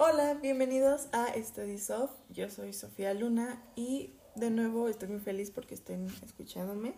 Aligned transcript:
Hola, 0.00 0.34
bienvenidos 0.40 1.08
a 1.10 1.34
Study 1.34 1.76
Soft. 1.76 2.12
Yo 2.30 2.48
soy 2.50 2.72
Sofía 2.72 3.14
Luna 3.14 3.60
y 3.74 4.12
de 4.36 4.48
nuevo 4.48 4.88
estoy 4.88 5.08
muy 5.08 5.18
feliz 5.18 5.50
porque 5.50 5.74
estén 5.74 6.06
escuchándome. 6.24 6.94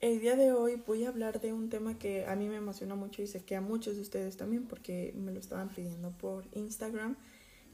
El 0.00 0.20
día 0.20 0.34
de 0.34 0.50
hoy 0.50 0.82
voy 0.86 1.04
a 1.04 1.10
hablar 1.10 1.42
de 1.42 1.52
un 1.52 1.68
tema 1.68 1.98
que 1.98 2.24
a 2.24 2.34
mí 2.34 2.48
me 2.48 2.56
emociona 2.56 2.94
mucho 2.94 3.20
y 3.20 3.26
sé 3.26 3.44
que 3.44 3.54
a 3.54 3.60
muchos 3.60 3.96
de 3.96 4.00
ustedes 4.00 4.38
también 4.38 4.66
porque 4.66 5.12
me 5.14 5.30
lo 5.30 5.38
estaban 5.38 5.68
pidiendo 5.68 6.10
por 6.12 6.46
Instagram 6.54 7.16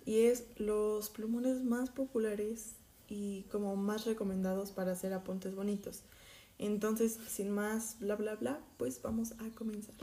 y 0.05 0.23
es 0.23 0.47
los 0.57 1.09
plumones 1.09 1.63
más 1.63 1.91
populares 1.91 2.75
y 3.07 3.43
como 3.43 3.77
más 3.77 4.07
recomendados 4.07 4.73
para 4.73 4.91
hacer 4.91 5.13
apuntes 5.13 5.55
bonitos. 5.55 6.03
Entonces, 6.59 7.17
sin 7.29 7.49
más 7.49 7.97
bla 8.01 8.17
bla 8.17 8.35
bla, 8.35 8.59
pues 8.77 9.01
vamos 9.03 9.35
a 9.39 9.55
comenzar. 9.55 9.95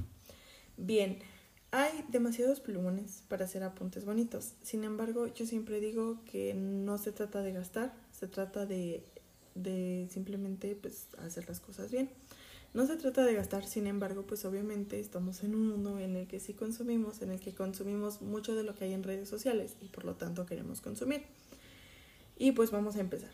Bien, 0.78 1.20
hay 1.72 2.04
demasiados 2.10 2.60
plumones 2.60 3.24
para 3.28 3.46
hacer 3.46 3.64
apuntes 3.64 4.06
bonitos. 4.06 4.54
Sin 4.64 4.84
embargo, 4.84 5.27
yo 5.27 5.46
siempre 5.46 5.80
digo 5.80 6.20
que 6.26 6.54
no 6.54 6.98
se 6.98 7.12
trata 7.12 7.41
de 7.41 7.54
gastar, 7.54 7.94
se 8.12 8.27
trata 8.27 8.66
de, 8.66 9.04
de 9.55 10.08
simplemente 10.10 10.76
pues, 10.76 11.08
hacer 11.20 11.48
las 11.48 11.60
cosas 11.60 11.91
bien. 11.91 12.10
No 12.74 12.86
se 12.86 12.98
trata 12.98 13.26
de 13.26 13.34
gastar, 13.34 13.66
sin 13.66 13.88
embargo, 13.88 14.24
pues 14.27 14.46
obviamente 14.46 15.00
estamos 15.00 15.44
en 15.44 15.55
un 15.55 15.68
mundo 15.68 16.00
en 16.00 16.16
el 16.16 16.27
que 16.27 16.40
sí 16.40 16.54
consumimos, 16.54 17.22
en 17.22 17.32
el 17.32 17.40
que 17.40 17.54
consumimos 17.54 18.22
mucho 18.22 18.55
de 18.55 18.63
lo 18.63 18.76
que 18.76 18.86
hay 18.86 18.94
en 18.94 19.04
redes 19.04 19.27
sociales 19.27 19.76
y 19.82 19.88
por 19.88 20.05
lo 20.05 20.16
tanto 20.16 20.46
queremos 20.46 20.82
consumir. 20.82 21.24
Y 22.38 22.52
pues 22.52 22.70
vamos 22.72 22.96
a 22.96 22.99
empezar. 22.99 23.32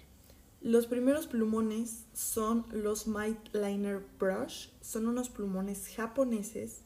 Los 0.62 0.88
primeros 0.88 1.28
plumones 1.28 2.06
son 2.14 2.66
los 2.72 3.08
Might 3.08 3.54
Liner 3.54 4.02
Brush. 4.18 4.70
Son 4.82 5.06
unos 5.06 5.30
plumones 5.30 5.90
japoneses 5.96 6.85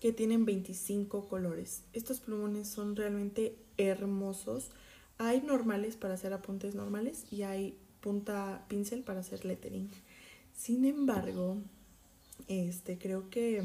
que 0.00 0.12
tienen 0.12 0.44
25 0.44 1.28
colores. 1.28 1.82
Estos 1.92 2.20
plumones 2.20 2.68
son 2.68 2.96
realmente 2.96 3.56
hermosos. 3.76 4.70
Hay 5.18 5.42
normales 5.42 5.96
para 5.96 6.14
hacer 6.14 6.32
apuntes 6.32 6.74
normales 6.74 7.24
y 7.30 7.42
hay 7.42 7.76
punta 8.00 8.64
pincel 8.68 9.02
para 9.02 9.20
hacer 9.20 9.44
lettering. 9.44 9.90
Sin 10.56 10.84
embargo, 10.84 11.56
este 12.46 12.98
creo 12.98 13.28
que 13.30 13.62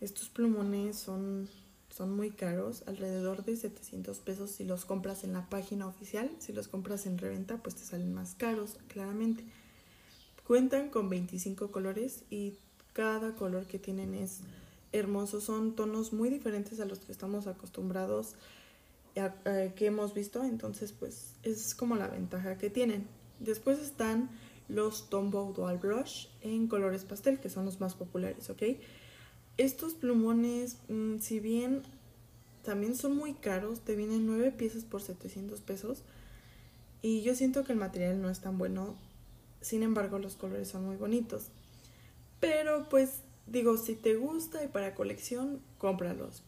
estos 0.00 0.28
plumones 0.28 0.96
son 0.96 1.48
son 1.90 2.14
muy 2.14 2.30
caros, 2.30 2.84
alrededor 2.86 3.44
de 3.44 3.56
700 3.56 4.20
pesos 4.20 4.50
si 4.50 4.64
los 4.64 4.84
compras 4.84 5.24
en 5.24 5.32
la 5.32 5.48
página 5.48 5.88
oficial, 5.88 6.30
si 6.38 6.52
los 6.52 6.68
compras 6.68 7.04
en 7.06 7.18
reventa 7.18 7.56
pues 7.58 7.74
te 7.74 7.84
salen 7.84 8.14
más 8.14 8.34
caros, 8.36 8.76
claramente. 8.88 9.44
Cuentan 10.46 10.88
con 10.88 11.08
25 11.10 11.70
colores 11.70 12.22
y 12.30 12.54
cada 12.92 13.34
color 13.34 13.66
que 13.66 13.78
tienen 13.78 14.14
es 14.14 14.40
hermosos, 14.92 15.44
son 15.44 15.74
tonos 15.74 16.12
muy 16.12 16.30
diferentes 16.30 16.80
a 16.80 16.84
los 16.84 16.98
que 17.00 17.12
estamos 17.12 17.46
acostumbrados, 17.46 18.34
que 19.14 19.86
hemos 19.86 20.14
visto, 20.14 20.44
entonces 20.44 20.92
pues 20.92 21.34
es 21.42 21.74
como 21.74 21.96
la 21.96 22.08
ventaja 22.08 22.58
que 22.58 22.70
tienen. 22.70 23.06
Después 23.38 23.78
están 23.78 24.30
los 24.68 25.10
Tombow 25.10 25.52
Dual 25.52 25.78
Brush 25.78 26.28
en 26.42 26.68
colores 26.68 27.04
pastel, 27.04 27.40
que 27.40 27.50
son 27.50 27.64
los 27.64 27.80
más 27.80 27.94
populares, 27.94 28.50
¿ok? 28.50 28.62
Estos 29.56 29.94
plumones, 29.94 30.78
mm, 30.88 31.18
si 31.18 31.40
bien 31.40 31.82
también 32.62 32.94
son 32.94 33.16
muy 33.16 33.34
caros, 33.34 33.80
te 33.80 33.96
vienen 33.96 34.26
9 34.26 34.52
piezas 34.52 34.84
por 34.84 35.02
700 35.02 35.60
pesos 35.60 36.02
y 37.02 37.22
yo 37.22 37.34
siento 37.34 37.64
que 37.64 37.72
el 37.72 37.78
material 37.78 38.20
no 38.20 38.30
es 38.30 38.40
tan 38.40 38.58
bueno, 38.58 38.94
sin 39.60 39.82
embargo 39.82 40.18
los 40.18 40.36
colores 40.36 40.68
son 40.68 40.84
muy 40.86 40.96
bonitos. 40.96 41.48
Pero 42.38 42.88
pues 42.88 43.22
digo, 43.50 43.76
si 43.76 43.94
te 43.94 44.14
gusta 44.14 44.64
y 44.64 44.68
para 44.68 44.94
colección, 44.94 45.60
cómpralos. 45.78 46.42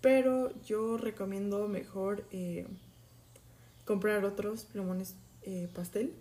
Pero 0.00 0.52
yo 0.62 0.96
recomiendo 0.96 1.68
mejor 1.68 2.24
eh, 2.30 2.66
comprar 3.84 4.24
otros 4.24 4.64
plumones 4.64 5.14
eh, 5.42 5.68
pastel. 5.74 6.14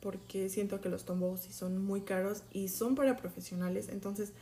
Porque 0.00 0.48
siento 0.48 0.80
que 0.80 0.88
los 0.88 1.04
tombos 1.04 1.40
sí 1.40 1.52
son 1.52 1.84
muy 1.84 2.02
caros 2.02 2.42
y 2.52 2.68
son 2.68 2.94
para 2.94 3.16
profesionales. 3.16 3.88
Entonces, 3.88 4.32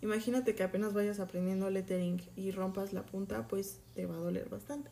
imagínate 0.00 0.54
que 0.54 0.62
apenas 0.62 0.94
vayas 0.94 1.20
aprendiendo 1.20 1.68
lettering 1.68 2.22
y 2.34 2.50
rompas 2.50 2.94
la 2.94 3.04
punta, 3.04 3.46
pues 3.46 3.78
te 3.94 4.06
va 4.06 4.14
a 4.14 4.18
doler 4.18 4.48
bastante. 4.48 4.90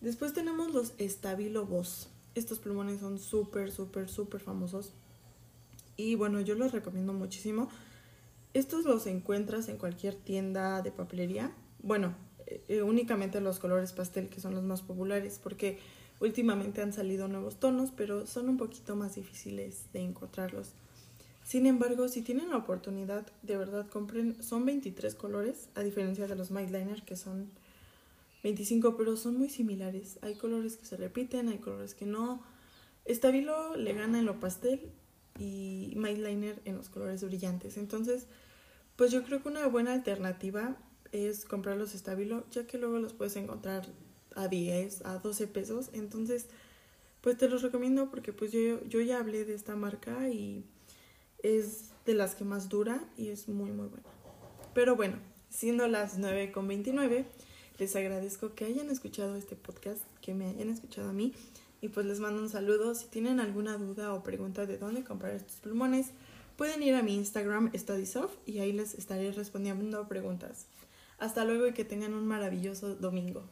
Después 0.00 0.32
tenemos 0.32 0.72
los 0.72 0.94
Stabilo 0.98 1.66
Boss. 1.66 2.08
Estos 2.34 2.58
plumones 2.58 3.00
son 3.00 3.18
súper, 3.18 3.70
súper, 3.70 4.08
súper 4.08 4.40
famosos. 4.40 4.92
Y 5.98 6.14
bueno, 6.14 6.40
yo 6.40 6.54
los 6.54 6.72
recomiendo 6.72 7.12
muchísimo 7.12 7.68
estos 8.54 8.84
los 8.84 9.06
encuentras 9.06 9.68
en 9.68 9.78
cualquier 9.78 10.14
tienda 10.14 10.82
de 10.82 10.92
papelería. 10.92 11.52
Bueno, 11.82 12.14
eh, 12.46 12.82
únicamente 12.82 13.40
los 13.40 13.58
colores 13.58 13.92
pastel 13.92 14.28
que 14.28 14.40
son 14.40 14.54
los 14.54 14.64
más 14.64 14.82
populares 14.82 15.40
porque 15.42 15.78
últimamente 16.20 16.82
han 16.82 16.92
salido 16.92 17.28
nuevos 17.28 17.58
tonos, 17.58 17.90
pero 17.96 18.26
son 18.26 18.48
un 18.48 18.56
poquito 18.56 18.94
más 18.94 19.14
difíciles 19.14 19.86
de 19.92 20.00
encontrarlos. 20.00 20.72
Sin 21.44 21.66
embargo, 21.66 22.08
si 22.08 22.22
tienen 22.22 22.50
la 22.50 22.58
oportunidad, 22.58 23.26
de 23.42 23.56
verdad 23.56 23.88
compren, 23.88 24.40
son 24.42 24.64
23 24.64 25.14
colores, 25.14 25.68
a 25.74 25.82
diferencia 25.82 26.26
de 26.28 26.36
los 26.36 26.50
Liner 26.50 27.02
que 27.02 27.16
son 27.16 27.50
25, 28.44 28.96
pero 28.96 29.16
son 29.16 29.38
muy 29.38 29.48
similares. 29.48 30.18
Hay 30.22 30.34
colores 30.34 30.76
que 30.76 30.84
se 30.84 30.96
repiten, 30.96 31.48
hay 31.48 31.58
colores 31.58 31.94
que 31.94 32.06
no. 32.06 32.42
Stabilo 33.08 33.76
le 33.76 33.92
gana 33.94 34.20
en 34.20 34.26
lo 34.26 34.38
pastel 34.38 34.92
y 35.38 35.94
Liner 35.94 36.60
en 36.64 36.76
los 36.76 36.88
colores 36.88 37.24
brillantes. 37.24 37.76
Entonces, 37.76 38.26
pues 38.96 39.10
yo 39.10 39.22
creo 39.24 39.42
que 39.42 39.48
una 39.48 39.66
buena 39.66 39.92
alternativa 39.92 40.76
es 41.12 41.44
comprar 41.44 41.76
los 41.76 41.94
estabilo, 41.94 42.44
ya 42.50 42.66
que 42.66 42.78
luego 42.78 42.98
los 42.98 43.12
puedes 43.12 43.36
encontrar 43.36 43.86
a 44.34 44.48
10, 44.48 45.04
a 45.04 45.18
12 45.18 45.46
pesos. 45.48 45.90
Entonces, 45.92 46.46
pues 47.20 47.36
te 47.38 47.48
los 47.48 47.62
recomiendo 47.62 48.10
porque 48.10 48.32
pues 48.32 48.52
yo, 48.52 48.82
yo 48.84 49.00
ya 49.00 49.18
hablé 49.18 49.44
de 49.44 49.54
esta 49.54 49.76
marca 49.76 50.28
y 50.28 50.64
es 51.42 51.90
de 52.06 52.14
las 52.14 52.34
que 52.34 52.44
más 52.44 52.68
dura 52.68 53.04
y 53.16 53.28
es 53.28 53.48
muy 53.48 53.70
muy 53.70 53.86
buena. 53.86 54.08
Pero 54.74 54.96
bueno, 54.96 55.16
siendo 55.50 55.86
las 55.86 56.18
9.29, 56.18 57.24
les 57.78 57.96
agradezco 57.96 58.54
que 58.54 58.64
hayan 58.64 58.90
escuchado 58.90 59.36
este 59.36 59.56
podcast, 59.56 60.02
que 60.20 60.34
me 60.34 60.46
hayan 60.46 60.70
escuchado 60.70 61.10
a 61.10 61.12
mí 61.12 61.34
y 61.82 61.88
pues 61.88 62.06
les 62.06 62.20
mando 62.20 62.40
un 62.40 62.48
saludo. 62.48 62.94
Si 62.94 63.06
tienen 63.08 63.40
alguna 63.40 63.76
duda 63.76 64.14
o 64.14 64.22
pregunta 64.22 64.64
de 64.64 64.78
dónde 64.78 65.04
comprar 65.04 65.34
estos 65.34 65.56
plumones, 65.56 66.12
pueden 66.56 66.82
ir 66.82 66.94
a 66.94 67.02
mi 67.02 67.16
Instagram 67.16 67.72
StudySoft 67.76 68.36
y 68.46 68.60
ahí 68.60 68.72
les 68.72 68.94
estaré 68.94 69.32
respondiendo 69.32 70.08
preguntas. 70.08 70.66
Hasta 71.18 71.44
luego 71.44 71.66
y 71.66 71.74
que 71.74 71.84
tengan 71.84 72.14
un 72.14 72.26
maravilloso 72.26 72.94
domingo. 72.94 73.42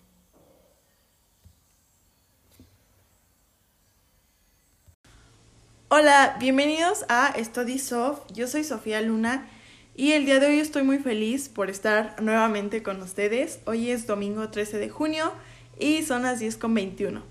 Hola, 5.89 6.37
bienvenidos 6.39 7.05
a 7.09 7.35
StudySoft. 7.37 8.33
Yo 8.33 8.47
soy 8.47 8.63
Sofía 8.63 9.01
Luna 9.03 9.49
y 9.97 10.13
el 10.13 10.25
día 10.25 10.39
de 10.39 10.47
hoy 10.47 10.61
estoy 10.61 10.85
muy 10.85 11.01
feliz 11.01 11.49
por 11.49 11.69
estar 11.69 12.23
nuevamente 12.23 12.85
con 12.85 13.03
ustedes. 13.03 13.59
Hoy 13.67 13.91
es 13.91 14.07
domingo 14.07 14.51
13 14.51 14.79
de 14.79 14.89
junio 14.89 15.33
y 15.81 16.05
son 16.05 16.23
las 16.23 16.41
10.21. 16.41 17.23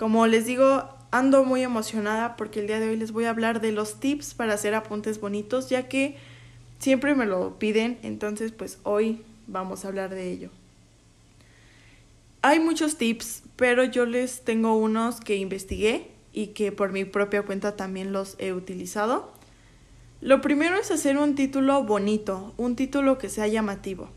Como 0.00 0.26
les 0.26 0.46
digo, 0.46 0.88
ando 1.10 1.44
muy 1.44 1.62
emocionada 1.62 2.34
porque 2.38 2.60
el 2.60 2.66
día 2.66 2.80
de 2.80 2.88
hoy 2.88 2.96
les 2.96 3.12
voy 3.12 3.26
a 3.26 3.30
hablar 3.30 3.60
de 3.60 3.70
los 3.70 4.00
tips 4.00 4.32
para 4.32 4.54
hacer 4.54 4.74
apuntes 4.74 5.20
bonitos, 5.20 5.68
ya 5.68 5.88
que 5.88 6.16
siempre 6.78 7.14
me 7.14 7.26
lo 7.26 7.58
piden, 7.58 7.98
entonces 8.02 8.50
pues 8.50 8.78
hoy 8.82 9.20
vamos 9.46 9.84
a 9.84 9.88
hablar 9.88 10.08
de 10.08 10.30
ello. 10.30 10.48
Hay 12.40 12.60
muchos 12.60 12.96
tips, 12.96 13.42
pero 13.56 13.84
yo 13.84 14.06
les 14.06 14.40
tengo 14.40 14.74
unos 14.74 15.20
que 15.20 15.36
investigué 15.36 16.08
y 16.32 16.46
que 16.46 16.72
por 16.72 16.92
mi 16.92 17.04
propia 17.04 17.42
cuenta 17.42 17.76
también 17.76 18.10
los 18.10 18.36
he 18.38 18.54
utilizado. 18.54 19.30
Lo 20.22 20.40
primero 20.40 20.76
es 20.76 20.90
hacer 20.90 21.18
un 21.18 21.34
título 21.34 21.84
bonito, 21.84 22.54
un 22.56 22.74
título 22.74 23.18
que 23.18 23.28
sea 23.28 23.48
llamativo. 23.48 24.08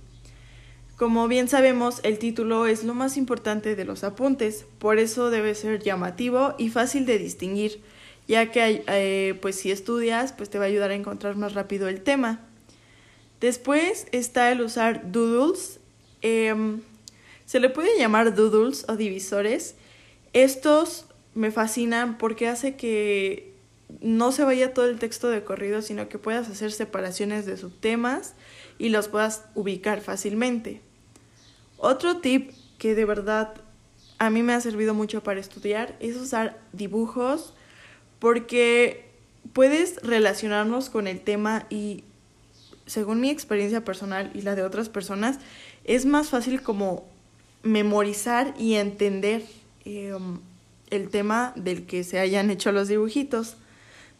Como 1.03 1.27
bien 1.27 1.49
sabemos, 1.49 1.99
el 2.03 2.17
título 2.17 2.65
es 2.65 2.85
lo 2.85 2.93
más 2.93 3.17
importante 3.17 3.75
de 3.75 3.83
los 3.83 4.05
apuntes, 4.05 4.65
por 4.79 4.99
eso 4.99 5.31
debe 5.31 5.53
ser 5.53 5.83
llamativo 5.83 6.55
y 6.57 6.69
fácil 6.69 7.05
de 7.05 7.19
distinguir, 7.19 7.81
ya 8.25 8.51
que 8.51 8.85
eh, 8.87 9.37
pues 9.41 9.57
si 9.57 9.69
estudias, 9.69 10.31
pues 10.31 10.49
te 10.49 10.59
va 10.59 10.63
a 10.63 10.67
ayudar 10.69 10.91
a 10.91 10.95
encontrar 10.95 11.35
más 11.35 11.55
rápido 11.55 11.89
el 11.89 11.99
tema. 11.99 12.39
Después 13.41 14.07
está 14.13 14.49
el 14.53 14.61
usar 14.61 15.11
doodles. 15.11 15.81
Em, 16.21 16.79
se 17.45 17.59
le 17.59 17.69
puede 17.69 17.99
llamar 17.99 18.33
doodles 18.33 18.85
o 18.87 18.95
divisores. 18.95 19.75
Estos 20.31 21.07
me 21.35 21.51
fascinan 21.51 22.17
porque 22.17 22.47
hace 22.47 22.77
que 22.77 23.51
no 23.99 24.31
se 24.31 24.45
vaya 24.45 24.73
todo 24.73 24.85
el 24.85 24.99
texto 24.99 25.27
de 25.27 25.43
corrido, 25.43 25.81
sino 25.81 26.07
que 26.07 26.17
puedas 26.17 26.47
hacer 26.47 26.71
separaciones 26.71 27.45
de 27.45 27.57
subtemas 27.57 28.35
y 28.77 28.87
los 28.87 29.09
puedas 29.09 29.43
ubicar 29.53 29.99
fácilmente. 29.99 30.81
Otro 31.85 32.19
tip 32.19 32.51
que 32.77 32.95
de 32.95 33.03
verdad 33.03 33.55
a 34.17 34.29
mí 34.29 34.41
me 34.41 34.53
ha 34.53 34.61
servido 34.61 34.93
mucho 34.93 35.21
para 35.21 35.41
estudiar 35.41 35.97
es 35.99 36.15
usar 36.15 36.57
dibujos 36.71 37.53
porque 38.19 39.09
puedes 39.51 39.97
relacionarnos 39.97 40.89
con 40.89 41.07
el 41.07 41.19
tema 41.19 41.65
y 41.69 42.05
según 42.85 43.19
mi 43.19 43.29
experiencia 43.29 43.83
personal 43.83 44.31
y 44.33 44.43
la 44.43 44.55
de 44.55 44.63
otras 44.63 44.87
personas 44.87 45.39
es 45.83 46.05
más 46.05 46.29
fácil 46.29 46.61
como 46.61 47.05
memorizar 47.63 48.53
y 48.57 48.75
entender 48.75 49.43
em, 49.83 50.39
el 50.89 51.09
tema 51.09 51.51
del 51.57 51.85
que 51.85 52.05
se 52.05 52.17
hayan 52.17 52.49
hecho 52.49 52.71
los 52.71 52.87
dibujitos. 52.87 53.57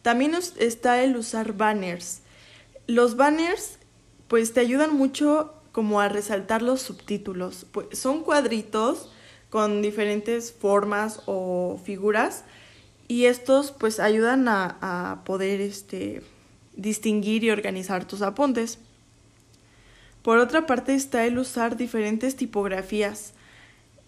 También 0.02 0.34
está 0.58 1.02
el 1.02 1.16
usar 1.16 1.54
banners. 1.54 2.20
Los 2.86 3.16
banners 3.16 3.78
pues 4.28 4.52
te 4.52 4.60
ayudan 4.60 4.94
mucho 4.94 5.54
como 5.74 6.00
a 6.00 6.08
resaltar 6.08 6.62
los 6.62 6.80
subtítulos. 6.82 7.66
Pues, 7.72 7.98
son 7.98 8.22
cuadritos 8.22 9.10
con 9.50 9.82
diferentes 9.82 10.52
formas 10.52 11.20
o 11.26 11.80
figuras 11.84 12.44
y 13.08 13.24
estos 13.24 13.72
pues 13.72 13.98
ayudan 13.98 14.46
a, 14.46 15.22
poder 15.26 15.60
este, 15.60 16.22
distinguir 16.76 17.42
y 17.42 17.50
organizar 17.50 18.04
tus 18.04 18.22
apuntes. 18.22 18.78
Por 20.22 20.38
otra 20.38 20.64
parte 20.64 20.94
está 20.94 21.26
el 21.26 21.38
usar 21.38 21.76
diferentes 21.76 22.36
tipografías. 22.36 23.34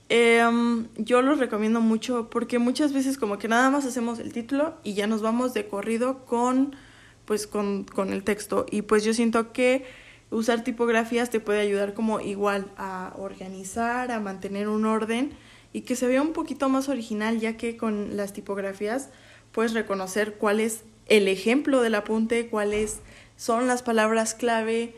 Em, 0.08 0.86
yo 0.96 1.20
los 1.20 1.40
recomiendo 1.40 1.80
mucho 1.80 2.30
porque 2.30 2.60
muchas 2.60 2.92
veces 2.92 3.18
como 3.18 3.38
que 3.38 3.48
nada 3.48 3.70
más 3.70 3.84
hacemos 3.84 4.20
el 4.20 4.32
título 4.32 4.76
y 4.84 4.94
ya 4.94 5.08
nos 5.08 5.20
vamos 5.20 5.52
de 5.52 5.66
corrido 5.66 6.24
con 6.26 6.76
pues 7.24 7.48
con, 7.48 7.82
con 7.82 8.12
el 8.12 8.22
texto 8.22 8.66
y 8.70 8.82
pues 8.82 9.02
yo 9.02 9.12
siento 9.12 9.52
que 9.52 10.05
usar 10.30 10.64
tipografías 10.64 11.30
te 11.30 11.40
puede 11.40 11.60
ayudar 11.60 11.94
como 11.94 12.20
igual 12.20 12.70
a 12.76 13.12
organizar, 13.16 14.10
a 14.10 14.20
mantener 14.20 14.68
un 14.68 14.84
orden 14.84 15.32
y 15.72 15.82
que 15.82 15.96
se 15.96 16.06
vea 16.06 16.22
un 16.22 16.32
poquito 16.32 16.68
más 16.68 16.88
original 16.88 17.38
ya 17.38 17.56
que 17.56 17.76
con 17.76 18.16
las 18.16 18.32
tipografías 18.32 19.10
puedes 19.52 19.72
reconocer 19.72 20.34
cuál 20.34 20.60
es 20.60 20.84
el 21.06 21.28
ejemplo 21.28 21.82
del 21.82 21.94
apunte, 21.94 22.48
cuáles 22.48 23.00
son 23.36 23.66
las 23.66 23.82
palabras 23.82 24.34
clave, 24.34 24.94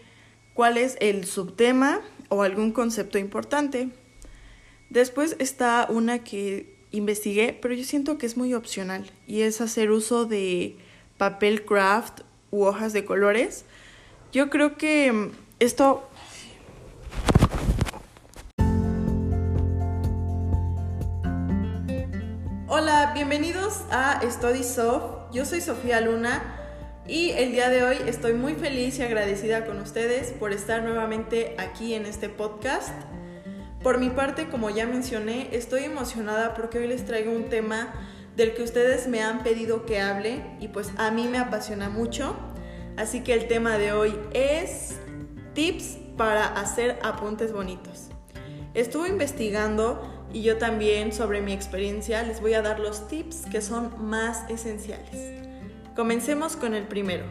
cuál 0.55 0.79
es 0.79 0.97
el 1.01 1.25
subtema 1.25 2.01
o 2.29 2.43
algún 2.43 2.73
concepto 2.73 3.19
importante. 3.19 3.91
Después 4.91 5.37
está 5.39 5.87
una 5.91 6.25
que 6.25 6.79
investigué, 6.91 7.59
pero 7.61 7.75
yo 7.75 7.85
siento 7.85 8.17
que 8.17 8.27
es 8.27 8.37
muy 8.37 8.55
opcional 8.55 9.11
y 9.27 9.43
es 9.43 9.61
hacer 9.61 9.91
uso 9.91 10.25
de 10.25 10.77
papel 11.19 11.65
craft 11.65 12.21
u 12.51 12.65
hojas 12.65 12.93
de 12.93 13.05
colores. 13.05 13.65
Yo 14.31 14.51
creo 14.51 14.77
que 14.77 15.11
mm, 15.11 15.31
esto 15.59 16.05
Hola, 22.69 23.13
bienvenidos 23.15 23.85
a 23.91 24.21
Study 24.23 24.63
Soft. 24.63 25.33
Yo 25.33 25.47
soy 25.47 25.63
Sofía 25.63 26.03
Luna 26.03 26.43
y 27.07 27.31
el 27.31 27.53
día 27.53 27.71
de 27.71 27.83
hoy 27.83 27.97
estoy 28.07 28.35
muy 28.35 28.55
feliz 28.55 28.99
y 28.99 29.03
agradecida 29.03 29.65
con 29.65 29.81
ustedes 29.81 30.33
por 30.33 30.53
estar 30.53 30.83
nuevamente 30.83 31.55
aquí 31.59 31.95
en 31.95 32.05
este 32.05 32.29
podcast. 32.29 32.93
Por 33.83 33.99
mi 33.99 34.11
parte, 34.11 34.49
como 34.49 34.69
ya 34.69 34.87
mencioné, 34.87 35.49
estoy 35.53 35.85
emocionada 35.85 36.53
porque 36.53 36.79
hoy 36.79 36.89
les 36.89 37.07
traigo 37.07 37.33
un 37.33 37.49
tema 37.49 37.95
del 38.37 38.55
que 38.55 38.63
ustedes 38.63 39.09
me 39.09 39.23
han 39.23 39.43
pedido 39.43 39.87
que 39.87 40.01
hable 40.01 40.45
y 40.61 40.69
pues 40.69 40.93
a 40.99 41.11
mí 41.11 41.27
me 41.27 41.39
apasiona 41.39 41.89
mucho. 41.89 42.37
Así 42.99 43.21
que 43.21 43.33
el 43.33 43.47
tema 43.47 43.79
de 43.79 43.93
hoy 43.93 44.13
es 44.33 44.97
tips 45.55 45.99
para 46.17 46.49
hacer 46.49 46.99
apuntes 47.05 47.53
bonitos. 47.53 48.09
Estuve 48.75 49.09
investigando 49.09 50.03
y 50.33 50.43
yo 50.43 50.59
también 50.59 51.13
sobre 51.13 51.41
mi 51.41 51.53
experiencia 51.53 52.25
les 52.25 52.41
voy 52.41 52.55
a 52.55 52.63
dar 52.63 52.81
los 52.81 53.07
tips 53.07 53.47
que 53.53 53.61
son 53.63 53.93
más 54.05 54.51
esenciales. 54.51 55.45
Comencemos 55.95 56.57
con 56.57 56.75
el 56.75 56.89
primero. 56.89 57.25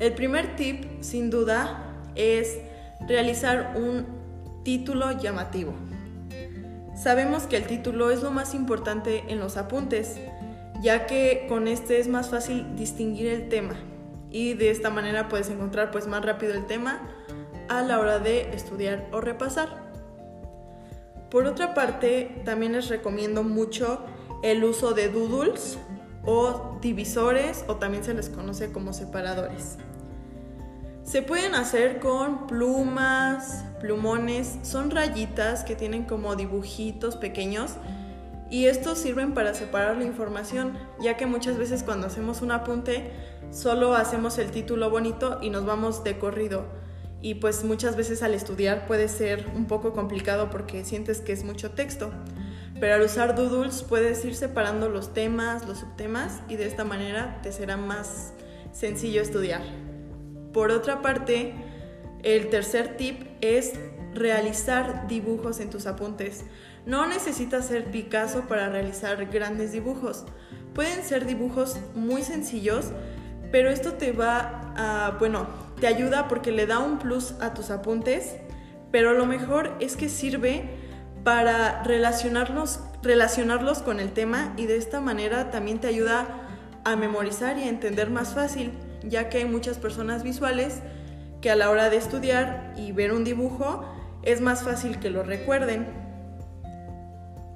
El 0.00 0.14
primer 0.14 0.56
tip, 0.56 0.84
sin 1.00 1.30
duda, 1.30 1.84
es 2.16 2.58
realizar 3.06 3.74
un 3.76 4.04
título 4.64 5.12
llamativo. 5.12 5.74
Sabemos 6.96 7.44
que 7.44 7.56
el 7.56 7.68
título 7.68 8.10
es 8.10 8.20
lo 8.24 8.32
más 8.32 8.52
importante 8.52 9.22
en 9.28 9.38
los 9.38 9.56
apuntes, 9.56 10.16
ya 10.82 11.06
que 11.06 11.46
con 11.48 11.68
este 11.68 12.00
es 12.00 12.08
más 12.08 12.30
fácil 12.30 12.74
distinguir 12.74 13.28
el 13.28 13.48
tema 13.48 13.76
y 14.32 14.54
de 14.54 14.70
esta 14.70 14.90
manera 14.90 15.28
puedes 15.28 15.50
encontrar 15.50 15.90
pues 15.90 16.06
más 16.06 16.24
rápido 16.24 16.54
el 16.54 16.66
tema 16.66 17.00
a 17.68 17.82
la 17.82 18.00
hora 18.00 18.18
de 18.18 18.54
estudiar 18.54 19.06
o 19.12 19.20
repasar. 19.20 19.92
Por 21.30 21.46
otra 21.46 21.74
parte, 21.74 22.42
también 22.44 22.72
les 22.72 22.88
recomiendo 22.88 23.42
mucho 23.42 24.04
el 24.42 24.64
uso 24.64 24.92
de 24.92 25.08
doodles 25.08 25.78
o 26.24 26.78
divisores 26.80 27.64
o 27.68 27.76
también 27.76 28.04
se 28.04 28.14
les 28.14 28.28
conoce 28.28 28.72
como 28.72 28.92
separadores. 28.92 29.78
Se 31.04 31.20
pueden 31.20 31.54
hacer 31.54 31.98
con 31.98 32.46
plumas, 32.46 33.64
plumones, 33.80 34.58
son 34.62 34.90
rayitas 34.90 35.64
que 35.64 35.74
tienen 35.74 36.04
como 36.04 36.36
dibujitos 36.36 37.16
pequeños 37.16 37.72
y 38.50 38.66
estos 38.66 38.98
sirven 38.98 39.34
para 39.34 39.54
separar 39.54 39.96
la 39.96 40.04
información, 40.04 40.78
ya 41.00 41.16
que 41.16 41.26
muchas 41.26 41.56
veces 41.56 41.82
cuando 41.82 42.06
hacemos 42.06 42.42
un 42.42 42.52
apunte 42.52 43.10
solo 43.52 43.94
hacemos 43.94 44.38
el 44.38 44.50
título 44.50 44.90
bonito 44.90 45.38
y 45.40 45.50
nos 45.50 45.64
vamos 45.64 46.02
de 46.02 46.18
corrido. 46.18 46.64
Y 47.20 47.36
pues 47.36 47.62
muchas 47.62 47.94
veces 47.94 48.24
al 48.24 48.34
estudiar 48.34 48.88
puede 48.88 49.06
ser 49.06 49.46
un 49.54 49.66
poco 49.66 49.92
complicado 49.92 50.50
porque 50.50 50.84
sientes 50.84 51.20
que 51.20 51.32
es 51.32 51.44
mucho 51.44 51.70
texto 51.70 52.10
pero 52.82 52.96
al 52.96 53.02
usar 53.02 53.36
doodles 53.36 53.84
puedes 53.84 54.24
ir 54.24 54.34
separando 54.34 54.88
los 54.88 55.14
temas, 55.14 55.68
los 55.68 55.78
subtemas 55.78 56.40
y 56.48 56.56
de 56.56 56.66
esta 56.66 56.82
manera 56.82 57.38
te 57.40 57.52
será 57.52 57.76
más 57.76 58.32
sencillo 58.72 59.22
estudiar. 59.22 59.62
Por 60.52 60.72
otra 60.72 61.00
parte, 61.00 61.54
el 62.24 62.50
tercer 62.50 62.96
tip 62.96 63.22
es 63.40 63.74
realizar 64.14 65.06
dibujos 65.06 65.60
en 65.60 65.70
tus 65.70 65.86
apuntes. 65.86 66.44
No 66.84 67.06
necesitas 67.06 67.68
ser 67.68 67.92
Picasso 67.92 68.48
para 68.48 68.68
realizar 68.68 69.26
grandes 69.26 69.70
dibujos. 69.70 70.24
Pueden 70.74 71.04
ser 71.04 71.24
dibujos 71.24 71.78
muy 71.94 72.24
sencillos, 72.24 72.86
pero 73.52 73.70
esto 73.70 73.92
te 73.92 74.10
va 74.12 74.72
a, 74.76 75.16
bueno, 75.18 75.46
te 75.78 75.86
ayuda 75.86 76.26
porque 76.26 76.50
le 76.50 76.66
da 76.66 76.78
un 76.78 76.98
plus 76.98 77.34
a 77.40 77.54
tus 77.54 77.70
apuntes, 77.70 78.34
pero 78.90 79.12
lo 79.12 79.26
mejor 79.26 79.76
es 79.78 79.96
que 79.96 80.08
sirve 80.08 80.64
para 81.22 81.82
relacionarlos, 81.84 82.80
relacionarlos 83.02 83.82
con 83.82 84.00
el 84.00 84.12
tema 84.12 84.54
y 84.56 84.66
de 84.66 84.76
esta 84.76 85.00
manera 85.00 85.50
también 85.50 85.80
te 85.80 85.86
ayuda 85.86 86.26
a 86.84 86.96
memorizar 86.96 87.58
y 87.58 87.64
a 87.64 87.68
entender 87.68 88.10
más 88.10 88.34
fácil, 88.34 88.72
ya 89.04 89.28
que 89.28 89.38
hay 89.38 89.44
muchas 89.44 89.78
personas 89.78 90.22
visuales 90.22 90.80
que 91.40 91.50
a 91.50 91.56
la 91.56 91.70
hora 91.70 91.90
de 91.90 91.98
estudiar 91.98 92.72
y 92.76 92.92
ver 92.92 93.12
un 93.12 93.22
dibujo 93.22 93.84
es 94.22 94.40
más 94.40 94.62
fácil 94.62 94.98
que 94.98 95.10
lo 95.10 95.22
recuerden. 95.22 95.86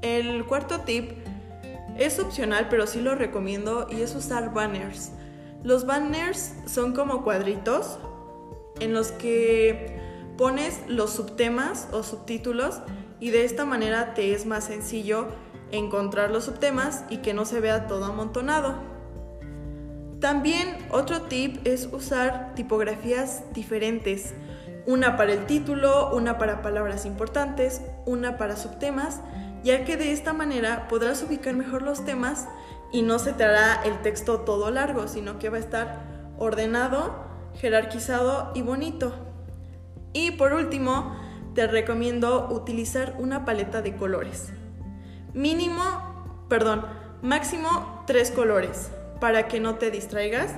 El 0.02 0.44
cuarto 0.44 0.80
tip 0.80 1.12
es 1.96 2.18
opcional, 2.18 2.66
pero 2.68 2.86
sí 2.86 3.00
lo 3.00 3.14
recomiendo 3.14 3.88
y 3.90 4.02
es 4.02 4.14
usar 4.14 4.52
banners. 4.52 5.12
Los 5.66 5.84
banners 5.84 6.52
son 6.66 6.92
como 6.92 7.24
cuadritos 7.24 7.98
en 8.78 8.94
los 8.94 9.10
que 9.10 9.98
pones 10.38 10.80
los 10.86 11.10
subtemas 11.10 11.88
o 11.90 12.04
subtítulos 12.04 12.82
y 13.18 13.30
de 13.30 13.44
esta 13.44 13.64
manera 13.64 14.14
te 14.14 14.32
es 14.32 14.46
más 14.46 14.62
sencillo 14.62 15.26
encontrar 15.72 16.30
los 16.30 16.44
subtemas 16.44 17.02
y 17.10 17.16
que 17.16 17.34
no 17.34 17.44
se 17.44 17.58
vea 17.58 17.88
todo 17.88 18.04
amontonado. 18.04 18.76
También 20.20 20.86
otro 20.92 21.22
tip 21.22 21.66
es 21.66 21.88
usar 21.90 22.54
tipografías 22.54 23.42
diferentes, 23.52 24.34
una 24.86 25.16
para 25.16 25.32
el 25.32 25.46
título, 25.46 26.14
una 26.14 26.38
para 26.38 26.62
palabras 26.62 27.04
importantes, 27.06 27.82
una 28.04 28.38
para 28.38 28.54
subtemas, 28.54 29.20
ya 29.64 29.84
que 29.84 29.96
de 29.96 30.12
esta 30.12 30.32
manera 30.32 30.86
podrás 30.86 31.24
ubicar 31.24 31.54
mejor 31.54 31.82
los 31.82 32.04
temas 32.04 32.46
y 32.92 33.02
no 33.02 33.18
se 33.18 33.32
te 33.32 33.44
hará 33.44 33.82
el 33.84 34.00
texto 34.02 34.40
todo 34.40 34.70
largo, 34.70 35.08
sino 35.08 35.38
que 35.38 35.50
va 35.50 35.56
a 35.56 35.60
estar 35.60 36.32
ordenado, 36.38 37.14
jerarquizado 37.54 38.52
y 38.54 38.62
bonito. 38.62 39.12
Y 40.12 40.32
por 40.32 40.52
último, 40.52 41.16
te 41.54 41.66
recomiendo 41.66 42.48
utilizar 42.50 43.16
una 43.18 43.44
paleta 43.44 43.82
de 43.82 43.96
colores. 43.96 44.52
Mínimo, 45.32 45.82
perdón, 46.48 46.84
máximo 47.22 48.04
tres 48.06 48.30
colores 48.30 48.90
para 49.20 49.48
que 49.48 49.60
no 49.60 49.76
te 49.76 49.90
distraigas 49.90 50.54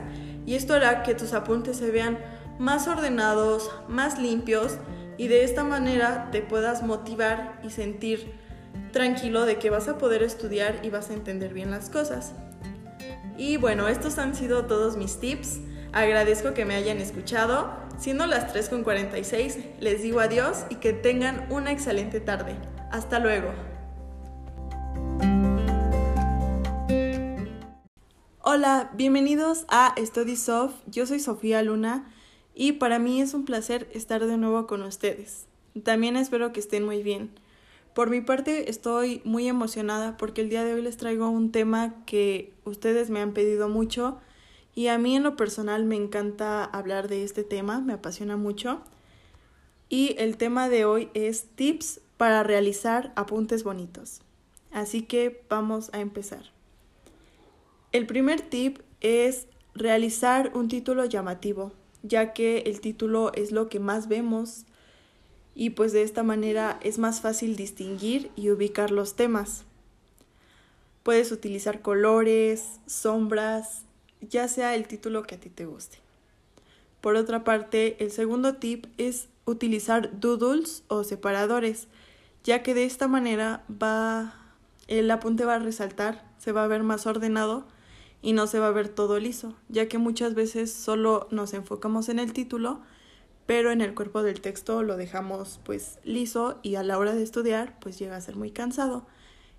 y 0.46 0.54
esto 0.54 0.74
hará 0.74 1.02
que 1.02 1.14
tus 1.14 1.32
apuntes 1.34 1.76
se 1.76 1.90
vean 1.90 2.18
más 2.58 2.88
ordenados, 2.88 3.70
más 3.88 4.18
limpios 4.18 4.78
y 5.16 5.28
de 5.28 5.44
esta 5.44 5.64
manera 5.64 6.30
te 6.30 6.42
puedas 6.42 6.82
motivar 6.82 7.60
y 7.62 7.70
sentir 7.70 8.37
tranquilo 8.92 9.44
de 9.44 9.58
que 9.58 9.70
vas 9.70 9.88
a 9.88 9.98
poder 9.98 10.22
estudiar 10.22 10.80
y 10.82 10.90
vas 10.90 11.10
a 11.10 11.14
entender 11.14 11.54
bien 11.54 11.70
las 11.70 11.90
cosas. 11.90 12.32
Y 13.36 13.56
bueno, 13.56 13.88
estos 13.88 14.18
han 14.18 14.34
sido 14.34 14.66
todos 14.66 14.96
mis 14.96 15.20
tips. 15.20 15.60
Agradezco 15.92 16.54
que 16.54 16.64
me 16.64 16.74
hayan 16.74 16.98
escuchado. 16.98 17.70
Siendo 17.98 18.26
las 18.26 18.54
3.46, 18.54 19.78
les 19.80 20.02
digo 20.02 20.20
adiós 20.20 20.64
y 20.70 20.76
que 20.76 20.92
tengan 20.92 21.46
una 21.50 21.72
excelente 21.72 22.20
tarde. 22.20 22.56
Hasta 22.90 23.18
luego. 23.18 23.52
Hola, 28.40 28.90
bienvenidos 28.94 29.66
a 29.68 29.94
Study 29.98 30.36
Soft. 30.36 30.74
Yo 30.86 31.06
soy 31.06 31.20
Sofía 31.20 31.62
Luna 31.62 32.10
y 32.54 32.72
para 32.72 32.98
mí 32.98 33.20
es 33.20 33.34
un 33.34 33.44
placer 33.44 33.88
estar 33.92 34.24
de 34.24 34.36
nuevo 34.36 34.66
con 34.66 34.82
ustedes. 34.82 35.46
También 35.84 36.16
espero 36.16 36.52
que 36.52 36.60
estén 36.60 36.84
muy 36.84 37.02
bien. 37.02 37.30
Por 37.94 38.10
mi 38.10 38.20
parte 38.20 38.70
estoy 38.70 39.22
muy 39.24 39.48
emocionada 39.48 40.16
porque 40.16 40.40
el 40.40 40.50
día 40.50 40.64
de 40.64 40.74
hoy 40.74 40.82
les 40.82 40.96
traigo 40.96 41.28
un 41.28 41.50
tema 41.50 42.04
que 42.04 42.52
ustedes 42.64 43.10
me 43.10 43.20
han 43.20 43.32
pedido 43.32 43.68
mucho 43.68 44.18
y 44.74 44.86
a 44.86 44.98
mí 44.98 45.16
en 45.16 45.24
lo 45.24 45.34
personal 45.34 45.84
me 45.84 45.96
encanta 45.96 46.64
hablar 46.64 47.08
de 47.08 47.24
este 47.24 47.42
tema, 47.42 47.80
me 47.80 47.94
apasiona 47.94 48.36
mucho. 48.36 48.80
Y 49.88 50.14
el 50.18 50.36
tema 50.36 50.68
de 50.68 50.84
hoy 50.84 51.08
es 51.14 51.48
tips 51.56 52.00
para 52.16 52.44
realizar 52.44 53.12
apuntes 53.16 53.64
bonitos. 53.64 54.20
Así 54.70 55.02
que 55.02 55.42
vamos 55.48 55.90
a 55.92 56.00
empezar. 56.00 56.52
El 57.90 58.06
primer 58.06 58.40
tip 58.40 58.78
es 59.00 59.48
realizar 59.74 60.52
un 60.54 60.68
título 60.68 61.04
llamativo, 61.06 61.72
ya 62.04 62.32
que 62.32 62.58
el 62.66 62.80
título 62.80 63.32
es 63.34 63.50
lo 63.50 63.68
que 63.68 63.80
más 63.80 64.06
vemos 64.06 64.66
y 65.60 65.70
pues 65.70 65.92
de 65.92 66.02
esta 66.02 66.22
manera 66.22 66.78
es 66.84 66.98
más 66.98 67.20
fácil 67.20 67.56
distinguir 67.56 68.30
y 68.36 68.50
ubicar 68.50 68.92
los 68.92 69.16
temas. 69.16 69.64
Puedes 71.02 71.32
utilizar 71.32 71.82
colores, 71.82 72.78
sombras, 72.86 73.82
ya 74.20 74.46
sea 74.46 74.76
el 74.76 74.86
título 74.86 75.24
que 75.24 75.34
a 75.34 75.40
ti 75.40 75.50
te 75.50 75.66
guste. 75.66 75.98
Por 77.00 77.16
otra 77.16 77.42
parte, 77.42 77.96
el 77.98 78.12
segundo 78.12 78.54
tip 78.54 78.86
es 78.98 79.26
utilizar 79.46 80.20
doodles 80.20 80.84
o 80.86 81.02
separadores, 81.02 81.88
ya 82.44 82.62
que 82.62 82.74
de 82.74 82.84
esta 82.84 83.08
manera 83.08 83.64
va 83.68 84.34
el 84.86 85.10
apunte 85.10 85.44
va 85.44 85.56
a 85.56 85.58
resaltar, 85.58 86.24
se 86.38 86.52
va 86.52 86.62
a 86.62 86.68
ver 86.68 86.84
más 86.84 87.04
ordenado 87.08 87.66
y 88.22 88.32
no 88.32 88.46
se 88.46 88.60
va 88.60 88.68
a 88.68 88.72
ver 88.72 88.88
todo 88.88 89.18
liso, 89.18 89.56
ya 89.68 89.88
que 89.88 89.98
muchas 89.98 90.34
veces 90.34 90.72
solo 90.72 91.26
nos 91.32 91.52
enfocamos 91.52 92.08
en 92.08 92.20
el 92.20 92.32
título 92.32 92.80
pero 93.48 93.72
en 93.72 93.80
el 93.80 93.94
cuerpo 93.94 94.22
del 94.22 94.42
texto 94.42 94.82
lo 94.82 94.98
dejamos 94.98 95.58
pues 95.64 96.00
liso 96.04 96.58
y 96.62 96.74
a 96.74 96.82
la 96.82 96.98
hora 96.98 97.14
de 97.14 97.22
estudiar 97.22 97.78
pues 97.80 97.98
llega 97.98 98.14
a 98.14 98.20
ser 98.20 98.36
muy 98.36 98.50
cansado. 98.50 99.06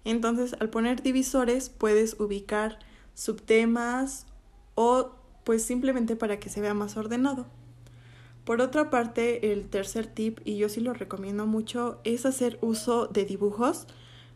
Entonces 0.06 0.56
al 0.60 0.70
poner 0.70 1.02
divisores 1.02 1.72
puedes 1.72 2.20
ubicar 2.20 2.78
subtemas 3.16 4.28
o 4.76 5.16
pues 5.44 5.64
simplemente 5.64 6.16
para 6.16 6.40
que 6.40 6.50
se 6.50 6.62
vea 6.62 6.76
más 6.76 6.98
ordenado. 6.98 7.48
Por 8.44 8.62
otra 8.62 8.92
parte, 8.92 9.52
el 9.52 9.68
tercer 9.68 10.06
tip, 10.06 10.40
y 10.46 10.58
yo 10.58 10.70
sí 10.70 10.82
lo 10.82 10.94
recomiendo 10.94 11.48
mucho, 11.48 12.00
es 12.04 12.28
hacer 12.28 12.60
uso 12.62 13.08
de 13.08 13.26
dibujos. 13.26 13.88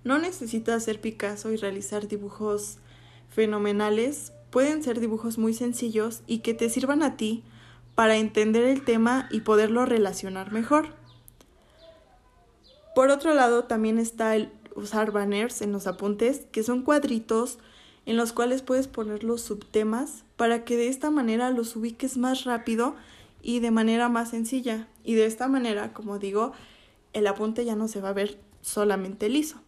No 0.04 0.18
necesitas 0.18 0.84
ser 0.84 1.00
Picasso 1.00 1.52
y 1.52 1.58
realizar 1.58 2.08
dibujos 2.08 2.80
fenomenales, 3.30 4.34
pueden 4.50 4.82
ser 4.82 5.00
dibujos 5.00 5.38
muy 5.38 5.54
sencillos 5.54 6.24
y 6.26 6.40
que 6.40 6.56
te 6.56 6.72
sirvan 6.72 7.04
a 7.04 7.18
ti 7.18 7.44
para 7.96 8.18
entender 8.18 8.64
el 8.66 8.84
tema 8.84 9.28
y 9.32 9.42
poderlo 9.42 9.86
relacionar 9.86 10.52
mejor. 10.52 10.96
Por 12.96 13.10
otro 13.10 13.34
lado, 13.34 13.64
también 13.64 14.00
está 14.00 14.36
el 14.36 14.52
usar 14.76 15.12
banners 15.12 15.62
en 15.62 15.72
los 15.72 15.88
apuntes, 15.88 16.46
que 16.52 16.64
son 16.64 16.82
cuadritos 16.82 17.60
en 18.06 18.18
los 18.18 18.34
cuales 18.34 18.62
puedes 18.62 18.88
poner 18.88 19.24
los 19.24 19.42
subtemas 19.42 20.24
para 20.36 20.66
que 20.66 20.78
de 20.78 20.88
esta 20.88 21.10
manera 21.10 21.52
los 21.52 21.76
ubiques 21.76 22.18
más 22.18 22.44
rápido 22.44 22.96
y 23.42 23.60
de 23.60 23.72
manera 23.72 24.10
más 24.10 24.30
sencilla. 24.32 24.88
Y 25.04 25.14
de 25.16 25.26
esta 25.26 25.48
manera, 25.48 25.94
como 25.94 26.20
digo, 26.20 26.54
el 27.14 27.28
apunte 27.28 27.66
ya 27.66 27.76
no 27.76 27.88
se 27.88 28.02
va 28.02 28.10
a 28.10 28.14
ver 28.14 28.40
solamente 28.62 29.30
liso. 29.30 29.62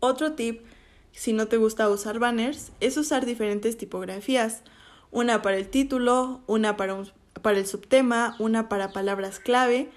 Otro 0.00 0.32
tip, 0.32 0.62
si 1.12 1.32
no 1.32 1.46
te 1.46 1.58
gusta 1.58 1.88
usar 1.88 2.18
banners, 2.18 2.72
es 2.80 2.96
usar 2.96 3.26
diferentes 3.26 3.76
tipografías 3.76 4.62
una 5.12 5.42
para 5.42 5.58
el 5.58 5.68
título, 5.68 6.40
una 6.48 6.76
para, 6.76 7.04
para 7.42 7.58
el 7.58 7.66
subtema, 7.66 8.34
una 8.40 8.68
para 8.68 8.92
palabras 8.92 9.38
clave. 9.38 9.90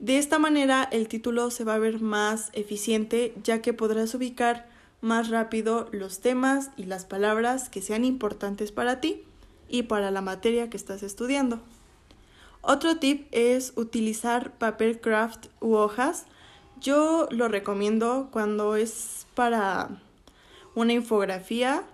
De 0.00 0.18
esta 0.18 0.40
manera 0.40 0.88
el 0.90 1.06
título 1.06 1.52
se 1.52 1.62
va 1.62 1.74
a 1.74 1.78
ver 1.78 2.00
más 2.00 2.50
eficiente 2.54 3.34
ya 3.44 3.62
que 3.62 3.72
podrás 3.72 4.14
ubicar 4.14 4.66
más 5.00 5.28
rápido 5.28 5.88
los 5.92 6.20
temas 6.20 6.70
y 6.76 6.84
las 6.84 7.04
palabras 7.04 7.68
que 7.68 7.82
sean 7.82 8.04
importantes 8.04 8.72
para 8.72 9.00
ti 9.00 9.22
y 9.68 9.82
para 9.82 10.10
la 10.10 10.22
materia 10.22 10.70
que 10.70 10.78
estás 10.78 11.02
estudiando. 11.02 11.60
Otro 12.62 12.96
tip 12.96 13.28
es 13.30 13.74
utilizar 13.76 14.52
papel 14.52 14.98
craft 14.98 15.48
u 15.60 15.74
hojas. 15.74 16.24
Yo 16.80 17.28
lo 17.30 17.48
recomiendo 17.48 18.28
cuando 18.32 18.76
es 18.76 19.26
para 19.34 19.90
una 20.74 20.94
infografía 20.94 21.84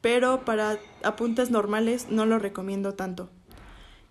pero 0.00 0.44
para 0.44 0.78
apuntes 1.02 1.50
normales 1.50 2.06
no 2.10 2.26
lo 2.26 2.38
recomiendo 2.38 2.94
tanto. 2.94 3.30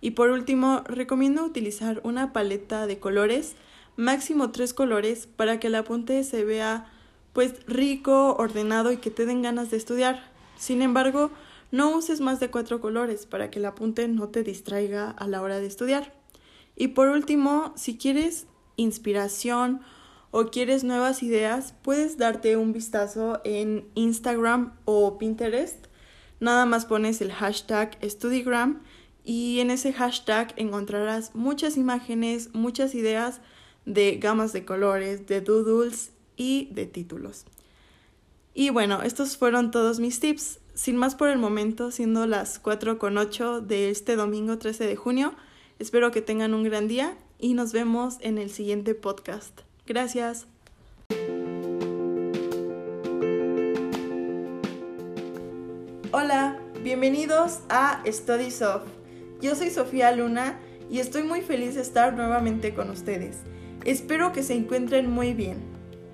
Y 0.02 0.12
por 0.12 0.30
último, 0.30 0.84
recomiendo 0.86 1.44
utilizar 1.44 2.00
una 2.04 2.32
paleta 2.32 2.88
de 2.88 3.00
colores, 3.00 3.56
máximo 3.98 4.52
tres 4.52 4.74
colores, 4.74 5.28
para 5.28 5.60
que 5.60 5.68
el 5.68 5.76
apunte 5.76 6.24
se 6.24 6.46
vea 6.46 6.86
pues 7.34 7.66
rico, 7.68 8.36
ordenado 8.38 8.92
y 8.92 8.98
que 8.98 9.12
te 9.12 9.26
den 9.26 9.42
ganas 9.42 9.72
de 9.72 9.78
estudiar. 9.78 10.32
Sin 10.58 10.82
embargo, 10.82 11.32
no 11.72 11.96
uses 11.96 12.22
más 12.22 12.40
de 12.40 12.50
cuatro 12.50 12.82
colores 12.82 13.26
para 13.26 13.52
que 13.52 13.60
el 13.60 13.66
apunte 13.66 14.08
no 14.08 14.30
te 14.30 14.44
distraiga 14.44 15.12
a 15.12 15.28
la 15.28 15.42
hora 15.42 15.60
de 15.60 15.68
estudiar. 15.68 16.14
Y 16.76 16.90
por 16.90 17.10
último, 17.10 17.74
si 17.76 17.98
quieres 17.98 18.48
inspiración 18.78 19.82
o 20.32 20.46
quieres 20.46 20.84
nuevas 20.84 21.24
ideas, 21.24 21.74
puedes 21.82 22.18
darte 22.18 22.58
un 22.58 22.74
vistazo 22.74 23.42
en 23.44 23.88
Instagram 23.96 24.74
o 24.86 25.18
Pinterest. 25.18 25.88
Nada 26.40 26.66
más 26.66 26.86
pones 26.86 27.22
el 27.22 27.32
hashtag 27.32 27.98
StudyGram 28.04 28.82
y 29.24 29.60
en 29.60 29.72
ese 29.72 29.94
hashtag 29.94 30.54
encontrarás 30.56 31.36
muchas 31.36 31.78
imágenes, 31.78 32.50
muchas 32.54 32.96
ideas 32.96 33.42
de 33.86 34.18
gamas 34.18 34.54
de 34.54 34.66
colores, 34.66 35.28
de 35.28 35.42
doodles 35.42 36.12
y 36.38 36.70
de 36.72 36.86
títulos. 36.86 37.46
Y 38.54 38.70
bueno, 38.70 39.02
estos 39.04 39.38
fueron 39.38 39.72
todos 39.72 40.00
mis 40.00 40.20
tips. 40.20 40.60
Sin 40.74 40.96
más 40.96 41.16
por 41.16 41.30
el 41.30 41.38
momento, 41.38 41.92
siendo 41.92 42.26
las 42.26 42.58
4 42.60 43.00
con 43.00 43.18
8 43.18 43.62
de 43.62 43.90
este 43.90 44.16
domingo 44.16 44.58
13 44.58 44.86
de 44.86 44.96
junio, 44.96 45.34
espero 45.78 46.12
que 46.12 46.22
tengan 46.22 46.54
un 46.54 46.64
gran 46.64 46.88
día 46.88 47.18
y 47.38 47.54
nos 47.54 47.74
vemos 47.74 48.18
en 48.22 48.38
el 48.38 48.50
siguiente 48.50 48.96
podcast. 48.96 49.69
Gracias. 49.90 50.46
Hola, 56.12 56.60
bienvenidos 56.84 57.62
a 57.70 58.04
Study 58.06 58.52
Soft. 58.52 58.86
Yo 59.42 59.56
soy 59.56 59.72
Sofía 59.72 60.12
Luna 60.12 60.60
y 60.92 61.00
estoy 61.00 61.24
muy 61.24 61.42
feliz 61.42 61.74
de 61.74 61.82
estar 61.82 62.14
nuevamente 62.14 62.76
con 62.76 62.92
ustedes. 62.92 63.38
Espero 63.84 64.32
que 64.32 64.44
se 64.44 64.54
encuentren 64.54 65.10
muy 65.10 65.34
bien. 65.34 65.58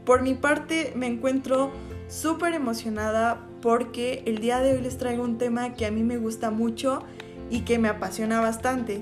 Por 0.05 0.21
mi 0.21 0.35
parte 0.35 0.93
me 0.95 1.07
encuentro 1.07 1.71
súper 2.07 2.53
emocionada 2.53 3.45
porque 3.61 4.23
el 4.25 4.37
día 4.37 4.61
de 4.61 4.71
hoy 4.71 4.81
les 4.83 4.97
traigo 4.97 5.21
un 5.21 5.37
tema 5.37 5.73
que 5.73 5.85
a 5.85 5.91
mí 5.91 6.01
me 6.01 6.17
gusta 6.17 6.49
mucho 6.49 7.03
y 7.49 7.61
que 7.61 7.77
me 7.77 7.89
apasiona 7.89 8.39
bastante, 8.39 9.01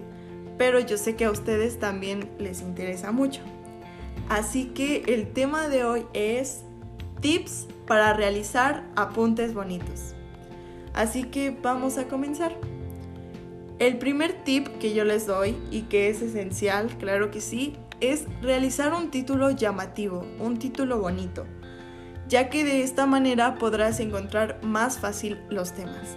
pero 0.58 0.80
yo 0.80 0.98
sé 0.98 1.16
que 1.16 1.26
a 1.26 1.32
ustedes 1.32 1.78
también 1.78 2.32
les 2.40 2.62
interesa 2.62 3.12
mucho. 3.12 3.42
Así 4.30 4.66
que 4.68 5.04
el 5.08 5.32
tema 5.34 5.68
de 5.68 5.86
hoy 5.86 6.06
es 6.14 6.62
tips 7.22 7.68
para 7.88 8.14
realizar 8.14 8.86
apuntes 8.96 9.54
bonitos. 9.54 10.14
Así 10.94 11.24
que 11.24 11.52
vamos 11.52 11.98
a 11.98 12.08
comenzar. 12.08 12.56
El 13.80 13.98
primer 13.98 14.44
tip 14.44 14.68
que 14.78 14.94
yo 14.94 15.04
les 15.04 15.26
doy 15.26 15.58
y 15.72 15.84
que 15.84 16.10
es 16.10 16.22
esencial, 16.22 16.96
claro 16.98 17.32
que 17.32 17.42
sí, 17.42 17.76
es 18.00 18.26
realizar 18.42 18.94
un 18.94 19.10
título 19.10 19.52
llamativo, 19.52 20.26
un 20.40 20.60
título 20.60 21.00
bonito, 21.00 21.46
ya 22.28 22.50
que 22.50 22.64
de 22.64 22.84
esta 22.84 23.06
manera 23.06 23.56
podrás 23.56 24.00
encontrar 24.00 24.60
más 24.64 25.00
fácil 25.00 25.40
los 25.50 25.74
temas. 25.74 26.16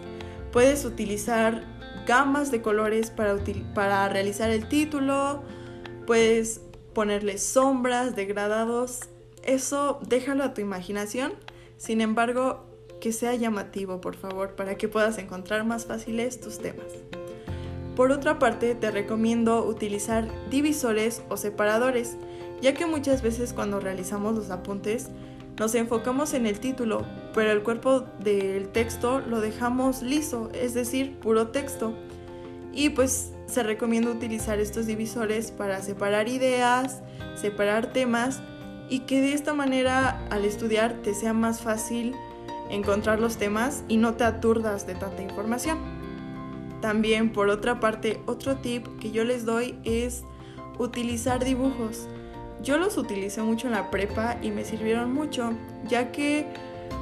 Puedes 0.52 0.84
utilizar 0.84 1.64
gamas 2.06 2.50
de 2.50 2.62
colores 2.62 3.10
para, 3.10 3.36
para 3.74 4.08
realizar 4.08 4.50
el 4.50 4.68
título, 4.68 5.42
puedes 6.06 6.60
ponerle 6.96 7.36
sombras, 7.36 8.16
degradados, 8.16 9.00
eso 9.44 10.00
déjalo 10.08 10.44
a 10.44 10.54
tu 10.54 10.62
imaginación. 10.62 11.34
Sin 11.76 12.00
embargo, 12.00 12.64
que 13.02 13.12
sea 13.12 13.34
llamativo, 13.34 14.00
por 14.00 14.16
favor, 14.16 14.56
para 14.56 14.78
que 14.78 14.88
puedas 14.88 15.18
encontrar 15.18 15.66
más 15.66 15.84
fáciles 15.84 16.40
tus 16.40 16.58
temas. 16.58 16.86
Por 17.96 18.12
otra 18.12 18.38
parte, 18.38 18.74
te 18.74 18.90
recomiendo 18.90 19.66
utilizar 19.66 20.26
divisores 20.48 21.20
o 21.28 21.36
separadores, 21.36 22.16
ya 22.62 22.72
que 22.72 22.86
muchas 22.86 23.20
veces 23.20 23.52
cuando 23.52 23.78
realizamos 23.78 24.34
los 24.34 24.48
apuntes 24.48 25.10
nos 25.58 25.74
enfocamos 25.74 26.32
en 26.32 26.46
el 26.46 26.60
título, 26.60 27.04
pero 27.34 27.52
el 27.52 27.62
cuerpo 27.62 28.06
del 28.20 28.70
texto 28.70 29.20
lo 29.20 29.42
dejamos 29.42 30.00
liso, 30.00 30.48
es 30.54 30.72
decir, 30.72 31.18
puro 31.18 31.48
texto. 31.48 31.92
Y 32.72 32.88
pues 32.88 33.32
se 33.46 33.62
recomienda 33.62 34.10
utilizar 34.10 34.58
estos 34.58 34.86
divisores 34.86 35.50
para 35.50 35.80
separar 35.82 36.28
ideas, 36.28 37.02
separar 37.34 37.92
temas 37.92 38.40
y 38.88 39.00
que 39.00 39.20
de 39.20 39.32
esta 39.32 39.54
manera 39.54 40.26
al 40.30 40.44
estudiar 40.44 40.94
te 41.02 41.14
sea 41.14 41.32
más 41.32 41.60
fácil 41.60 42.14
encontrar 42.70 43.20
los 43.20 43.36
temas 43.36 43.84
y 43.88 43.96
no 43.96 44.14
te 44.14 44.24
aturdas 44.24 44.86
de 44.86 44.94
tanta 44.94 45.22
información. 45.22 45.78
También 46.80 47.32
por 47.32 47.48
otra 47.48 47.80
parte, 47.80 48.20
otro 48.26 48.56
tip 48.56 48.86
que 49.00 49.10
yo 49.10 49.24
les 49.24 49.44
doy 49.44 49.78
es 49.84 50.24
utilizar 50.78 51.44
dibujos, 51.44 52.08
Yo 52.62 52.78
los 52.78 52.96
utilicé 52.96 53.42
mucho 53.42 53.66
en 53.66 53.74
la 53.74 53.90
prepa 53.90 54.38
y 54.42 54.50
me 54.50 54.64
sirvieron 54.64 55.12
mucho, 55.12 55.52
ya 55.86 56.10
que 56.10 56.46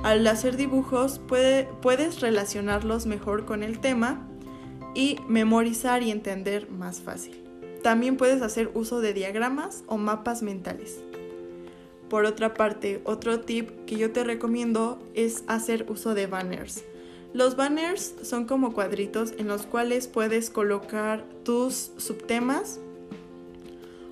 al 0.02 0.26
hacer 0.26 0.56
dibujos 0.56 1.20
puedes 1.28 2.20
relacionarlos 2.20 3.06
mejor 3.06 3.44
con 3.44 3.62
el 3.62 3.78
tema 3.78 4.26
y 4.94 5.18
memorizar 5.28 6.02
y 6.02 6.10
entender 6.10 6.70
más 6.70 7.00
fácil. 7.00 7.42
También 7.82 8.16
puedes 8.16 8.40
hacer 8.42 8.70
uso 8.74 9.00
de 9.00 9.12
diagramas 9.12 9.84
o 9.86 9.98
mapas 9.98 10.42
mentales. 10.42 11.00
Por 12.08 12.24
otra 12.26 12.54
parte, 12.54 13.00
otro 13.04 13.40
tip 13.40 13.70
que 13.86 13.96
yo 13.96 14.12
te 14.12 14.24
recomiendo 14.24 14.98
es 15.14 15.44
hacer 15.48 15.86
uso 15.90 16.14
de 16.14 16.26
banners. 16.26 16.84
Los 17.32 17.56
banners 17.56 18.14
son 18.22 18.46
como 18.46 18.72
cuadritos 18.72 19.34
en 19.38 19.48
los 19.48 19.66
cuales 19.66 20.06
puedes 20.06 20.50
colocar 20.50 21.24
tus 21.42 21.90
subtemas 21.96 22.78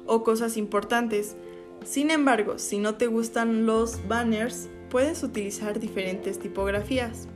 o 0.07 0.25
cosas 0.25 0.57
importantes. 0.57 1.37
Sin 1.85 2.11
embargo, 2.11 2.59
si 2.59 2.79
no 2.79 2.97
te 2.97 3.07
gustan 3.07 3.67
los 3.67 4.07
banners, 4.09 4.69
puedes 4.91 5.23
utilizar 5.23 5.79
diferentes 5.79 6.39
tipografías. 6.39 7.29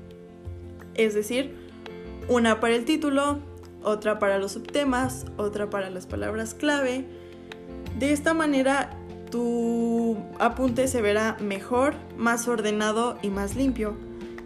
Es 0.94 1.14
decir, 1.14 1.65
una 2.28 2.60
para 2.60 2.74
el 2.74 2.84
título, 2.84 3.38
otra 3.82 4.18
para 4.18 4.38
los 4.38 4.52
subtemas, 4.52 5.26
otra 5.36 5.70
para 5.70 5.90
las 5.90 6.06
palabras 6.06 6.54
clave. 6.54 7.04
De 7.98 8.12
esta 8.12 8.34
manera 8.34 8.90
tu 9.30 10.16
apunte 10.38 10.88
se 10.88 11.02
verá 11.02 11.36
mejor, 11.40 11.94
más 12.16 12.48
ordenado 12.48 13.18
y 13.22 13.30
más 13.30 13.56
limpio. 13.56 13.96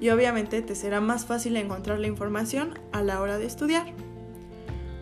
Y 0.00 0.10
obviamente 0.10 0.62
te 0.62 0.74
será 0.74 1.00
más 1.00 1.26
fácil 1.26 1.56
encontrar 1.56 1.98
la 1.98 2.06
información 2.06 2.78
a 2.92 3.02
la 3.02 3.20
hora 3.20 3.38
de 3.38 3.46
estudiar. 3.46 3.86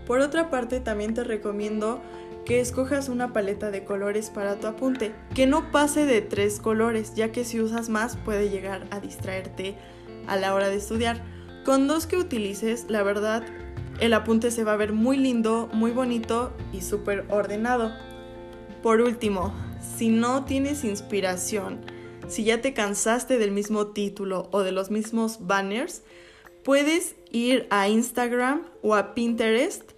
Por 0.07 0.21
otra 0.21 0.51
parte, 0.51 0.81
también 0.81 1.15
te 1.15 1.23
recomiendo 1.23 2.01
que 2.45 2.61
escojas 2.61 3.09
una 3.09 3.33
paleta 3.33 3.71
de 3.71 3.85
colores 3.85 4.31
para 4.31 4.57
tu 4.57 4.67
apunte, 4.67 5.13
que 5.35 5.47
no 5.47 5.71
pase 5.71 6.07
de 6.07 6.23
tres 6.23 6.61
colores, 6.61 7.15
ya 7.15 7.31
que 7.31 7.45
si 7.45 7.61
usas 7.61 7.91
más 7.91 8.17
puede 8.17 8.49
llegar 8.49 8.87
a 8.91 9.01
distraerte 9.01 9.77
a 10.27 10.37
la 10.37 10.55
hora 10.55 10.69
de 10.69 10.77
estudiar. 10.77 11.21
Con 11.65 11.87
dos 11.87 12.07
que 12.07 12.17
utilices, 12.17 12.87
la 12.89 13.03
verdad, 13.03 13.45
el 14.01 14.15
apunte 14.15 14.51
se 14.51 14.65
va 14.65 14.73
a 14.75 14.77
ver 14.77 14.93
muy 14.93 15.17
lindo, 15.17 15.69
muy 15.73 15.91
bonito 15.91 16.53
y 16.73 16.81
súper 16.81 17.27
ordenado. 17.31 17.93
Por 18.83 19.01
último, 19.01 19.53
si 19.97 20.09
no 20.09 20.45
tienes 20.45 20.85
inspiración, 20.85 21.81
si 22.29 22.45
ya 22.45 22.61
te 22.61 22.75
cansaste 22.75 23.39
del 23.39 23.51
mismo 23.51 23.89
título 23.89 24.49
o 24.53 24.63
de 24.63 24.73
los 24.73 24.91
mismos 24.91 25.47
banners, 25.47 26.03
puedes 26.63 27.17
ir 27.33 27.67
a 27.71 27.89
Instagram 27.89 28.67
o 28.83 28.95
a 28.95 29.15
Pinterest 29.15 29.93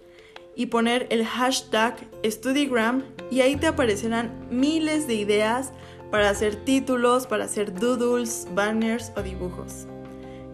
y 0.55 0.67
poner 0.67 1.07
el 1.09 1.25
hashtag 1.25 1.95
StudyGram 2.25 3.03
y 3.29 3.41
ahí 3.41 3.55
te 3.55 3.67
aparecerán 3.67 4.47
miles 4.49 5.07
de 5.07 5.15
ideas 5.15 5.71
para 6.11 6.29
hacer 6.29 6.55
títulos, 6.55 7.27
para 7.27 7.45
hacer 7.45 7.73
doodles, 7.73 8.47
banners 8.53 9.11
o 9.15 9.21
dibujos. 9.21 9.87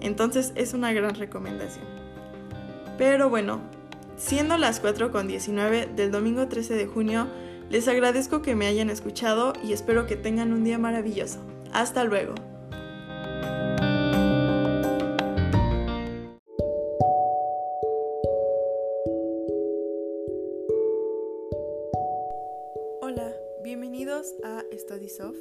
Entonces 0.01 0.53
es 0.55 0.73
una 0.73 0.93
gran 0.93 1.15
recomendación. 1.15 1.85
Pero 2.97 3.29
bueno, 3.29 3.61
siendo 4.17 4.57
las 4.57 4.81
4.19 4.81 5.95
del 5.95 6.11
domingo 6.11 6.47
13 6.47 6.75
de 6.75 6.87
junio, 6.87 7.27
les 7.69 7.87
agradezco 7.87 8.41
que 8.41 8.55
me 8.55 8.67
hayan 8.67 8.89
escuchado 8.89 9.53
y 9.63 9.73
espero 9.73 10.07
que 10.07 10.15
tengan 10.15 10.53
un 10.53 10.63
día 10.63 10.77
maravilloso. 10.77 11.39
Hasta 11.73 12.03
luego. 12.03 12.35
a 24.43 24.63
Study 24.75 25.09
Soft. 25.09 25.37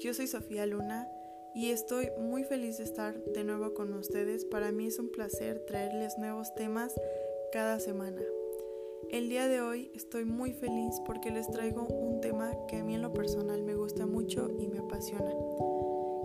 Yo 0.00 0.12
soy 0.12 0.26
Sofía 0.26 0.66
Luna 0.66 1.08
y 1.54 1.70
estoy 1.70 2.10
muy 2.18 2.44
feliz 2.44 2.78
de 2.78 2.84
estar 2.84 3.22
de 3.24 3.44
nuevo 3.44 3.74
con 3.74 3.92
ustedes. 3.92 4.44
Para 4.44 4.72
mí 4.72 4.86
es 4.86 4.98
un 4.98 5.10
placer 5.10 5.60
traerles 5.66 6.16
nuevos 6.18 6.54
temas 6.54 6.94
cada 7.52 7.78
semana. 7.78 8.22
El 9.10 9.28
día 9.28 9.48
de 9.48 9.60
hoy 9.60 9.90
estoy 9.94 10.24
muy 10.24 10.52
feliz 10.52 10.94
porque 11.04 11.30
les 11.30 11.50
traigo 11.50 11.86
un 11.86 12.20
tema 12.20 12.52
que 12.68 12.76
a 12.76 12.84
mí 12.84 12.94
en 12.94 13.02
lo 13.02 13.12
personal 13.12 13.62
me 13.62 13.74
gusta 13.74 14.06
mucho 14.06 14.48
y 14.58 14.66
me 14.68 14.78
apasiona. 14.78 15.32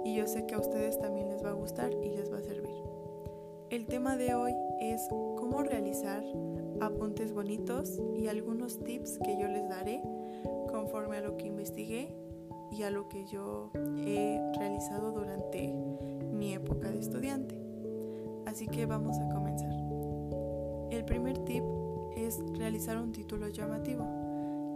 Y 0.05 0.15
yo 0.15 0.27
sé 0.27 0.45
que 0.45 0.55
a 0.55 0.59
ustedes 0.59 0.97
también 0.99 1.29
les 1.29 1.43
va 1.43 1.49
a 1.49 1.53
gustar 1.53 1.91
y 1.91 2.09
les 2.11 2.31
va 2.31 2.37
a 2.37 2.43
servir. 2.43 2.75
El 3.69 3.85
tema 3.87 4.15
de 4.15 4.33
hoy 4.33 4.53
es 4.79 5.01
cómo 5.09 5.61
realizar 5.61 6.23
apuntes 6.79 7.33
bonitos 7.33 7.99
y 8.15 8.27
algunos 8.27 8.79
tips 8.81 9.19
que 9.19 9.37
yo 9.37 9.47
les 9.49 9.67
daré 9.67 10.01
conforme 10.69 11.17
a 11.17 11.21
lo 11.21 11.35
que 11.35 11.47
investigué 11.47 12.13
y 12.71 12.83
a 12.83 12.89
lo 12.89 13.07
que 13.07 13.25
yo 13.25 13.71
he 13.73 14.39
realizado 14.57 15.11
durante 15.11 15.73
mi 16.31 16.53
época 16.53 16.89
de 16.89 16.99
estudiante. 16.99 17.55
Así 18.45 18.67
que 18.67 18.85
vamos 18.85 19.17
a 19.19 19.29
comenzar. 19.29 19.73
El 20.91 21.03
primer 21.05 21.37
tip 21.39 21.63
es 22.15 22.39
realizar 22.57 22.97
un 22.97 23.11
título 23.11 23.49
llamativo, 23.49 24.05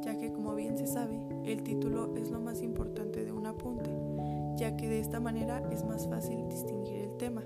ya 0.01 0.17
que 0.17 0.32
como 0.34 0.56
bien 0.56 0.77
se 0.77 0.88
sabe, 0.88 1.19
el 1.45 1.63
título 1.63 2.15
es 2.15 2.30
lo 2.32 2.39
más 2.39 2.62
importante 2.62 3.23
de 3.23 3.32
un 3.32 3.45
apunte, 3.47 3.89
ya 4.58 4.75
que 4.75 4.89
de 4.89 4.99
esta 4.99 5.19
manera 5.19 5.63
es 5.71 5.84
más 5.86 6.08
fácil 6.08 6.47
distinguir 6.49 6.97
el 6.97 7.17
tema. 7.17 7.43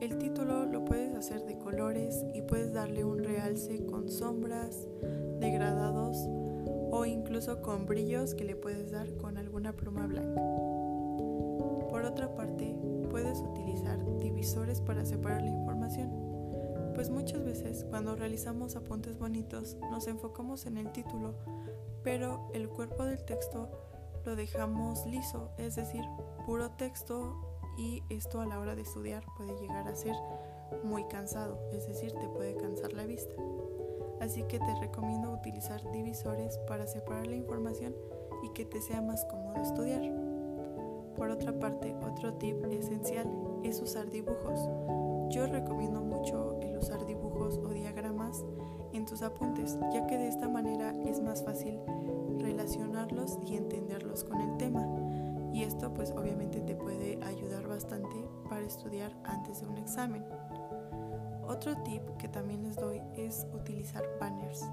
El 0.00 0.16
título 0.16 0.64
lo 0.64 0.84
puedes 0.84 1.14
hacer 1.14 1.44
de 1.44 1.58
colores 1.58 2.24
y 2.34 2.42
puedes 2.42 2.72
darle 2.72 3.04
un 3.04 3.22
realce 3.22 3.84
con 3.84 4.08
sombras, 4.08 4.88
degradados 5.40 6.16
o 6.90 7.04
incluso 7.04 7.62
con 7.62 7.86
brillos 7.86 8.34
que 8.34 8.44
le 8.44 8.56
puedes 8.56 8.90
dar 8.90 9.16
con 9.16 9.38
alguna 9.38 9.72
pluma 9.72 10.06
blanca. 10.06 10.40
Por 11.88 12.04
otra 12.04 12.34
parte, 12.34 12.76
puedes 13.10 13.40
utilizar 13.40 13.98
divisores 14.20 14.80
para 14.80 15.04
separar 15.04 15.42
la 15.42 15.50
información, 15.50 16.10
pues 16.94 17.10
muchas 17.10 17.44
veces 17.44 17.84
cuando 17.88 18.16
realizamos 18.16 18.76
apuntes 18.76 19.18
bonitos 19.18 19.76
nos 19.90 20.06
enfocamos 20.06 20.66
en 20.66 20.76
el 20.76 20.92
título, 20.92 21.34
pero 22.02 22.50
el 22.54 22.68
cuerpo 22.68 23.04
del 23.04 23.24
texto 23.24 23.70
lo 24.24 24.36
dejamos 24.36 25.06
liso, 25.06 25.50
es 25.58 25.76
decir, 25.76 26.04
puro 26.46 26.70
texto 26.72 27.58
y 27.78 28.02
esto 28.10 28.40
a 28.40 28.46
la 28.46 28.58
hora 28.58 28.74
de 28.74 28.82
estudiar 28.82 29.24
puede 29.36 29.58
llegar 29.60 29.88
a 29.88 29.94
ser 29.94 30.14
muy 30.84 31.04
cansado, 31.08 31.58
es 31.72 31.86
decir, 31.86 32.12
te 32.12 32.28
puede 32.28 32.56
cansar 32.56 32.92
la 32.92 33.06
vista 33.06 33.34
así 34.20 34.42
que 34.44 34.58
te 34.58 34.74
recomiendo 34.80 35.32
utilizar 35.32 35.80
divisores 35.90 36.58
para 36.68 36.86
separar 36.86 37.26
la 37.26 37.36
información 37.36 37.94
y 38.42 38.50
que 38.50 38.64
te 38.64 38.80
sea 38.80 39.00
más 39.00 39.24
cómodo 39.24 39.60
estudiar. 39.60 40.02
Por 41.16 41.30
otra 41.30 41.58
parte, 41.58 41.94
otro 42.02 42.34
tip 42.34 42.64
esencial 42.66 43.26
es 43.62 43.80
usar 43.80 44.10
dibujos. 44.10 44.60
Yo 45.30 45.46
recomiendo 45.46 46.00
mucho 46.00 46.58
el 46.60 46.76
usar 46.76 47.04
dibujos 47.06 47.58
o 47.58 47.68
diagramas 47.68 48.44
en 48.92 49.04
tus 49.04 49.22
apuntes, 49.22 49.78
ya 49.92 50.06
que 50.06 50.18
de 50.18 50.28
esta 50.28 50.48
manera 50.48 50.92
es 51.04 51.20
más 51.20 51.44
fácil 51.44 51.78
relacionarlos 52.38 53.38
y 53.46 53.56
entenderlos 53.56 54.24
con 54.24 54.40
el 54.40 54.56
tema. 54.56 54.86
Y 55.52 55.62
esto 55.64 55.92
pues 55.92 56.10
obviamente 56.12 56.60
te 56.60 56.74
puede 56.74 57.22
ayudar 57.22 57.66
bastante 57.66 58.16
para 58.48 58.62
estudiar 58.62 59.12
antes 59.24 59.60
de 59.60 59.66
un 59.66 59.78
examen. 59.78 60.24
Otro 61.50 61.76
tip 61.78 62.02
que 62.16 62.28
también 62.28 62.62
les 62.62 62.76
doy 62.76 63.02
es 63.16 63.44
utilizar 63.52 64.04
banners. 64.20 64.64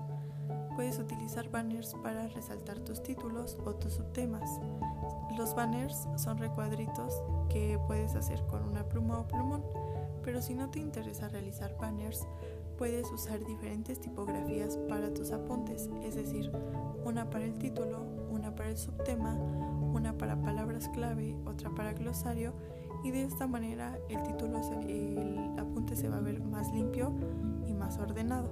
Puedes 0.76 1.00
utilizar 1.00 1.50
banners 1.50 1.96
para 2.04 2.28
resaltar 2.28 2.78
tus 2.82 3.02
títulos 3.02 3.58
o 3.66 3.74
tus 3.74 3.94
subtemas. 3.94 4.48
Los 5.36 5.56
banners 5.56 6.08
son 6.18 6.38
recuadritos 6.38 7.20
que 7.50 7.80
puedes 7.88 8.14
hacer 8.14 8.46
con 8.46 8.62
una 8.62 8.88
pluma 8.88 9.18
o 9.18 9.28
plumón, 9.28 9.64
pero 10.24 10.40
si 10.40 10.54
no 10.54 10.70
te 10.70 10.78
interesa 10.78 11.30
realizar 11.30 11.76
banners, 11.80 12.28
puedes 12.78 13.12
usar 13.12 13.44
diferentes 13.44 14.00
tipografías 14.00 14.78
para 14.88 15.12
tus 15.12 15.32
apuntes, 15.32 15.90
es 16.04 16.14
decir, 16.14 16.52
una 17.04 17.28
para 17.28 17.46
el 17.46 17.58
título, 17.58 18.06
una 18.30 18.54
para 18.54 18.70
el 18.70 18.78
subtema, 18.78 19.34
una 19.34 20.16
para 20.16 20.40
palabras 20.44 20.90
clave, 20.90 21.36
otra 21.48 21.72
para 21.72 21.94
glosario 21.94 22.54
y 23.04 23.12
de 23.12 23.24
esta 23.24 23.48
manera 23.48 23.98
el 24.10 24.22
título, 24.24 24.60
el 24.88 25.60
apunte 25.60 25.96
se 25.96 26.10
va 26.10 26.18
a 26.18 26.22
ver 26.22 26.42
más 26.42 26.72
limpio 26.74 27.14
y 27.66 27.74
más 27.74 27.98
ordenado. 27.98 28.50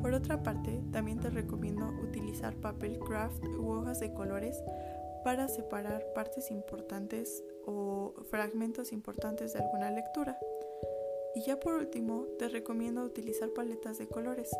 Por 0.00 0.14
otra 0.14 0.42
parte, 0.42 0.82
también 0.90 1.20
te 1.20 1.30
recomiendo 1.30 1.88
utilizar 2.02 2.56
papel 2.56 2.98
craft 2.98 3.44
u 3.44 3.68
hojas 3.68 4.00
de 4.00 4.12
colores 4.12 4.60
para 5.24 5.46
separar 5.46 6.04
partes 6.14 6.50
importantes 6.50 7.44
o 7.66 8.14
fragmentos 8.28 8.92
importantes 8.92 9.52
de 9.52 9.60
alguna 9.60 9.90
lectura. 9.90 10.36
Y 11.34 11.42
ya 11.42 11.60
por 11.60 11.74
último, 11.74 12.26
te 12.38 12.48
recomiendo 12.48 13.04
utilizar 13.04 13.50
paletas 13.50 13.98
de 13.98 14.08
colores, 14.08 14.50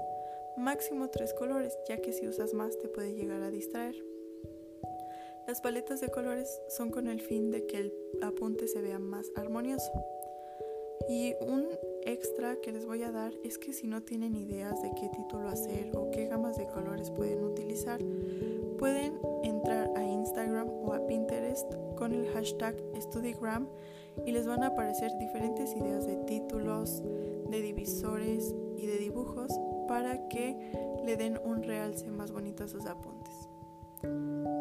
máximo 0.57 1.11
tres 1.11 1.35
colores, 1.35 1.77
ya 1.89 2.01
que 2.01 2.13
si 2.13 2.29
usas 2.29 2.55
más 2.55 2.79
te 2.79 2.89
puede 2.89 3.13
llegar 3.13 3.43
a 3.43 3.51
distraer. 3.51 4.12
Las 5.53 5.61
paletas 5.61 6.01
de 6.01 6.09
colores 6.09 6.63
son 6.67 6.89
con 6.89 7.09
el 7.09 7.21
fin 7.21 7.51
de 7.51 7.67
que 7.67 7.77
el 7.77 7.93
apunte 8.23 8.67
se 8.69 8.81
vea 8.81 8.99
más 8.99 9.31
armonioso. 9.37 9.93
Y 11.11 11.35
un 11.43 11.67
extra 12.07 12.57
que 12.63 12.73
les 12.73 12.87
voy 12.87 13.03
a 13.03 13.13
dar 13.13 13.35
es 13.45 13.59
que 13.59 13.75
si 13.75 13.87
no 13.87 14.03
tienen 14.03 14.35
ideas 14.35 14.81
de 14.81 14.91
qué 14.99 15.11
título 15.11 15.51
hacer 15.51 15.91
o 15.95 16.11
qué 16.11 16.27
gamas 16.27 16.57
de 16.57 16.67
colores 16.69 17.11
pueden 17.11 17.45
utilizar, 17.45 18.01
pueden 18.79 19.21
entrar 19.43 19.91
a 19.95 20.03
Instagram 20.03 20.71
o 20.71 20.95
a 20.95 21.07
Pinterest 21.07 21.71
con 21.97 22.15
el 22.15 22.29
hashtag 22.29 22.75
StudyGram 22.99 23.69
y 24.25 24.33
les 24.33 24.47
van 24.47 24.63
a 24.63 24.69
aparecer 24.69 25.13
diferentes 25.19 25.77
ideas 25.77 26.07
de 26.07 26.17
títulos, 26.25 27.03
de 27.51 27.61
divisores 27.61 28.55
y 28.79 28.87
de 28.87 28.97
dibujos 28.97 29.53
para 29.87 30.29
que 30.29 30.57
le 31.05 31.19
den 31.19 31.39
un 31.45 31.63
realce 31.63 32.11
más 32.11 32.33
bonito 32.33 32.65
a 32.65 32.69
sus 32.69 32.87
apuntes. 32.87 33.51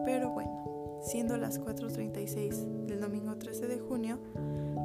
Pero 0.03 0.31
bueno, 0.31 0.80
siendo 1.01 1.35
las 1.37 1.59
4.36 1.59 2.85
del 2.85 3.01
domingo 3.01 3.35
13 3.35 3.67
de 3.67 3.79
junio, 3.79 4.19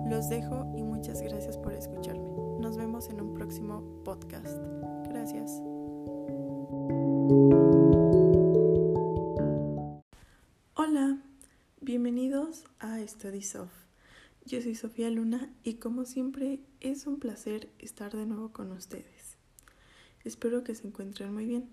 los 0.08 0.28
dejo 0.28 0.72
y 0.74 0.82
muchas 0.82 1.20
gracias 1.20 1.58
por 1.58 1.74
escucharme. 1.74 2.30
Nos 2.58 2.76
vemos 2.76 3.08
en 3.10 3.20
un 3.20 3.34
próximo 3.34 4.02
podcast. 4.04 4.56
Gracias. 5.08 5.50
Hola, 10.74 11.18
bienvenidos 11.80 12.64
a 12.78 12.98
Study 13.06 13.42
Soft. 13.42 13.74
Yo 14.46 14.62
soy 14.62 14.74
Sofía 14.74 15.10
Luna 15.10 15.52
y 15.64 15.74
como 15.74 16.04
siempre 16.04 16.60
es 16.80 17.06
un 17.06 17.18
placer 17.18 17.68
estar 17.78 18.16
de 18.16 18.26
nuevo 18.26 18.52
con 18.52 18.72
ustedes. 18.72 19.36
Espero 20.24 20.64
que 20.64 20.74
se 20.74 20.86
encuentren 20.86 21.34
muy 21.34 21.46
bien. 21.46 21.68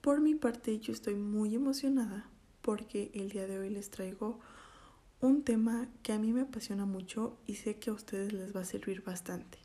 Por 0.00 0.20
mi 0.20 0.34
parte 0.34 0.78
yo 0.78 0.92
estoy 0.92 1.14
muy 1.14 1.54
emocionada 1.54 2.30
porque 2.70 3.10
el 3.14 3.30
día 3.30 3.48
de 3.48 3.58
hoy 3.58 3.68
les 3.68 3.90
traigo 3.90 4.38
un 5.20 5.42
tema 5.42 5.88
que 6.04 6.12
a 6.12 6.20
mí 6.20 6.32
me 6.32 6.42
apasiona 6.42 6.86
mucho 6.86 7.36
y 7.44 7.54
sé 7.54 7.80
que 7.80 7.90
a 7.90 7.92
ustedes 7.92 8.32
les 8.32 8.54
va 8.54 8.60
a 8.60 8.64
servir 8.64 9.02
bastante. 9.02 9.58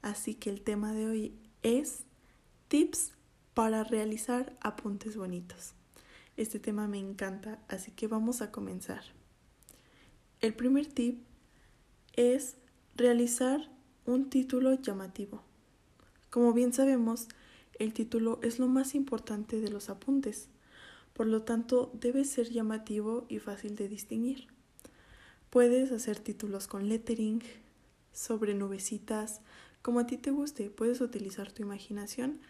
Así 0.00 0.34
que 0.34 0.48
el 0.48 0.62
tema 0.62 0.94
de 0.94 1.06
hoy 1.06 1.38
es 1.62 2.04
tips 2.68 3.12
para 3.52 3.84
realizar 3.84 4.56
apuntes 4.62 5.18
bonitos. 5.18 5.74
Este 6.38 6.58
tema 6.58 6.88
me 6.88 6.98
encanta, 6.98 7.62
así 7.68 7.90
que 7.90 8.06
vamos 8.06 8.40
a 8.40 8.50
comenzar. 8.50 9.02
El 10.40 10.54
primer 10.54 10.86
tip 10.86 11.22
es 12.14 12.56
realizar 12.96 13.70
un 14.06 14.30
título 14.30 14.72
llamativo. 14.80 15.42
Como 16.30 16.54
bien 16.54 16.72
sabemos, 16.72 17.28
el 17.78 17.92
título 17.92 18.40
es 18.42 18.58
lo 18.58 18.66
más 18.66 18.94
importante 18.94 19.60
de 19.60 19.68
los 19.68 19.90
apuntes, 19.90 20.48
por 21.14 21.26
lo 21.26 21.42
tanto 21.42 21.90
debe 21.94 22.24
ser 22.24 22.50
llamativo 22.50 23.24
y 23.28 23.38
fácil 23.38 23.76
de 23.76 23.88
distinguir. 23.88 24.48
Puedes 25.48 25.90
hacer 25.92 26.18
títulos 26.18 26.66
con 26.66 26.88
lettering, 26.88 27.42
sobre 28.12 28.54
nubecitas, 28.54 29.40
como 29.82 30.00
a 30.00 30.06
ti 30.06 30.18
te 30.18 30.30
guste. 30.30 30.70
Puedes 30.70 31.00
utilizar 31.00 31.50
tu 31.52 31.62
imaginación 31.62 32.40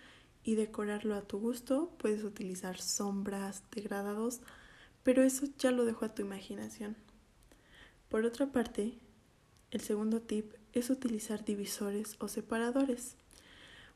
y 0.42 0.56
decorarlo 0.56 1.14
a 1.14 1.22
tu 1.22 1.38
gusto. 1.38 1.92
Puedes 1.98 2.24
utilizar 2.24 2.80
sombras, 2.80 3.62
degradados, 3.70 4.40
pero 5.02 5.22
eso 5.22 5.46
ya 5.58 5.70
lo 5.70 5.84
dejo 5.84 6.04
a 6.04 6.14
tu 6.14 6.22
imaginación. 6.22 6.96
Por 8.08 8.24
otra 8.24 8.52
parte, 8.52 8.98
el 9.70 9.80
segundo 9.80 10.20
tip 10.20 10.52
es 10.72 10.90
utilizar 10.90 11.44
divisores 11.44 12.16
o 12.18 12.28
separadores, 12.28 13.16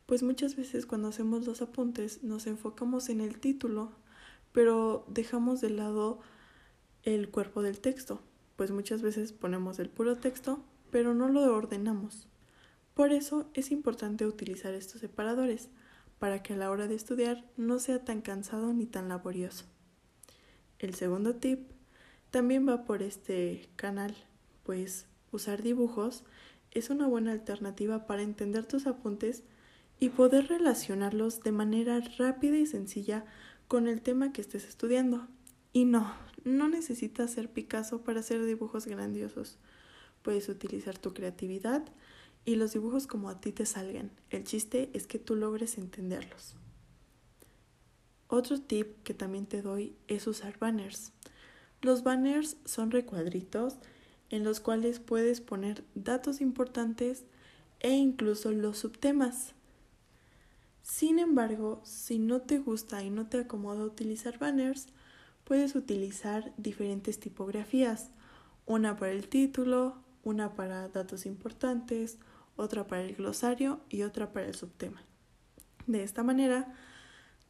pues 0.09 0.23
muchas 0.23 0.57
veces 0.57 0.87
cuando 0.87 1.09
hacemos 1.09 1.47
los 1.47 1.61
apuntes 1.61 2.23
nos 2.23 2.47
enfocamos 2.47 3.11
en 3.11 3.21
el 3.21 3.39
título, 3.39 3.93
pero 4.53 5.05
dejamos 5.09 5.61
de 5.61 5.71
lado 5.71 6.21
el 7.03 7.31
cuerpo 7.31 7.63
del 7.63 7.81
texto 7.81 8.21
pues 8.59 8.73
muchas 8.73 9.03
veces 9.03 9.33
ponemos 9.33 9.79
el 9.79 9.89
puro 9.89 10.17
texto, 10.17 10.65
pero 10.91 11.15
no 11.15 11.29
lo 11.29 11.43
ordenamos. 11.55 12.27
Por 12.93 13.13
eso 13.13 13.49
es 13.55 13.71
importante 13.71 14.27
utilizar 14.27 14.75
estos 14.75 15.01
separadores, 15.01 15.69
para 16.19 16.43
que 16.43 16.55
a 16.55 16.57
la 16.57 16.69
hora 16.69 16.89
de 16.89 16.97
estudiar 16.97 17.45
no 17.57 17.79
sea 17.79 18.05
tan 18.05 18.21
cansado 18.21 18.73
ni 18.73 18.85
tan 18.85 19.09
laborioso. 19.09 19.65
El 20.81 20.97
segundo 20.97 21.37
tip 21.37 21.71
también 22.33 22.69
va 22.69 22.85
por 22.85 23.05
este 23.05 23.69
canal, 23.77 24.17
pues 24.65 25.07
usar 25.31 25.63
dibujos 25.63 26.25
es 26.73 26.91
una 26.91 27.07
buena 27.07 27.31
alternativa 27.31 28.09
para 28.09 28.23
entender 28.23 28.67
tus 28.67 28.89
apuntes 28.89 29.45
y 30.01 30.09
poder 30.09 30.49
relacionarlos 30.49 31.45
de 31.45 31.53
manera 31.53 32.01
rápida 32.19 32.57
y 32.57 32.67
sencilla 32.67 33.25
con 33.69 33.87
el 33.87 34.01
tema 34.01 34.33
que 34.33 34.41
estés 34.41 34.65
estudiando. 34.65 35.29
Y 35.73 35.85
no, 35.85 36.13
no 36.45 36.69
necesitas 36.69 37.31
ser 37.31 37.51
Picasso 37.51 38.03
para 38.03 38.21
hacer 38.21 38.45
dibujos 38.45 38.87
grandiosos. 38.87 39.59
Puedes 40.23 40.49
utilizar 40.49 40.99
tu 40.99 41.13
creatividad 41.13 41.85
y 42.45 42.57
los 42.57 42.73
dibujos 42.73 43.07
como 43.07 43.29
a 43.29 43.41
ti 43.41 43.53
te 43.53 43.67
salgan. 43.67 44.11
El 44.31 44.45
chiste 44.45 44.91
es 44.95 45.07
que 45.07 45.19
tú 45.19 45.37
logres 45.37 45.77
entenderlos. 45.79 46.57
Otro 48.27 48.61
tip 48.61 49.03
que 49.05 49.15
también 49.15 49.47
te 49.47 49.63
doy 49.63 49.95
es 50.07 50.27
usar 50.27 50.59
banners. 50.59 51.13
Los 51.81 52.03
banners 52.03 52.57
son 52.65 52.91
recuadritos 52.91 53.77
en 54.31 54.45
los 54.45 54.61
cuales 54.61 54.99
puedes 54.99 55.41
poner 55.41 55.85
datos 55.95 56.41
importantes 56.41 57.25
e 57.81 57.91
incluso 57.93 58.51
los 58.53 58.79
subtemas. 58.79 59.55
Sin 60.89 61.19
embargo, 61.19 61.83
si 61.85 62.19
no 62.19 62.41
te 62.41 62.59
gusta 62.59 63.05
y 63.05 63.11
no 63.11 63.27
te 63.29 63.41
acomoda 63.41 63.85
utilizar 63.85 64.39
banners, 64.39 64.87
puedes 65.45 65.77
utilizar 65.77 66.53
diferentes 66.57 67.21
tipografías, 67.21 68.09
una 68.65 68.97
para 68.97 69.13
el 69.13 69.29
título, 69.29 69.97
una 70.25 70.55
para 70.55 70.89
datos 70.89 71.27
importantes, 71.27 72.19
otra 72.57 72.87
para 72.87 73.03
el 73.03 73.15
glosario 73.15 73.81
y 73.91 74.03
otra 74.03 74.33
para 74.33 74.47
el 74.47 74.55
subtema. 74.55 75.03
De 75.87 76.03
esta 76.03 76.23
manera, 76.23 76.75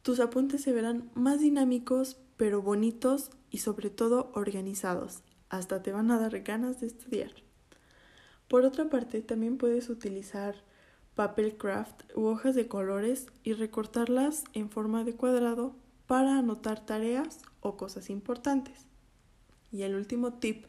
tus 0.01 0.19
apuntes 0.19 0.61
se 0.61 0.73
verán 0.73 1.09
más 1.15 1.39
dinámicos, 1.39 2.17
pero 2.35 2.61
bonitos 2.61 3.31
y 3.49 3.59
sobre 3.59 3.89
todo 3.89 4.31
organizados. 4.35 5.23
Hasta 5.47 5.81
te 5.81 5.93
van 5.93 6.11
a 6.11 6.19
dar 6.19 6.41
ganas 6.41 6.81
de 6.81 6.87
estudiar. 6.87 7.31
Por 8.49 8.65
otra 8.65 8.89
parte, 8.89 9.21
también 9.21 9.57
puedes 9.57 9.89
utilizar 9.89 10.55
papel 11.19 11.57
craft 11.57 12.03
u 12.15 12.27
hojas 12.27 12.55
de 12.55 12.69
colores 12.69 13.27
y 13.43 13.51
recortarlas 13.51 14.45
en 14.53 14.69
forma 14.69 15.03
de 15.03 15.15
cuadrado 15.15 15.75
para 16.07 16.37
anotar 16.37 16.85
tareas 16.85 17.39
o 17.59 17.75
cosas 17.75 18.09
importantes. 18.09 18.85
Y 19.69 19.81
el 19.81 19.95
último 19.95 20.35
tip 20.35 20.63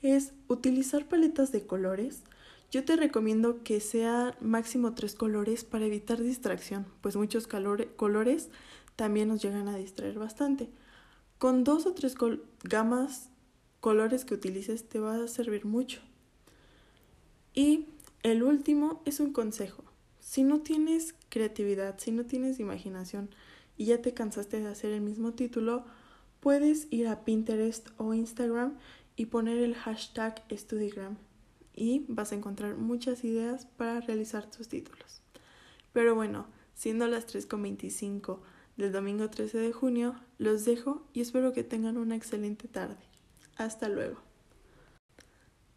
es 0.00 0.32
utilizar 0.48 1.06
paletas 1.06 1.52
de 1.52 1.64
colores. 1.64 2.24
Yo 2.72 2.84
te 2.84 2.96
recomiendo 2.96 3.62
que 3.62 3.78
sea 3.78 4.36
máximo 4.40 4.96
tres 4.96 5.14
colores 5.14 5.62
para 5.62 5.86
evitar 5.86 6.20
distracción, 6.20 6.84
pues 7.00 7.14
muchos 7.14 7.46
colores 7.46 8.48
también 8.96 9.28
nos 9.28 9.42
llegan 9.44 9.68
a 9.68 9.76
distraer 9.76 10.18
bastante. 10.18 10.70
Con 11.38 11.62
dos 11.62 11.86
o 11.86 11.94
tres 11.94 12.16
gamas 12.64 13.30
colores 13.78 14.24
que 14.24 14.34
utilices 14.34 14.88
te 14.88 14.98
va 14.98 15.22
a 15.22 15.28
servir 15.28 15.66
mucho. 15.66 16.00
Y 17.54 17.86
el 18.22 18.42
último 18.42 19.02
es 19.04 19.20
un 19.20 19.32
consejo. 19.32 19.84
Si 20.20 20.44
no 20.44 20.60
tienes 20.60 21.14
creatividad, 21.28 21.98
si 21.98 22.12
no 22.12 22.24
tienes 22.24 22.60
imaginación, 22.60 23.30
y 23.76 23.86
ya 23.86 24.00
te 24.00 24.14
cansaste 24.14 24.60
de 24.60 24.68
hacer 24.68 24.92
el 24.92 25.00
mismo 25.00 25.32
título, 25.32 25.84
puedes 26.40 26.86
ir 26.90 27.08
a 27.08 27.24
Pinterest 27.24 27.88
o 27.96 28.14
Instagram 28.14 28.78
y 29.16 29.26
poner 29.26 29.58
el 29.58 29.74
hashtag 29.74 30.42
StudyGram 30.54 31.16
y 31.74 32.04
vas 32.08 32.32
a 32.32 32.34
encontrar 32.34 32.76
muchas 32.76 33.24
ideas 33.24 33.66
para 33.76 34.00
realizar 34.00 34.50
tus 34.50 34.68
títulos. 34.68 35.22
Pero 35.92 36.14
bueno, 36.14 36.46
siendo 36.74 37.06
las 37.06 37.26
3.25 37.26 38.40
del 38.76 38.92
domingo 38.92 39.30
13 39.30 39.58
de 39.58 39.72
junio, 39.72 40.14
los 40.38 40.64
dejo 40.64 41.06
y 41.12 41.20
espero 41.20 41.52
que 41.52 41.64
tengan 41.64 41.96
una 41.96 42.16
excelente 42.16 42.68
tarde. 42.68 43.02
Hasta 43.56 43.88
luego. 43.88 44.31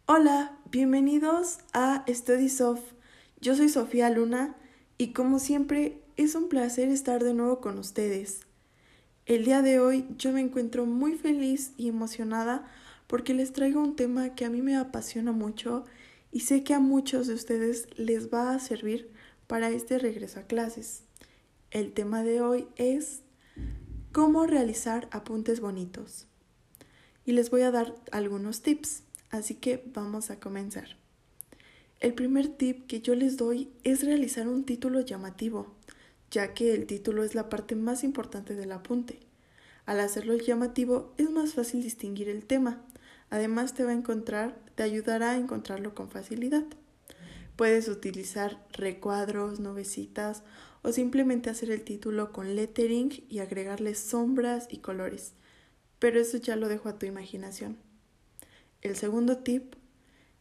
Hola, 0.08 0.56
bienvenidos 0.70 1.58
a 1.72 2.04
Study 2.08 2.48
Soft. 2.48 2.92
Yo 3.40 3.56
soy 3.56 3.68
Sofía 3.68 4.08
Luna 4.08 4.54
y 4.98 5.12
como 5.12 5.40
siempre 5.40 6.00
es 6.16 6.36
un 6.36 6.48
placer 6.48 6.90
estar 6.90 7.24
de 7.24 7.34
nuevo 7.34 7.60
con 7.60 7.76
ustedes. 7.76 8.42
El 9.24 9.44
día 9.44 9.62
de 9.62 9.80
hoy 9.80 10.06
yo 10.16 10.30
me 10.30 10.40
encuentro 10.40 10.86
muy 10.86 11.16
feliz 11.16 11.72
y 11.76 11.88
emocionada 11.88 12.70
porque 13.08 13.34
les 13.34 13.52
traigo 13.52 13.80
un 13.80 13.96
tema 13.96 14.36
que 14.36 14.44
a 14.44 14.48
mí 14.48 14.62
me 14.62 14.76
apasiona 14.76 15.32
mucho 15.32 15.84
y 16.30 16.40
sé 16.40 16.62
que 16.62 16.72
a 16.72 16.78
muchos 16.78 17.26
de 17.26 17.34
ustedes 17.34 17.88
les 17.96 18.32
va 18.32 18.54
a 18.54 18.60
servir 18.60 19.10
para 19.48 19.70
este 19.70 19.98
regreso 19.98 20.38
a 20.38 20.44
clases. 20.44 21.02
El 21.72 21.92
tema 21.92 22.22
de 22.22 22.42
hoy 22.42 22.68
es 22.76 23.22
cómo 24.12 24.46
realizar 24.46 25.08
apuntes 25.10 25.58
bonitos. 25.58 26.28
Y 27.24 27.32
les 27.32 27.50
voy 27.50 27.62
a 27.62 27.72
dar 27.72 27.96
algunos 28.12 28.62
tips, 28.62 29.02
así 29.30 29.54
que 29.54 29.82
vamos 29.92 30.30
a 30.30 30.40
comenzar. 30.40 30.96
El 32.00 32.14
primer 32.14 32.48
tip 32.48 32.86
que 32.86 33.00
yo 33.00 33.14
les 33.14 33.36
doy 33.36 33.70
es 33.84 34.04
realizar 34.04 34.48
un 34.48 34.64
título 34.64 35.00
llamativo 35.00 35.76
ya 36.30 36.54
que 36.54 36.74
el 36.74 36.86
título 36.86 37.22
es 37.24 37.34
la 37.34 37.48
parte 37.48 37.74
más 37.74 38.04
importante 38.04 38.54
del 38.54 38.72
apunte. 38.72 39.20
Al 39.84 40.00
hacerlo 40.00 40.36
llamativo 40.36 41.14
es 41.16 41.30
más 41.30 41.54
fácil 41.54 41.82
distinguir 41.82 42.28
el 42.28 42.44
tema. 42.44 42.82
Además 43.30 43.74
te 43.74 43.84
va 43.84 43.90
a 43.90 43.94
encontrar, 43.94 44.58
te 44.74 44.82
ayudará 44.82 45.32
a 45.32 45.36
encontrarlo 45.36 45.94
con 45.94 46.10
facilidad. 46.10 46.64
Puedes 47.56 47.88
utilizar 47.88 48.64
recuadros, 48.72 49.60
novecitas 49.60 50.42
o 50.82 50.92
simplemente 50.92 51.50
hacer 51.50 51.70
el 51.70 51.82
título 51.82 52.32
con 52.32 52.54
lettering 52.54 53.24
y 53.28 53.38
agregarle 53.38 53.94
sombras 53.94 54.66
y 54.70 54.78
colores. 54.78 55.32
Pero 55.98 56.20
eso 56.20 56.36
ya 56.36 56.56
lo 56.56 56.68
dejo 56.68 56.88
a 56.88 56.98
tu 56.98 57.06
imaginación. 57.06 57.78
El 58.82 58.96
segundo 58.96 59.38
tip 59.38 59.74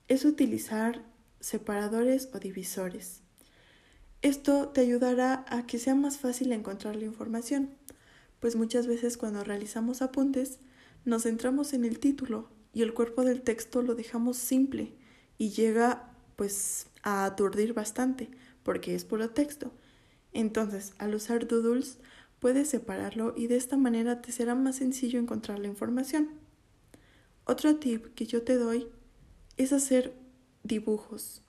es 0.08 0.26
utilizar 0.26 1.04
separadores 1.40 2.30
o 2.34 2.40
divisores. 2.40 3.22
Esto 4.22 4.70
te 4.70 4.82
ayudará 4.82 5.46
a 5.48 5.66
que 5.66 5.80
sea 5.80 5.96
más 5.96 6.18
fácil 6.18 6.52
encontrar 6.52 6.96
la 6.96 7.06
información, 7.06 7.70
pues 8.40 8.56
muchas 8.56 8.88
veces 8.88 9.18
cuando 9.18 9.44
realizamos 9.44 10.02
apuntes 10.02 10.60
nos 11.06 11.24
centramos 11.24 11.74
en 11.74 11.86
el 11.86 12.00
título 12.00 12.50
y 12.74 12.82
el 12.82 12.94
cuerpo 12.94 13.24
del 13.24 13.42
texto 13.42 13.82
lo 13.82 13.96
dejamos 13.96 14.38
simple 14.38 14.94
y 15.38 15.52
llega 15.52 16.12
pues 16.36 16.88
a 17.04 17.26
aturdir 17.26 17.74
bastante 17.74 18.30
porque 18.64 18.96
es 18.96 19.06
puro 19.06 19.30
texto. 19.30 19.72
Entonces, 20.34 20.94
al 20.98 21.16
usar 21.16 21.48
doodles 21.48 22.00
puedes 22.40 22.70
separarlo 22.70 23.34
y 23.38 23.48
de 23.48 23.56
esta 23.56 23.78
manera 23.78 24.22
te 24.22 24.32
será 24.32 24.56
más 24.56 24.78
sencillo 24.78 25.20
encontrar 25.20 25.60
la 25.60 25.68
información. 25.68 26.45
Otro 27.46 27.76
tip 27.76 28.14
que 28.16 28.26
yo 28.26 28.42
te 28.42 28.56
doy 28.56 28.88
es 29.58 29.72
hacer 29.72 30.14
dibujos, 30.64 31.44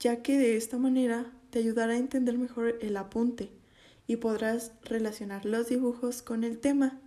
ya 0.00 0.22
que 0.22 0.36
de 0.38 0.56
esta 0.56 0.76
manera 0.76 1.32
te 1.50 1.60
ayudará 1.60 1.92
a 1.92 1.98
entender 1.98 2.36
mejor 2.36 2.78
el 2.82 2.96
apunte 2.96 3.52
y 4.08 4.16
podrás 4.16 4.72
relacionar 4.82 5.44
los 5.44 5.68
dibujos 5.68 6.22
con 6.22 6.42
el 6.42 6.58
tema 6.58 7.00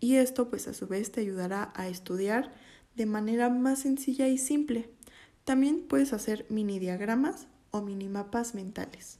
y 0.00 0.16
esto 0.16 0.50
pues 0.50 0.66
a 0.68 0.74
su 0.74 0.88
vez 0.88 1.12
te 1.12 1.20
ayudará 1.20 1.72
a 1.76 1.88
estudiar 1.88 2.52
de 2.96 3.06
manera 3.06 3.50
más 3.50 3.80
sencilla 3.80 4.26
y 4.26 4.38
simple. 4.38 4.90
También 5.44 5.82
puedes 5.86 6.12
hacer 6.12 6.44
mini 6.48 6.80
diagramas 6.80 7.46
o 7.70 7.82
mini 7.82 8.08
mapas 8.08 8.54
mentales. 8.54 9.18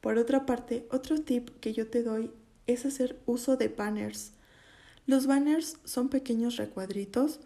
Por 0.00 0.18
otra 0.18 0.46
parte, 0.46 0.86
otro 0.92 1.20
tip 1.20 1.50
que 1.60 1.72
yo 1.72 1.88
te 1.88 2.02
doy 2.02 2.30
es 2.66 2.86
hacer 2.86 3.18
uso 3.26 3.56
de 3.56 3.68
banners. 3.68 4.33
Los 5.06 5.26
banners 5.26 5.78
son 5.84 6.08
pequeños 6.08 6.56
recuadritos 6.56 7.40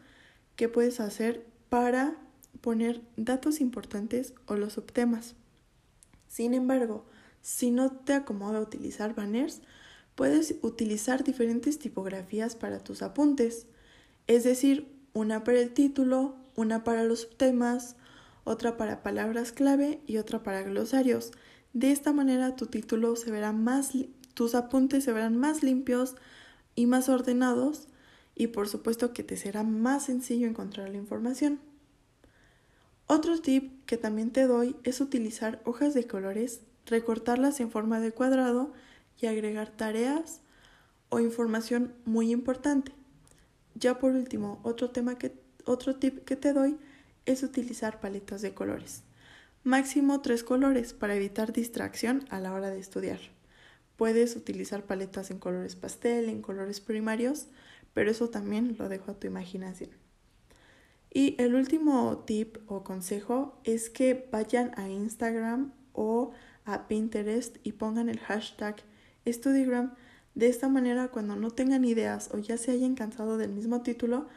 que 0.57 0.69
puedes 0.69 1.01
hacer 1.01 1.47
para 1.69 2.17
poner 2.61 3.03
datos 3.17 3.61
importantes 3.61 4.35
o 4.47 4.57
los 4.57 4.75
subtemas. 4.75 5.35
Sin 6.29 6.55
embargo, 6.55 7.05
si 7.43 7.71
no 7.71 7.91
te 7.91 8.13
acomoda 8.13 8.61
utilizar 8.61 9.15
banners, 9.15 9.61
puedes 10.15 10.57
utilizar 10.63 11.25
diferentes 11.25 11.79
tipografías 11.79 12.57
para 12.57 12.81
tus 12.81 13.03
apuntes, 13.03 13.67
es 14.27 14.45
decir, 14.45 14.93
una 15.13 15.45
para 15.45 15.61
el 15.61 15.73
título, 15.73 16.37
una 16.55 16.85
para 16.85 17.05
los 17.05 17.23
subtemas, 17.23 17.97
otra 18.45 18.77
para 18.77 19.03
palabras 19.03 19.53
clave 19.53 20.01
y 20.07 20.19
otra 20.19 20.43
para 20.43 20.63
glosarios. 20.63 21.33
De 21.73 21.93
esta 21.93 22.13
manera 22.13 22.57
tu 22.57 22.67
título 22.67 23.15
se 23.17 23.31
verá 23.31 23.53
más, 23.53 23.93
tus 24.35 24.55
apuntes 24.55 25.05
se 25.05 25.13
verán 25.13 25.37
más 25.37 25.63
limpios 25.63 26.17
y 26.79 26.87
más 26.87 27.09
ordenados 27.09 27.89
y 28.37 28.47
por 28.47 28.69
supuesto 28.69 29.13
que 29.13 29.25
te 29.25 29.37
será 29.37 29.65
más 29.65 30.05
sencillo 30.05 30.47
encontrar 30.47 30.89
la 30.91 30.97
información. 30.97 31.59
Otro 33.09 33.41
tip 33.41 33.85
que 33.85 33.97
también 33.97 34.31
te 34.31 34.47
doy 34.47 34.77
es 34.85 35.01
utilizar 35.01 35.61
hojas 35.65 35.93
de 35.93 36.07
colores, 36.07 36.61
recortarlas 36.87 37.59
en 37.59 37.73
forma 37.73 37.99
de 37.99 38.13
cuadrado 38.13 38.73
y 39.21 39.27
agregar 39.27 39.71
tareas 39.71 40.41
o 41.09 41.19
información 41.19 41.95
muy 42.05 42.31
importante. 42.31 42.93
Ya 43.75 43.99
por 43.99 44.13
último, 44.13 44.61
otro 44.63 44.91
tema 44.91 45.19
que 45.19 45.35
otro 45.65 45.97
tip 45.97 46.25
que 46.25 46.37
te 46.37 46.53
doy 46.53 46.79
es 47.27 47.43
utilizar 47.43 47.99
paletas 47.99 48.41
de 48.41 48.55
colores. 48.55 49.03
Máximo 49.65 50.21
tres 50.21 50.45
colores 50.45 50.93
para 50.93 51.17
evitar 51.17 51.53
distracción 51.53 52.25
a 52.31 52.39
la 52.39 52.53
hora 52.53 52.71
de 52.71 52.79
estudiar. 52.79 53.19
Puedes 53.99 54.37
utilizar 54.37 54.85
paletas 54.85 55.33
en 55.33 55.41
colores 55.41 55.75
pastel, 55.75 56.29
en 56.29 56.41
colores 56.41 56.81
primarios, 56.81 57.49
pero 57.95 58.13
eso 58.13 58.31
también 58.31 58.77
lo 58.79 58.89
dejo 58.89 59.11
a 59.11 59.19
tu 59.19 59.27
imaginación. 59.27 59.91
Y 61.13 61.35
el 61.43 61.57
último 61.57 62.19
tip 62.25 62.59
o 62.69 62.85
consejo 62.85 63.59
es 63.65 63.91
que 63.91 64.29
vayan 64.31 64.71
a 64.77 64.89
Instagram 64.89 65.73
o 65.95 66.31
a 66.65 66.87
Pinterest 66.87 67.57
y 67.65 67.73
pongan 67.73 68.09
el 68.09 68.21
hashtag 68.21 68.77
StudyGram. 69.27 69.95
De 70.37 70.47
esta 70.47 70.69
manera, 70.69 71.09
cuando 71.09 71.35
no 71.35 71.51
tengan 71.51 71.85
ideas 71.85 72.31
o 72.33 72.39
ya 72.39 72.57
se 72.57 72.71
hayan 72.71 72.95
cansado 72.95 73.37
del 73.37 73.51
mismo 73.51 73.83
título, 73.83 74.29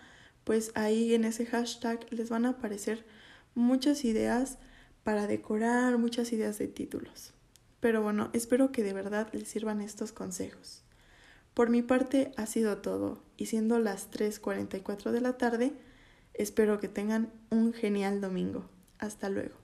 pues 0.43 0.71
ahí 0.73 1.13
en 1.13 1.23
ese 1.23 1.45
hashtag 1.45 2.11
les 2.11 2.31
van 2.31 2.47
a 2.47 2.49
aparecer 2.49 3.05
muchas 3.53 4.05
ideas 4.05 4.57
para 5.03 5.27
decorar, 5.27 5.99
muchas 5.99 6.33
ideas 6.33 6.57
de 6.57 6.67
títulos. 6.67 7.35
Pero 7.81 8.01
bueno, 8.01 8.29
espero 8.31 8.71
que 8.71 8.83
de 8.83 8.93
verdad 8.93 9.27
les 9.33 9.49
sirvan 9.49 9.81
estos 9.81 10.13
consejos. 10.13 10.83
Por 11.53 11.69
mi 11.69 11.81
parte 11.81 12.31
ha 12.37 12.45
sido 12.45 12.77
todo, 12.77 13.21
y 13.35 13.47
siendo 13.47 13.79
las 13.79 14.09
3.44 14.09 15.11
de 15.11 15.19
la 15.19 15.37
tarde, 15.37 15.73
Espero 16.33 16.79
que 16.79 16.87
tengan 16.87 17.31
un 17.49 17.73
genial 17.73 18.21
domingo. 18.21 18.65
Hasta 18.99 19.29
luego. 19.29 19.55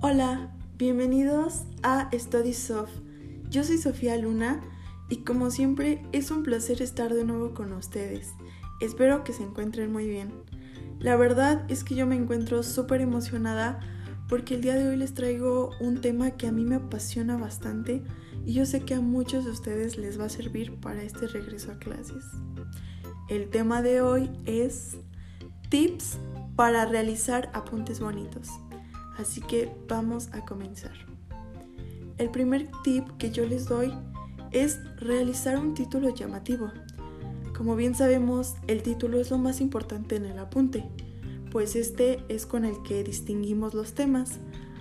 Hola, 0.00 0.52
bienvenidos 0.76 1.62
a 1.82 2.10
Study 2.12 2.52
Soft. 2.52 2.92
Yo 3.48 3.64
soy 3.64 3.78
Sofía 3.78 4.16
Luna 4.16 4.60
y 5.08 5.18
como 5.18 5.50
siempre 5.50 6.02
es 6.12 6.30
un 6.30 6.42
placer 6.42 6.82
estar 6.82 7.14
de 7.14 7.24
nuevo 7.24 7.54
con 7.54 7.72
ustedes. 7.72 8.32
Espero 8.80 9.24
que 9.24 9.32
se 9.32 9.42
encuentren 9.42 9.90
muy 9.92 10.08
bien. 10.08 10.32
La 11.02 11.16
verdad 11.16 11.64
es 11.68 11.82
que 11.82 11.96
yo 11.96 12.06
me 12.06 12.14
encuentro 12.14 12.62
súper 12.62 13.00
emocionada 13.00 13.80
porque 14.28 14.54
el 14.54 14.60
día 14.60 14.76
de 14.76 14.86
hoy 14.86 14.96
les 14.96 15.14
traigo 15.14 15.70
un 15.80 16.00
tema 16.00 16.30
que 16.30 16.46
a 16.46 16.52
mí 16.52 16.64
me 16.64 16.76
apasiona 16.76 17.36
bastante 17.36 18.04
y 18.46 18.52
yo 18.52 18.64
sé 18.66 18.82
que 18.82 18.94
a 18.94 19.00
muchos 19.00 19.44
de 19.44 19.50
ustedes 19.50 19.98
les 19.98 20.20
va 20.20 20.26
a 20.26 20.28
servir 20.28 20.76
para 20.76 21.02
este 21.02 21.26
regreso 21.26 21.72
a 21.72 21.78
clases. 21.80 22.24
El 23.28 23.50
tema 23.50 23.82
de 23.82 24.00
hoy 24.00 24.30
es 24.46 24.96
tips 25.70 26.18
para 26.54 26.86
realizar 26.86 27.50
apuntes 27.52 27.98
bonitos. 27.98 28.48
Así 29.18 29.40
que 29.40 29.74
vamos 29.88 30.28
a 30.32 30.44
comenzar. 30.44 30.94
El 32.16 32.30
primer 32.30 32.70
tip 32.84 33.08
que 33.18 33.32
yo 33.32 33.44
les 33.44 33.66
doy 33.66 33.92
es 34.52 34.78
realizar 34.98 35.58
un 35.58 35.74
título 35.74 36.14
llamativo. 36.14 36.70
Como 37.62 37.76
bien 37.76 37.94
sabemos, 37.94 38.56
el 38.66 38.82
título 38.82 39.20
es 39.20 39.30
lo 39.30 39.38
más 39.38 39.60
importante 39.60 40.16
en 40.16 40.24
el 40.24 40.40
apunte, 40.40 40.84
pues 41.52 41.76
este 41.76 42.18
es 42.28 42.44
con 42.44 42.64
el 42.64 42.82
que 42.82 43.04
distinguimos 43.04 43.72
los 43.72 43.92
temas, 43.92 44.40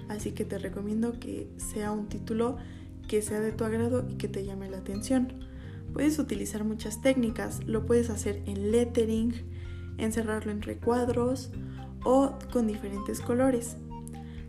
así 0.09 0.31
que 0.31 0.45
te 0.45 0.57
recomiendo 0.57 1.19
que 1.19 1.47
sea 1.57 1.91
un 1.91 2.09
título 2.09 2.57
que 3.07 3.21
sea 3.21 3.39
de 3.39 3.51
tu 3.51 3.65
agrado 3.65 4.03
y 4.09 4.15
que 4.15 4.27
te 4.27 4.43
llame 4.43 4.67
la 4.67 4.79
atención. 4.79 5.31
Puedes 5.93 6.17
utilizar 6.17 6.63
muchas 6.63 7.03
técnicas, 7.03 7.63
lo 7.67 7.85
puedes 7.85 8.09
hacer 8.09 8.41
en 8.47 8.71
lettering, 8.71 9.35
encerrarlo 9.99 10.51
en 10.51 10.63
recuadros 10.63 11.51
o 12.03 12.39
con 12.51 12.65
diferentes 12.65 13.21
colores. 13.21 13.77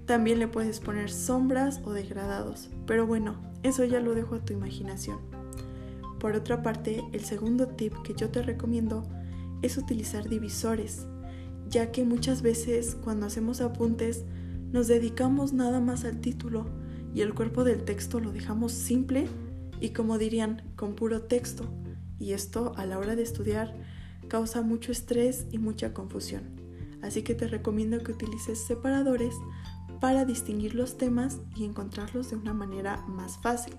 También 0.07 0.39
le 0.39 0.49
puedes 0.49 0.81
poner 0.81 1.11
sombras 1.11 1.83
o 1.85 1.93
degradados, 1.93 2.71
pero 2.87 3.07
bueno, 3.07 3.37
eso 3.63 3.85
ya 3.85 4.01
lo 4.01 4.15
dejo 4.15 4.37
a 4.37 4.41
tu 4.43 4.55
imaginación. 4.55 5.32
Por 6.23 6.37
otra 6.37 6.63
parte, 6.63 7.03
el 7.11 7.25
segundo 7.25 7.67
tip 7.67 7.95
que 8.05 8.15
yo 8.15 8.31
te 8.31 8.43
recomiendo 8.43 9.03
es 9.61 9.77
utilizar 9.77 10.29
divisores, 10.29 11.05
ya 11.69 11.91
que 11.91 12.05
muchas 12.05 12.43
veces 12.43 12.95
cuando 12.95 13.27
hacemos 13.27 13.61
apuntes 13.61 14.25
nos 14.71 14.87
dedicamos 14.87 15.53
nada 15.53 15.81
más 15.81 16.05
al 16.05 16.21
título 16.21 16.67
y 17.13 17.23
el 17.23 17.35
cuerpo 17.35 17.65
del 17.65 17.83
texto 17.83 18.21
lo 18.21 18.31
dejamos 18.31 18.71
simple 18.71 19.27
y 19.81 19.89
como 19.89 20.17
dirían, 20.17 20.63
con 20.77 20.95
puro 20.95 21.23
texto. 21.23 21.65
Y 22.21 22.35
esto 22.35 22.73
a 22.77 22.87
la 22.87 23.01
hora 23.01 23.17
de 23.17 23.25
estudiar 23.25 23.75
causa 24.29 24.63
mucho 24.63 24.93
estrés 24.93 25.47
y 25.51 25.59
mucha 25.59 25.93
confusión. 25.93 26.45
Así 27.03 27.23
que 27.23 27.35
te 27.35 27.49
recomiendo 27.49 27.99
que 27.99 28.13
utilices 28.13 28.65
separadores 28.65 29.35
para 30.01 30.25
distinguir 30.25 30.77
los 30.77 30.97
temas 30.97 31.41
y 31.57 31.65
encontrarlos 31.65 32.31
de 32.31 32.37
una 32.37 32.55
manera 32.55 33.05
más 33.09 33.39
fácil. 33.39 33.75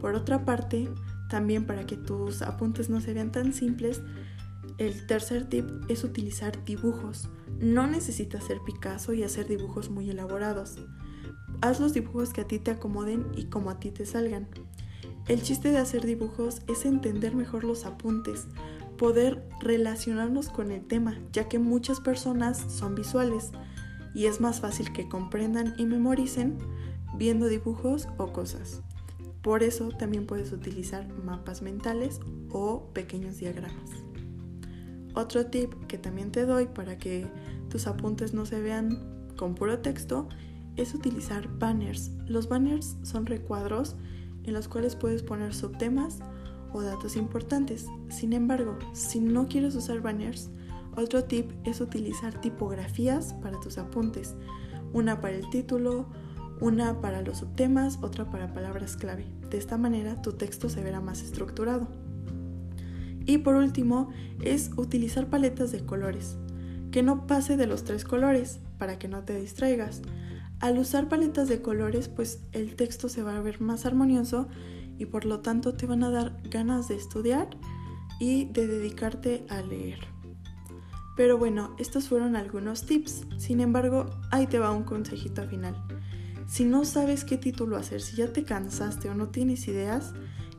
Por 0.00 0.14
otra 0.14 0.46
parte, 0.46 0.88
también 1.32 1.64
para 1.64 1.86
que 1.86 1.96
tus 1.96 2.42
apuntes 2.42 2.90
no 2.90 3.00
se 3.00 3.14
vean 3.14 3.32
tan 3.32 3.54
simples, 3.54 4.02
el 4.76 5.06
tercer 5.06 5.48
tip 5.48 5.66
es 5.88 6.04
utilizar 6.04 6.62
dibujos. 6.66 7.30
No 7.58 7.86
necesitas 7.86 8.44
ser 8.44 8.58
Picasso 8.66 9.14
y 9.14 9.22
hacer 9.22 9.48
dibujos 9.48 9.88
muy 9.88 10.10
elaborados. 10.10 10.76
Haz 11.62 11.80
los 11.80 11.94
dibujos 11.94 12.34
que 12.34 12.42
a 12.42 12.46
ti 12.46 12.58
te 12.58 12.72
acomoden 12.72 13.28
y 13.34 13.46
como 13.46 13.70
a 13.70 13.80
ti 13.80 13.90
te 13.90 14.04
salgan. 14.04 14.46
El 15.26 15.40
chiste 15.40 15.70
de 15.70 15.78
hacer 15.78 16.04
dibujos 16.04 16.60
es 16.68 16.84
entender 16.84 17.34
mejor 17.34 17.64
los 17.64 17.86
apuntes, 17.86 18.46
poder 18.98 19.42
relacionarnos 19.62 20.50
con 20.50 20.70
el 20.70 20.86
tema, 20.86 21.18
ya 21.32 21.48
que 21.48 21.58
muchas 21.58 22.00
personas 22.00 22.58
son 22.58 22.94
visuales 22.94 23.52
y 24.14 24.26
es 24.26 24.42
más 24.42 24.60
fácil 24.60 24.92
que 24.92 25.08
comprendan 25.08 25.72
y 25.78 25.86
memoricen 25.86 26.58
viendo 27.16 27.48
dibujos 27.48 28.06
o 28.18 28.34
cosas. 28.34 28.82
Por 29.42 29.62
eso 29.62 29.88
también 29.90 30.26
puedes 30.26 30.52
utilizar 30.52 31.08
mapas 31.24 31.62
mentales 31.62 32.20
o 32.50 32.90
pequeños 32.92 33.38
diagramas. 33.38 33.90
Otro 35.14 35.46
tip 35.46 35.74
que 35.88 35.98
también 35.98 36.30
te 36.32 36.46
doy 36.46 36.66
para 36.66 36.96
que 36.96 37.26
tus 37.68 37.86
apuntes 37.86 38.32
no 38.32 38.46
se 38.46 38.60
vean 38.60 39.26
con 39.36 39.54
puro 39.54 39.80
texto 39.80 40.28
es 40.76 40.94
utilizar 40.94 41.48
banners. 41.58 42.12
Los 42.26 42.48
banners 42.48 42.96
son 43.02 43.26
recuadros 43.26 43.96
en 44.44 44.54
los 44.54 44.68
cuales 44.68 44.96
puedes 44.96 45.22
poner 45.22 45.54
subtemas 45.54 46.20
o 46.72 46.80
datos 46.82 47.16
importantes. 47.16 47.86
Sin 48.08 48.32
embargo, 48.32 48.78
si 48.92 49.20
no 49.20 49.48
quieres 49.48 49.74
usar 49.74 50.00
banners, 50.00 50.50
otro 50.96 51.24
tip 51.24 51.50
es 51.64 51.80
utilizar 51.80 52.40
tipografías 52.40 53.34
para 53.34 53.58
tus 53.60 53.78
apuntes. 53.78 54.34
Una 54.92 55.20
para 55.20 55.36
el 55.36 55.48
título, 55.50 56.06
una 56.62 57.00
para 57.00 57.22
los 57.22 57.38
subtemas, 57.38 57.98
otra 58.02 58.30
para 58.30 58.54
palabras 58.54 58.96
clave. 58.96 59.26
De 59.50 59.58
esta 59.58 59.76
manera 59.76 60.22
tu 60.22 60.34
texto 60.34 60.68
se 60.68 60.80
verá 60.80 61.00
más 61.00 61.20
estructurado. 61.20 61.88
Y 63.26 63.38
por 63.38 63.56
último 63.56 64.10
es 64.40 64.70
utilizar 64.76 65.26
paletas 65.26 65.72
de 65.72 65.84
colores, 65.84 66.36
que 66.92 67.02
no 67.02 67.26
pase 67.26 67.56
de 67.56 67.66
los 67.66 67.82
tres 67.82 68.04
colores 68.04 68.60
para 68.78 68.96
que 68.98 69.08
no 69.08 69.24
te 69.24 69.40
distraigas. 69.40 70.02
Al 70.60 70.78
usar 70.78 71.08
paletas 71.08 71.48
de 71.48 71.60
colores 71.60 72.08
pues 72.08 72.44
el 72.52 72.76
texto 72.76 73.08
se 73.08 73.24
va 73.24 73.36
a 73.36 73.42
ver 73.42 73.60
más 73.60 73.84
armonioso 73.84 74.48
y 74.98 75.06
por 75.06 75.24
lo 75.24 75.40
tanto 75.40 75.74
te 75.74 75.86
van 75.86 76.04
a 76.04 76.10
dar 76.10 76.40
ganas 76.48 76.86
de 76.86 76.94
estudiar 76.94 77.48
y 78.20 78.44
de 78.44 78.68
dedicarte 78.68 79.44
a 79.48 79.62
leer. 79.62 79.98
Pero 81.16 81.38
bueno, 81.38 81.74
estos 81.78 82.08
fueron 82.08 82.36
algunos 82.36 82.86
tips. 82.86 83.26
Sin 83.36 83.60
embargo, 83.60 84.06
ahí 84.30 84.46
te 84.46 84.60
va 84.60 84.70
un 84.70 84.84
consejito 84.84 85.42
final. 85.48 85.74
Si 86.52 86.66
no 86.66 86.84
sabes 86.84 87.24
qué 87.24 87.38
título 87.38 87.78
hacer, 87.78 88.02
si 88.02 88.14
ya 88.14 88.30
te 88.30 88.44
cansaste 88.44 89.08
o 89.08 89.14
no 89.14 89.28
tienes 89.28 89.66
ideas, 89.68 90.12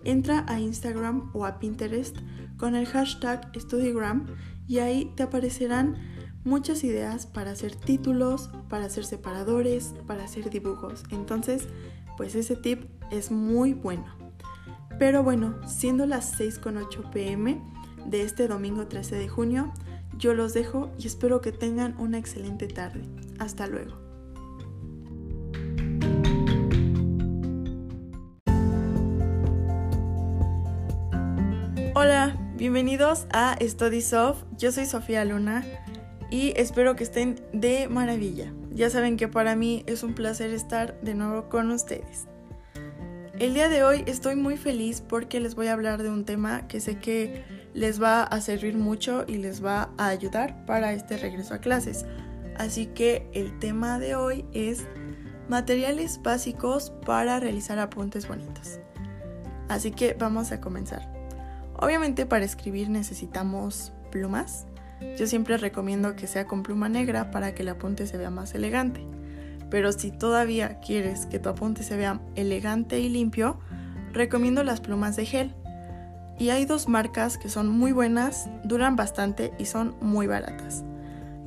entra 0.04 0.44
a 0.48 0.60
Instagram 0.60 1.30
o 1.34 1.46
a 1.46 1.60
Pinterest 1.60 2.18
con 2.58 2.74
el 2.74 2.88
hashtag 2.88 3.52
StudyGram 3.56 4.26
y 4.68 4.80
ahí 4.80 5.14
te 5.16 5.22
aparecerán 5.22 5.98
muchas 6.44 6.84
ideas 6.84 7.28
para 7.28 7.52
hacer 7.52 7.76
títulos, 7.76 8.50
para 8.70 8.86
hacer 8.86 9.06
separadores, 9.06 9.94
para 10.08 10.24
hacer 10.24 10.50
dibujos. 10.50 11.04
Entonces, 11.12 11.68
pues 12.18 12.34
ese 12.34 12.56
tip 12.56 12.86
es 13.12 13.30
muy 13.30 13.74
bueno. 13.76 14.18
Pero 14.98 15.22
bueno, 15.22 15.60
siendo 15.68 16.08
las 16.08 16.40
6.8 16.40 17.12
pm 17.12 17.62
de 18.08 18.24
este 18.24 18.48
domingo 18.48 18.88
13 18.88 19.16
de 19.16 19.30
junio, 19.30 19.72
yo 20.18 20.34
los 20.34 20.56
dejo 20.56 20.92
y 20.98 21.06
espero 21.06 21.40
que 21.40 21.52
tengan 21.52 21.96
una 22.00 22.18
excelente 22.18 22.68
tarde. 22.68 23.04
Hasta 23.38 23.68
luego. 23.68 24.03
Hola, 32.04 32.36
bienvenidos 32.58 33.28
a 33.32 33.56
Study 33.62 34.02
Soft. 34.02 34.44
Yo 34.58 34.74
soy 34.74 34.86
Sofía 34.86 35.24
Luna 35.24 35.64
y 36.30 36.52
espero 36.58 36.98
que 36.98 37.06
estén 37.06 37.40
de 37.54 37.88
maravilla. 37.88 38.52
Ya 38.74 38.90
saben 38.90 39.16
que 39.16 39.30
para 39.30 39.56
mí 39.56 39.86
es 39.88 40.04
un 40.04 40.14
placer 40.14 40.50
estar 40.50 41.00
de 41.00 41.16
nuevo 41.16 41.48
con 41.48 41.72
ustedes. 41.72 42.28
El 43.40 43.54
día 43.54 43.70
de 43.70 43.86
hoy 43.86 44.04
estoy 44.06 44.36
muy 44.36 44.58
feliz 44.58 45.00
porque 45.00 45.40
les 45.40 45.56
voy 45.56 45.68
a 45.68 45.74
hablar 45.74 46.04
de 46.04 46.10
un 46.10 46.26
tema 46.26 46.68
que 46.68 46.82
sé 46.82 47.00
que 47.00 47.46
les 47.74 48.04
va 48.04 48.24
a 48.24 48.42
servir 48.42 48.76
mucho 48.76 49.24
y 49.26 49.38
les 49.38 49.64
va 49.64 49.92
a 49.98 50.08
ayudar 50.08 50.66
para 50.66 50.92
este 50.92 51.16
regreso 51.16 51.54
a 51.54 51.60
clases. 51.60 52.06
Así 52.58 52.88
que 52.88 53.30
el 53.32 53.58
tema 53.60 53.98
de 53.98 54.16
hoy 54.16 54.44
es 54.52 54.86
materiales 55.48 56.20
básicos 56.22 56.92
para 57.06 57.40
realizar 57.40 57.80
apuntes 57.80 58.28
bonitos. 58.28 58.82
Así 59.70 59.92
que 59.92 60.18
vamos 60.20 60.52
a 60.52 60.60
comenzar. 60.60 61.13
Obviamente 61.84 62.26
para 62.26 62.46
escribir 62.46 62.90
necesitamos 62.90 63.92
plumas. 64.10 64.68
Yo 65.18 65.28
siempre 65.28 65.58
recomiendo 65.58 66.16
que 66.16 66.28
sea 66.28 66.48
con 66.48 66.64
pluma 66.64 66.88
negra 66.88 67.30
para 67.30 67.54
que 67.54 67.64
el 67.64 67.68
apunte 67.68 68.08
se 68.08 68.18
vea 68.18 68.30
más 68.30 68.56
elegante. 68.56 69.06
Pero 69.70 69.92
si 69.92 70.10
todavía 70.10 70.80
quieres 70.80 71.26
que 71.26 71.40
tu 71.40 71.50
apunte 71.50 71.84
se 71.84 71.98
vea 71.98 72.22
elegante 72.36 73.02
y 73.02 73.10
limpio, 73.10 73.60
recomiendo 74.14 74.64
las 74.64 74.80
plumas 74.80 75.18
de 75.18 75.26
gel. 75.26 75.56
Y 76.40 76.52
hay 76.52 76.64
dos 76.64 76.88
marcas 76.88 77.38
que 77.38 77.50
son 77.50 77.68
muy 77.68 77.92
buenas, 77.92 78.50
duran 78.64 78.96
bastante 78.96 79.52
y 79.60 79.66
son 79.66 79.98
muy 80.00 80.26
baratas, 80.26 80.86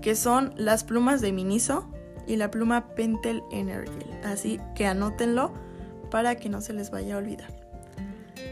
que 0.02 0.14
son 0.14 0.52
las 0.58 0.84
plumas 0.84 1.22
de 1.22 1.32
Miniso 1.32 1.90
y 2.26 2.36
la 2.36 2.50
pluma 2.50 2.88
Pentel 2.94 3.42
Energy. 3.52 4.04
Así 4.22 4.60
que 4.74 4.86
anótenlo 4.86 5.54
para 6.10 6.36
que 6.36 6.50
no 6.50 6.60
se 6.60 6.74
les 6.74 6.90
vaya 6.90 7.14
a 7.14 7.18
olvidar. 7.18 7.48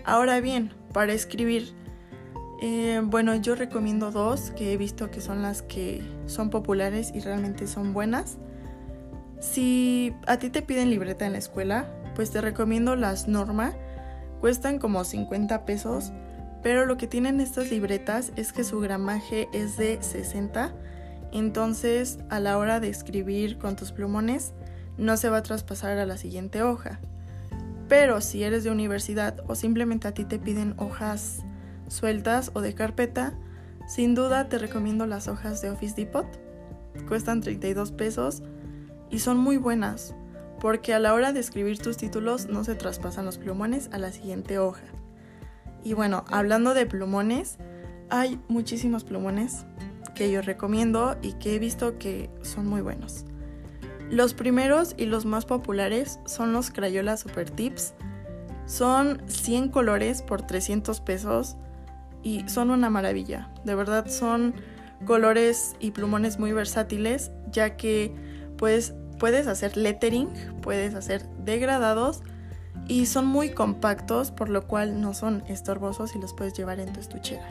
Ahora 0.06 0.40
bien, 0.40 0.72
para 0.94 1.12
escribir, 1.12 1.74
eh, 2.62 3.02
bueno, 3.04 3.34
yo 3.34 3.54
recomiendo 3.56 4.10
dos 4.10 4.52
que 4.52 4.72
he 4.72 4.78
visto 4.78 5.10
que 5.10 5.20
son 5.20 5.42
las 5.42 5.60
que 5.60 6.02
son 6.24 6.48
populares 6.48 7.12
y 7.14 7.20
realmente 7.20 7.66
son 7.66 7.92
buenas. 7.92 8.38
Si 9.40 10.14
a 10.26 10.38
ti 10.38 10.48
te 10.48 10.62
piden 10.62 10.88
libreta 10.88 11.26
en 11.26 11.32
la 11.32 11.38
escuela, 11.38 11.92
pues 12.14 12.30
te 12.30 12.40
recomiendo 12.40 12.96
las 12.96 13.28
Norma. 13.28 13.74
Cuestan 14.40 14.78
como 14.78 15.04
50 15.04 15.66
pesos, 15.66 16.12
pero 16.62 16.86
lo 16.86 16.96
que 16.96 17.06
tienen 17.06 17.40
estas 17.40 17.70
libretas 17.70 18.32
es 18.36 18.52
que 18.52 18.64
su 18.64 18.80
gramaje 18.80 19.48
es 19.52 19.76
de 19.76 20.00
60. 20.00 20.74
Entonces, 21.32 22.18
a 22.30 22.40
la 22.40 22.56
hora 22.56 22.78
de 22.78 22.88
escribir 22.88 23.58
con 23.58 23.74
tus 23.74 23.90
plumones, 23.90 24.54
no 24.96 25.16
se 25.16 25.28
va 25.28 25.38
a 25.38 25.42
traspasar 25.42 25.98
a 25.98 26.06
la 26.06 26.16
siguiente 26.16 26.62
hoja. 26.62 27.00
Pero 27.88 28.20
si 28.20 28.42
eres 28.42 28.64
de 28.64 28.70
universidad 28.70 29.42
o 29.46 29.54
simplemente 29.54 30.08
a 30.08 30.14
ti 30.14 30.24
te 30.24 30.38
piden 30.38 30.74
hojas 30.78 31.44
sueltas 31.88 32.50
o 32.54 32.60
de 32.60 32.74
carpeta, 32.74 33.34
sin 33.86 34.14
duda 34.14 34.48
te 34.48 34.58
recomiendo 34.58 35.06
las 35.06 35.28
hojas 35.28 35.60
de 35.60 35.70
Office 35.70 35.94
Depot. 35.94 36.26
Cuestan 37.08 37.40
32 37.40 37.92
pesos 37.92 38.42
y 39.10 39.18
son 39.18 39.38
muy 39.38 39.58
buenas, 39.58 40.14
porque 40.60 40.94
a 40.94 40.98
la 40.98 41.12
hora 41.12 41.32
de 41.32 41.40
escribir 41.40 41.78
tus 41.78 41.96
títulos 41.96 42.46
no 42.46 42.64
se 42.64 42.74
traspasan 42.74 43.26
los 43.26 43.38
plumones 43.38 43.90
a 43.92 43.98
la 43.98 44.12
siguiente 44.12 44.58
hoja. 44.58 44.84
Y 45.82 45.92
bueno, 45.92 46.24
hablando 46.30 46.72
de 46.72 46.86
plumones, 46.86 47.58
hay 48.08 48.40
muchísimos 48.48 49.04
plumones 49.04 49.66
que 50.14 50.30
yo 50.30 50.40
recomiendo 50.40 51.16
y 51.20 51.34
que 51.34 51.56
he 51.56 51.58
visto 51.58 51.98
que 51.98 52.30
son 52.42 52.66
muy 52.66 52.80
buenos. 52.80 53.26
Los 54.14 54.32
primeros 54.32 54.94
y 54.96 55.06
los 55.06 55.26
más 55.26 55.44
populares 55.44 56.20
son 56.24 56.52
los 56.52 56.70
Crayola 56.70 57.16
Super 57.16 57.50
Tips. 57.50 57.94
Son 58.64 59.20
100 59.26 59.70
colores 59.70 60.22
por 60.22 60.42
300 60.42 61.00
pesos 61.00 61.56
y 62.22 62.48
son 62.48 62.70
una 62.70 62.90
maravilla. 62.90 63.50
De 63.64 63.74
verdad 63.74 64.06
son 64.06 64.54
colores 65.04 65.74
y 65.80 65.90
plumones 65.90 66.38
muy 66.38 66.52
versátiles 66.52 67.32
ya 67.50 67.76
que 67.76 68.14
puedes 68.56 68.94
puedes 69.18 69.48
hacer 69.48 69.76
lettering, 69.76 70.28
puedes 70.62 70.94
hacer 70.94 71.28
degradados 71.44 72.22
y 72.86 73.06
son 73.06 73.26
muy 73.26 73.50
compactos, 73.50 74.30
por 74.30 74.48
lo 74.48 74.68
cual 74.68 75.00
no 75.00 75.12
son 75.12 75.42
estorbosos 75.48 76.14
y 76.14 76.20
los 76.20 76.34
puedes 76.34 76.54
llevar 76.54 76.78
en 76.78 76.92
tu 76.92 77.00
estuchera. 77.00 77.48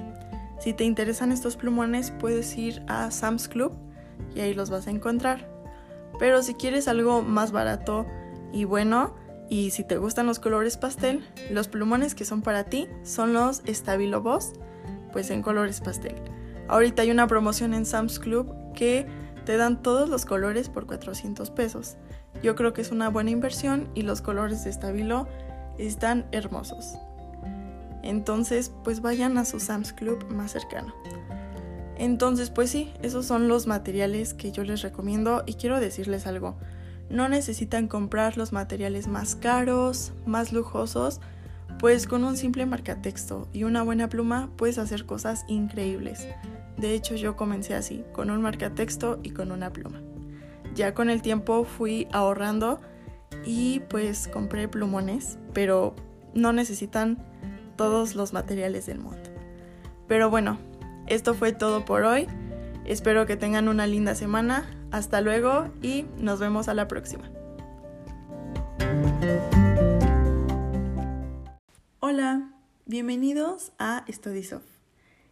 Si 0.61 0.71
te 0.71 0.85
interesan 0.85 1.33
estos 1.33 1.57
plumones, 1.57 2.11
puedes 2.11 2.57
ir 2.57 2.83
a 2.87 3.11
Sam's 3.11 3.49
Club 3.49 3.73
y 4.33 4.39
ahí 4.39 4.53
los 4.53 4.69
vas 4.69 4.87
a 4.87 4.91
encontrar. 4.91 5.52
Pero 6.23 6.41
si 6.41 6.53
quieres 6.53 6.87
algo 6.87 7.21
más 7.21 7.51
barato 7.51 8.05
y 8.53 8.63
bueno, 8.63 9.13
y 9.49 9.71
si 9.71 9.83
te 9.83 9.97
gustan 9.97 10.25
los 10.25 10.39
colores 10.39 10.77
pastel, 10.77 11.21
los 11.51 11.67
plumones 11.67 12.15
que 12.15 12.23
son 12.23 12.41
para 12.41 12.63
ti 12.63 12.87
son 13.03 13.33
los 13.33 13.61
Stabilo 13.67 14.21
Boss, 14.21 14.53
pues 15.11 15.29
en 15.31 15.41
colores 15.41 15.81
pastel. 15.81 16.15
Ahorita 16.69 17.01
hay 17.01 17.11
una 17.11 17.27
promoción 17.27 17.73
en 17.73 17.85
Sam's 17.85 18.19
Club 18.19 18.55
que 18.73 19.05
te 19.45 19.57
dan 19.57 19.81
todos 19.81 20.07
los 20.07 20.23
colores 20.23 20.69
por 20.69 20.87
400 20.87 21.51
pesos. 21.51 21.97
Yo 22.41 22.55
creo 22.55 22.71
que 22.71 22.79
es 22.79 22.91
una 22.91 23.09
buena 23.09 23.31
inversión 23.31 23.89
y 23.93 24.03
los 24.03 24.21
colores 24.21 24.63
de 24.63 24.71
Stabilo 24.71 25.27
están 25.77 26.25
hermosos. 26.31 26.93
Entonces, 28.01 28.71
pues 28.85 29.01
vayan 29.01 29.37
a 29.37 29.43
su 29.43 29.59
Sam's 29.59 29.91
Club 29.91 30.25
más 30.29 30.51
cercano. 30.51 30.93
Entonces, 32.03 32.49
pues 32.49 32.69
sí, 32.69 32.91
esos 33.01 33.25
son 33.25 33.47
los 33.47 33.65
materiales 33.65 34.33
que 34.33 34.51
yo 34.51 34.65
les 34.65 34.81
recomiendo 34.81 35.43
y 35.45 35.53
quiero 35.53 35.79
decirles 35.79 36.27
algo. 36.27 36.57
No 37.09 37.29
necesitan 37.29 37.87
comprar 37.87 38.35
los 38.35 38.51
materiales 38.51 39.07
más 39.07 39.37
caros, 39.37 40.11
más 40.25 40.51
lujosos, 40.51 41.21
pues 41.79 42.05
con 42.05 42.25
un 42.25 42.35
simple 42.35 42.65
marcatexto 42.65 43.47
y 43.53 43.63
una 43.63 43.83
buena 43.83 44.09
pluma 44.09 44.49
puedes 44.57 44.79
hacer 44.79 45.05
cosas 45.05 45.45
increíbles. 45.47 46.27
De 46.75 46.93
hecho, 46.93 47.15
yo 47.15 47.37
comencé 47.37 47.73
así, 47.73 48.03
con 48.11 48.31
un 48.31 48.41
marcatexto 48.41 49.21
y 49.23 49.29
con 49.29 49.53
una 49.53 49.71
pluma. 49.71 50.01
Ya 50.75 50.93
con 50.93 51.09
el 51.09 51.21
tiempo 51.21 51.63
fui 51.63 52.09
ahorrando 52.11 52.81
y 53.45 53.79
pues 53.87 54.27
compré 54.27 54.67
plumones, 54.67 55.37
pero 55.53 55.95
no 56.33 56.51
necesitan 56.51 57.17
todos 57.77 58.15
los 58.15 58.33
materiales 58.33 58.87
del 58.87 58.99
mundo. 58.99 59.29
Pero 60.09 60.29
bueno, 60.29 60.59
esto 61.07 61.33
fue 61.33 61.51
todo 61.51 61.85
por 61.85 62.03
hoy. 62.03 62.27
Espero 62.85 63.25
que 63.25 63.35
tengan 63.35 63.67
una 63.67 63.87
linda 63.87 64.15
semana. 64.15 64.65
Hasta 64.91 65.21
luego 65.21 65.69
y 65.81 66.05
nos 66.17 66.39
vemos 66.39 66.67
a 66.67 66.73
la 66.73 66.87
próxima. 66.87 67.29
Hola, 71.99 72.53
bienvenidos 72.85 73.71
a 73.79 74.05
StudySoft. 74.11 74.65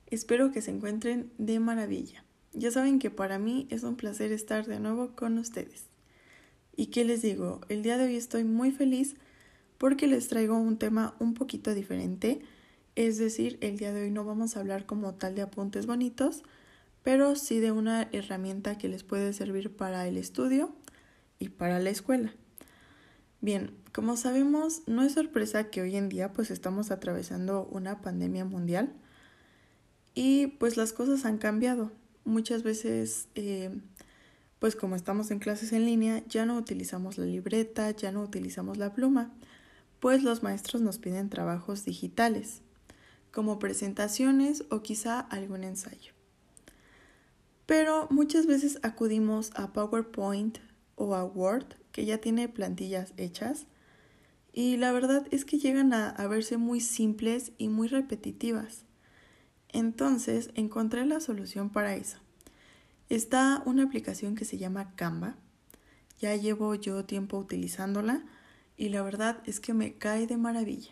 Espero 0.07 0.51
que 0.51 0.61
se 0.61 0.71
encuentren 0.71 1.31
de 1.37 1.59
maravilla. 1.59 2.25
Ya 2.53 2.71
saben 2.71 2.99
que 2.99 3.09
para 3.09 3.39
mí 3.39 3.67
es 3.69 3.83
un 3.83 3.95
placer 3.95 4.31
estar 4.31 4.65
de 4.65 4.79
nuevo 4.79 5.15
con 5.15 5.37
ustedes. 5.37 5.85
¿Y 6.75 6.87
qué 6.87 7.05
les 7.05 7.21
digo? 7.21 7.61
El 7.69 7.83
día 7.83 7.97
de 7.97 8.05
hoy 8.05 8.15
estoy 8.15 8.43
muy 8.43 8.71
feliz 8.71 9.15
porque 9.77 10.07
les 10.07 10.27
traigo 10.27 10.57
un 10.57 10.77
tema 10.77 11.15
un 11.19 11.33
poquito 11.33 11.73
diferente. 11.73 12.41
Es 12.95 13.17
decir, 13.17 13.57
el 13.61 13.77
día 13.77 13.93
de 13.93 14.03
hoy 14.03 14.11
no 14.11 14.25
vamos 14.25 14.55
a 14.55 14.59
hablar 14.59 14.85
como 14.85 15.13
tal 15.13 15.35
de 15.35 15.41
apuntes 15.41 15.85
bonitos, 15.85 16.43
pero 17.03 17.35
sí 17.35 17.59
de 17.59 17.71
una 17.71 18.09
herramienta 18.11 18.77
que 18.77 18.89
les 18.89 19.03
puede 19.03 19.33
servir 19.33 19.75
para 19.75 20.07
el 20.07 20.17
estudio 20.17 20.75
y 21.39 21.49
para 21.49 21.79
la 21.79 21.89
escuela. 21.89 22.33
Bien, 23.39 23.71
como 23.91 24.17
sabemos, 24.17 24.83
no 24.85 25.01
es 25.03 25.13
sorpresa 25.13 25.69
que 25.69 25.81
hoy 25.81 25.95
en 25.95 26.09
día 26.09 26.31
pues 26.31 26.51
estamos 26.51 26.91
atravesando 26.91 27.67
una 27.71 28.01
pandemia 28.01 28.45
mundial 28.45 28.93
y 30.13 30.47
pues 30.47 30.77
las 30.77 30.93
cosas 30.93 31.25
han 31.25 31.37
cambiado. 31.39 31.91
Muchas 32.23 32.61
veces, 32.61 33.29
eh, 33.33 33.71
pues 34.59 34.75
como 34.75 34.95
estamos 34.95 35.31
en 35.31 35.39
clases 35.39 35.73
en 35.73 35.85
línea, 35.85 36.23
ya 36.27 36.45
no 36.45 36.55
utilizamos 36.55 37.17
la 37.17 37.25
libreta, 37.25 37.89
ya 37.91 38.11
no 38.11 38.21
utilizamos 38.21 38.77
la 38.77 38.93
pluma, 38.93 39.33
pues 39.99 40.21
los 40.21 40.43
maestros 40.43 40.83
nos 40.83 40.99
piden 40.99 41.29
trabajos 41.29 41.83
digitales, 41.83 42.61
como 43.31 43.59
presentaciones 43.59 44.65
o 44.69 44.81
quizá 44.81 45.19
algún 45.19 45.63
ensayo. 45.63 46.13
Pero 47.65 48.07
muchas 48.09 48.45
veces 48.45 48.79
acudimos 48.83 49.51
a 49.55 49.71
PowerPoint 49.71 50.57
o 50.95 51.15
a 51.15 51.23
Word, 51.23 51.75
que 51.91 52.05
ya 52.05 52.19
tiene 52.19 52.49
plantillas 52.49 53.13
hechas, 53.17 53.67
y 54.53 54.77
la 54.77 54.91
verdad 54.91 55.25
es 55.31 55.45
que 55.45 55.57
llegan 55.57 55.93
a, 55.93 56.13
verse 56.27 56.57
muy 56.57 56.81
simples 56.81 57.53
y 57.57 57.69
muy 57.69 57.87
repetitivas. 57.87 58.85
Entonces 59.69 60.51
encontré 60.55 61.05
la 61.05 61.21
solución 61.21 61.69
para 61.69 61.95
eso. 61.95 62.17
Está 63.07 63.63
una 63.65 63.83
aplicación 63.83 64.35
que 64.35 64.43
se 64.43 64.57
llama 64.57 64.93
Canva. 64.95 65.37
Ya 66.19 66.35
llevo 66.35 66.75
yo 66.75 67.05
tiempo 67.05 67.37
utilizándola 67.37 68.25
y 68.75 68.89
la 68.89 69.01
verdad 69.01 69.41
es 69.45 69.59
que 69.61 69.73
me 69.73 69.93
cae 69.93 70.27
de 70.27 70.37
maravilla. 70.37 70.91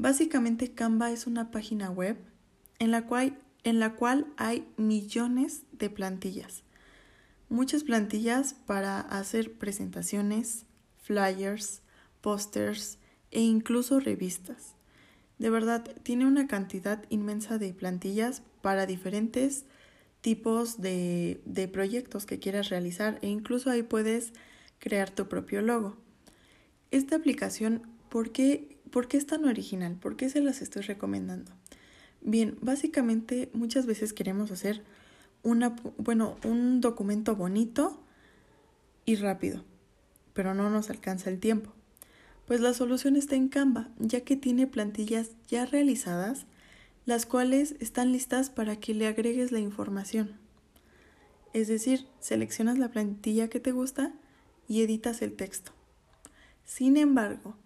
Básicamente 0.00 0.72
Canva 0.72 1.10
es 1.10 1.26
una 1.26 1.50
página 1.50 1.90
web 1.90 2.16
en 2.78 2.90
la 2.90 3.04
cual, 3.04 3.38
en 3.64 3.80
la 3.80 3.96
cual 3.96 4.32
hay 4.38 4.66
millones 4.78 5.64
de 5.72 5.90
plantillas. 5.90 6.62
Muchas 7.50 7.84
plantillas 7.84 8.54
para 8.54 9.00
hacer 9.00 9.52
presentaciones, 9.52 10.64
flyers, 11.02 11.82
pósters 12.22 12.96
e 13.30 13.42
incluso 13.42 14.00
revistas. 14.00 14.74
De 15.38 15.50
verdad, 15.50 15.84
tiene 16.02 16.24
una 16.24 16.46
cantidad 16.46 17.04
inmensa 17.10 17.58
de 17.58 17.74
plantillas 17.74 18.42
para 18.62 18.86
diferentes 18.86 19.66
tipos 20.22 20.80
de, 20.80 21.42
de, 21.44 21.68
proyectos 21.68 22.24
que 22.24 22.38
quieras 22.38 22.70
realizar 22.70 23.18
e 23.20 23.28
incluso 23.28 23.68
ahí 23.68 23.82
puedes 23.82 24.32
crear 24.78 25.10
tu 25.10 25.28
propio 25.28 25.60
logo. 25.60 25.98
Esta 26.90 27.16
aplicación, 27.16 27.82
¿por 28.08 28.32
qué, 28.32 28.69
¿por 28.90 29.08
qué 29.08 29.16
es 29.16 29.26
tan 29.26 29.44
original? 29.44 29.96
¿Por 29.96 30.16
qué 30.16 30.28
se 30.28 30.40
las 30.40 30.62
estoy 30.62 30.82
recomendando? 30.82 31.52
Bien, 32.20 32.58
básicamente 32.60 33.50
muchas 33.52 33.86
veces 33.86 34.12
queremos 34.12 34.50
hacer 34.50 34.82
una, 35.42 35.74
bueno, 35.96 36.36
un 36.44 36.80
documento 36.80 37.34
bonito 37.36 37.98
y 39.06 39.16
rápido, 39.16 39.64
pero 40.34 40.54
no 40.54 40.68
nos 40.68 40.90
alcanza 40.90 41.30
el 41.30 41.40
tiempo. 41.40 41.72
Pues 42.46 42.60
la 42.60 42.74
solución 42.74 43.16
está 43.16 43.36
en 43.36 43.48
Canva, 43.48 43.88
ya 43.98 44.22
que 44.22 44.36
tiene 44.36 44.66
plantillas 44.66 45.30
ya 45.48 45.66
realizadas, 45.66 46.46
las 47.06 47.24
cuales 47.24 47.76
están 47.80 48.12
listas 48.12 48.50
para 48.50 48.76
que 48.76 48.92
le 48.92 49.06
agregues 49.06 49.52
la 49.52 49.60
información. 49.60 50.36
Es 51.52 51.68
decir, 51.68 52.06
seleccionas 52.20 52.78
la 52.78 52.90
plantilla 52.90 53.48
que 53.48 53.60
te 53.60 53.72
gusta 53.72 54.12
y 54.68 54.82
editas 54.82 55.22
el 55.22 55.34
texto. 55.34 55.72
Sin 56.64 56.96
embargo, 56.96 57.56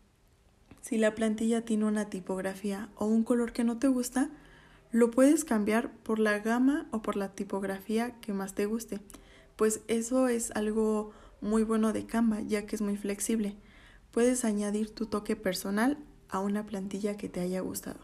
si 0.84 0.98
la 0.98 1.14
plantilla 1.14 1.64
tiene 1.64 1.86
una 1.86 2.10
tipografía 2.10 2.90
o 2.96 3.06
un 3.06 3.24
color 3.24 3.52
que 3.52 3.64
no 3.64 3.78
te 3.78 3.88
gusta, 3.88 4.28
lo 4.92 5.10
puedes 5.10 5.44
cambiar 5.44 5.90
por 6.02 6.18
la 6.18 6.38
gama 6.38 6.86
o 6.90 7.00
por 7.00 7.16
la 7.16 7.30
tipografía 7.32 8.20
que 8.20 8.32
más 8.32 8.54
te 8.54 8.66
guste, 8.66 9.00
pues 9.56 9.80
eso 9.88 10.28
es 10.28 10.50
algo 10.50 11.12
muy 11.40 11.62
bueno 11.62 11.92
de 11.92 12.06
Canva, 12.06 12.42
ya 12.42 12.66
que 12.66 12.76
es 12.76 12.82
muy 12.82 12.96
flexible 12.96 13.56
puedes 14.14 14.44
añadir 14.44 14.94
tu 14.94 15.06
toque 15.06 15.34
personal 15.34 15.98
a 16.28 16.38
una 16.38 16.64
plantilla 16.64 17.16
que 17.16 17.28
te 17.28 17.40
haya 17.40 17.60
gustado. 17.60 17.98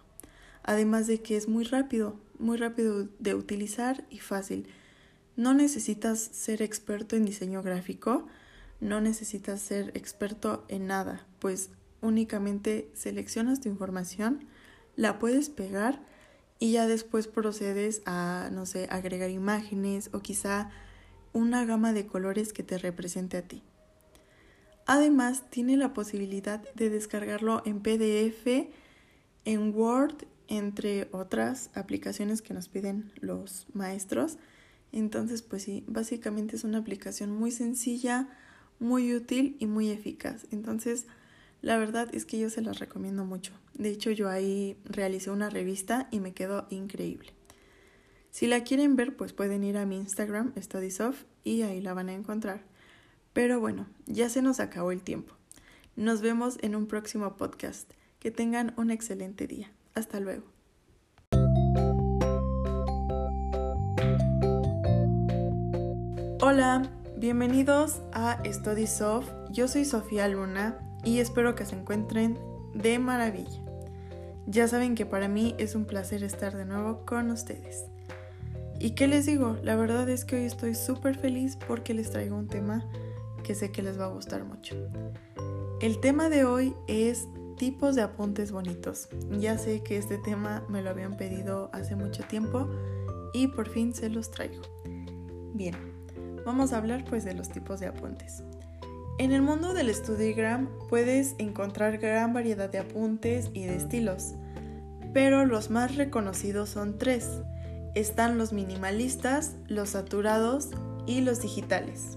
Además 0.64 1.06
de 1.06 1.22
que 1.22 1.36
es 1.36 1.48
muy 1.48 1.62
rápido, 1.62 2.16
muy 2.40 2.58
rápido 2.58 3.06
de 3.20 3.34
utilizar 3.36 4.04
y 4.10 4.18
fácil. 4.18 4.66
No 5.36 5.54
necesitas 5.54 6.18
ser 6.18 6.62
experto 6.62 7.14
en 7.14 7.24
diseño 7.24 7.62
gráfico, 7.62 8.26
no 8.80 9.00
necesitas 9.00 9.60
ser 9.60 9.92
experto 9.94 10.64
en 10.66 10.88
nada, 10.88 11.24
pues 11.38 11.70
únicamente 12.02 12.90
seleccionas 12.94 13.60
tu 13.60 13.68
información, 13.68 14.46
la 14.96 15.18
puedes 15.18 15.48
pegar 15.50 16.02
y 16.58 16.72
ya 16.72 16.86
después 16.86 17.26
procedes 17.26 18.02
a, 18.04 18.50
no 18.52 18.66
sé, 18.66 18.86
agregar 18.90 19.30
imágenes 19.30 20.10
o 20.12 20.20
quizá 20.20 20.70
una 21.32 21.64
gama 21.64 21.92
de 21.92 22.06
colores 22.06 22.52
que 22.52 22.62
te 22.62 22.78
represente 22.78 23.38
a 23.38 23.42
ti. 23.42 23.62
Además, 24.86 25.48
tiene 25.50 25.76
la 25.76 25.94
posibilidad 25.94 26.62
de 26.74 26.90
descargarlo 26.90 27.62
en 27.64 27.80
PDF, 27.80 28.68
en 29.44 29.74
Word, 29.74 30.26
entre 30.48 31.08
otras 31.12 31.70
aplicaciones 31.74 32.42
que 32.42 32.54
nos 32.54 32.68
piden 32.68 33.12
los 33.20 33.66
maestros. 33.72 34.38
Entonces, 34.92 35.42
pues 35.42 35.62
sí, 35.62 35.84
básicamente 35.86 36.56
es 36.56 36.64
una 36.64 36.78
aplicación 36.78 37.30
muy 37.30 37.52
sencilla, 37.52 38.28
muy 38.80 39.14
útil 39.14 39.56
y 39.60 39.66
muy 39.66 39.90
eficaz. 39.90 40.46
Entonces, 40.50 41.06
la 41.62 41.76
verdad 41.76 42.08
es 42.14 42.24
que 42.24 42.38
yo 42.38 42.48
se 42.48 42.62
las 42.62 42.78
recomiendo 42.78 43.24
mucho. 43.24 43.52
De 43.74 43.90
hecho, 43.90 44.10
yo 44.10 44.28
ahí 44.28 44.76
realicé 44.84 45.30
una 45.30 45.50
revista 45.50 46.08
y 46.10 46.20
me 46.20 46.32
quedó 46.32 46.66
increíble. 46.70 47.32
Si 48.30 48.46
la 48.46 48.62
quieren 48.62 48.96
ver, 48.96 49.16
pues 49.16 49.32
pueden 49.32 49.64
ir 49.64 49.76
a 49.76 49.86
mi 49.86 49.96
Instagram, 49.96 50.52
StudySoft, 50.58 51.24
y 51.44 51.62
ahí 51.62 51.80
la 51.80 51.94
van 51.94 52.08
a 52.08 52.14
encontrar. 52.14 52.62
Pero 53.32 53.60
bueno, 53.60 53.86
ya 54.06 54.28
se 54.28 54.42
nos 54.42 54.60
acabó 54.60 54.92
el 54.92 55.02
tiempo. 55.02 55.34
Nos 55.96 56.20
vemos 56.22 56.56
en 56.62 56.76
un 56.76 56.86
próximo 56.86 57.36
podcast. 57.36 57.90
Que 58.20 58.30
tengan 58.30 58.74
un 58.76 58.90
excelente 58.90 59.46
día. 59.46 59.72
Hasta 59.94 60.20
luego. 60.20 60.44
Hola, 66.42 66.82
bienvenidos 67.16 68.02
a 68.12 68.42
Study 68.44 68.86
Soft. 68.86 69.30
Yo 69.50 69.68
soy 69.68 69.86
Sofía 69.86 70.28
Luna 70.28 70.89
y 71.04 71.18
espero 71.18 71.54
que 71.54 71.64
se 71.64 71.76
encuentren 71.76 72.38
de 72.74 72.98
maravilla. 72.98 73.62
Ya 74.46 74.66
saben 74.68 74.94
que 74.94 75.06
para 75.06 75.28
mí 75.28 75.54
es 75.58 75.74
un 75.74 75.84
placer 75.84 76.24
estar 76.24 76.56
de 76.56 76.64
nuevo 76.64 77.04
con 77.06 77.30
ustedes. 77.30 77.84
¿Y 78.78 78.92
qué 78.92 79.06
les 79.06 79.26
digo? 79.26 79.56
La 79.62 79.76
verdad 79.76 80.08
es 80.08 80.24
que 80.24 80.36
hoy 80.36 80.44
estoy 80.44 80.74
súper 80.74 81.18
feliz 81.18 81.56
porque 81.68 81.94
les 81.94 82.10
traigo 82.10 82.36
un 82.36 82.48
tema 82.48 82.88
que 83.44 83.54
sé 83.54 83.70
que 83.70 83.82
les 83.82 84.00
va 84.00 84.06
a 84.06 84.08
gustar 84.08 84.44
mucho. 84.44 84.74
El 85.80 86.00
tema 86.00 86.28
de 86.28 86.44
hoy 86.44 86.74
es 86.88 87.28
tipos 87.56 87.94
de 87.94 88.02
apuntes 88.02 88.52
bonitos. 88.52 89.08
Ya 89.38 89.58
sé 89.58 89.82
que 89.82 89.98
este 89.98 90.18
tema 90.18 90.64
me 90.68 90.82
lo 90.82 90.90
habían 90.90 91.16
pedido 91.16 91.70
hace 91.72 91.94
mucho 91.94 92.22
tiempo 92.24 92.68
y 93.34 93.48
por 93.48 93.68
fin 93.68 93.94
se 93.94 94.08
los 94.08 94.30
traigo. 94.30 94.62
Bien, 95.52 95.74
vamos 96.46 96.72
a 96.72 96.78
hablar 96.78 97.04
pues 97.04 97.24
de 97.24 97.34
los 97.34 97.50
tipos 97.50 97.80
de 97.80 97.86
apuntes. 97.88 98.42
En 99.20 99.32
el 99.32 99.42
mundo 99.42 99.74
del 99.74 99.94
Studigram 99.94 100.70
puedes 100.88 101.34
encontrar 101.36 101.98
gran 101.98 102.32
variedad 102.32 102.70
de 102.70 102.78
apuntes 102.78 103.50
y 103.52 103.64
de 103.64 103.76
estilos, 103.76 104.32
pero 105.12 105.44
los 105.44 105.68
más 105.68 105.96
reconocidos 105.96 106.70
son 106.70 106.96
tres. 106.96 107.28
Están 107.94 108.38
los 108.38 108.54
minimalistas, 108.54 109.56
los 109.68 109.90
saturados 109.90 110.70
y 111.04 111.20
los 111.20 111.42
digitales. 111.42 112.16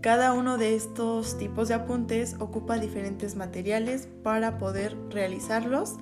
Cada 0.00 0.32
uno 0.32 0.56
de 0.56 0.74
estos 0.74 1.36
tipos 1.36 1.68
de 1.68 1.74
apuntes 1.74 2.36
ocupa 2.38 2.78
diferentes 2.78 3.36
materiales 3.36 4.08
para 4.22 4.56
poder 4.56 4.96
realizarlos 5.10 5.96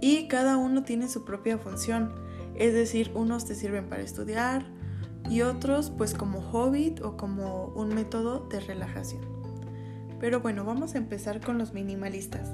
y 0.00 0.26
cada 0.28 0.56
uno 0.56 0.84
tiene 0.84 1.06
su 1.06 1.26
propia 1.26 1.58
función. 1.58 2.14
Es 2.54 2.72
decir, 2.72 3.10
unos 3.14 3.44
te 3.44 3.54
sirven 3.54 3.90
para 3.90 4.00
estudiar 4.00 4.64
y 5.28 5.42
otros 5.42 5.90
pues 5.90 6.14
como 6.14 6.40
hobby 6.40 6.94
o 7.04 7.18
como 7.18 7.66
un 7.74 7.94
método 7.94 8.48
de 8.48 8.60
relajación. 8.60 9.39
Pero 10.20 10.40
bueno, 10.40 10.64
vamos 10.64 10.94
a 10.94 10.98
empezar 10.98 11.40
con 11.40 11.58
los 11.58 11.72
minimalistas. 11.72 12.52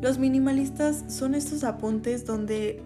Los 0.00 0.18
minimalistas 0.18 1.04
son 1.08 1.34
estos 1.34 1.64
apuntes 1.64 2.26
donde 2.26 2.82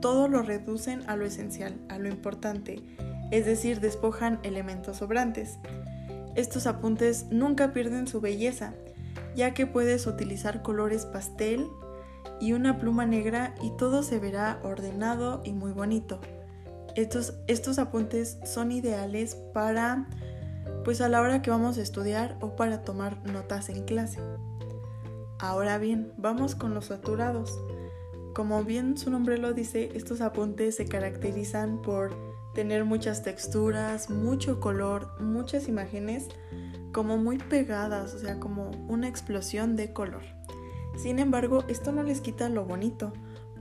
todo 0.00 0.28
lo 0.28 0.42
reducen 0.42 1.02
a 1.08 1.16
lo 1.16 1.26
esencial, 1.26 1.74
a 1.88 1.98
lo 1.98 2.08
importante, 2.08 2.82
es 3.30 3.44
decir, 3.44 3.80
despojan 3.80 4.40
elementos 4.42 4.98
sobrantes. 4.98 5.58
Estos 6.34 6.66
apuntes 6.66 7.26
nunca 7.30 7.72
pierden 7.72 8.06
su 8.06 8.20
belleza, 8.20 8.72
ya 9.34 9.54
que 9.54 9.66
puedes 9.66 10.06
utilizar 10.06 10.62
colores 10.62 11.04
pastel 11.04 11.66
y 12.40 12.52
una 12.52 12.78
pluma 12.78 13.06
negra 13.06 13.54
y 13.62 13.70
todo 13.76 14.02
se 14.02 14.18
verá 14.18 14.58
ordenado 14.62 15.42
y 15.44 15.52
muy 15.52 15.72
bonito. 15.72 16.20
Estos, 16.94 17.34
estos 17.46 17.78
apuntes 17.78 18.38
son 18.44 18.72
ideales 18.72 19.34
para 19.54 20.08
pues 20.84 21.00
a 21.00 21.08
la 21.08 21.20
hora 21.20 21.42
que 21.42 21.50
vamos 21.50 21.78
a 21.78 21.82
estudiar 21.82 22.36
o 22.40 22.56
para 22.56 22.82
tomar 22.82 23.24
notas 23.30 23.68
en 23.68 23.84
clase. 23.84 24.20
Ahora 25.38 25.78
bien, 25.78 26.12
vamos 26.16 26.54
con 26.54 26.74
los 26.74 26.86
saturados. 26.86 27.58
Como 28.34 28.64
bien 28.64 28.96
su 28.96 29.10
nombre 29.10 29.38
lo 29.38 29.52
dice, 29.52 29.90
estos 29.94 30.20
apuntes 30.20 30.76
se 30.76 30.86
caracterizan 30.86 31.82
por 31.82 32.14
tener 32.54 32.84
muchas 32.84 33.22
texturas, 33.22 34.10
mucho 34.10 34.60
color, 34.60 35.20
muchas 35.20 35.68
imágenes 35.68 36.28
como 36.92 37.16
muy 37.16 37.38
pegadas, 37.38 38.14
o 38.14 38.18
sea, 38.18 38.38
como 38.38 38.70
una 38.88 39.08
explosión 39.08 39.76
de 39.76 39.92
color. 39.92 40.22
Sin 40.96 41.18
embargo, 41.18 41.64
esto 41.68 41.90
no 41.92 42.02
les 42.02 42.20
quita 42.20 42.48
lo 42.48 42.64
bonito, 42.66 43.12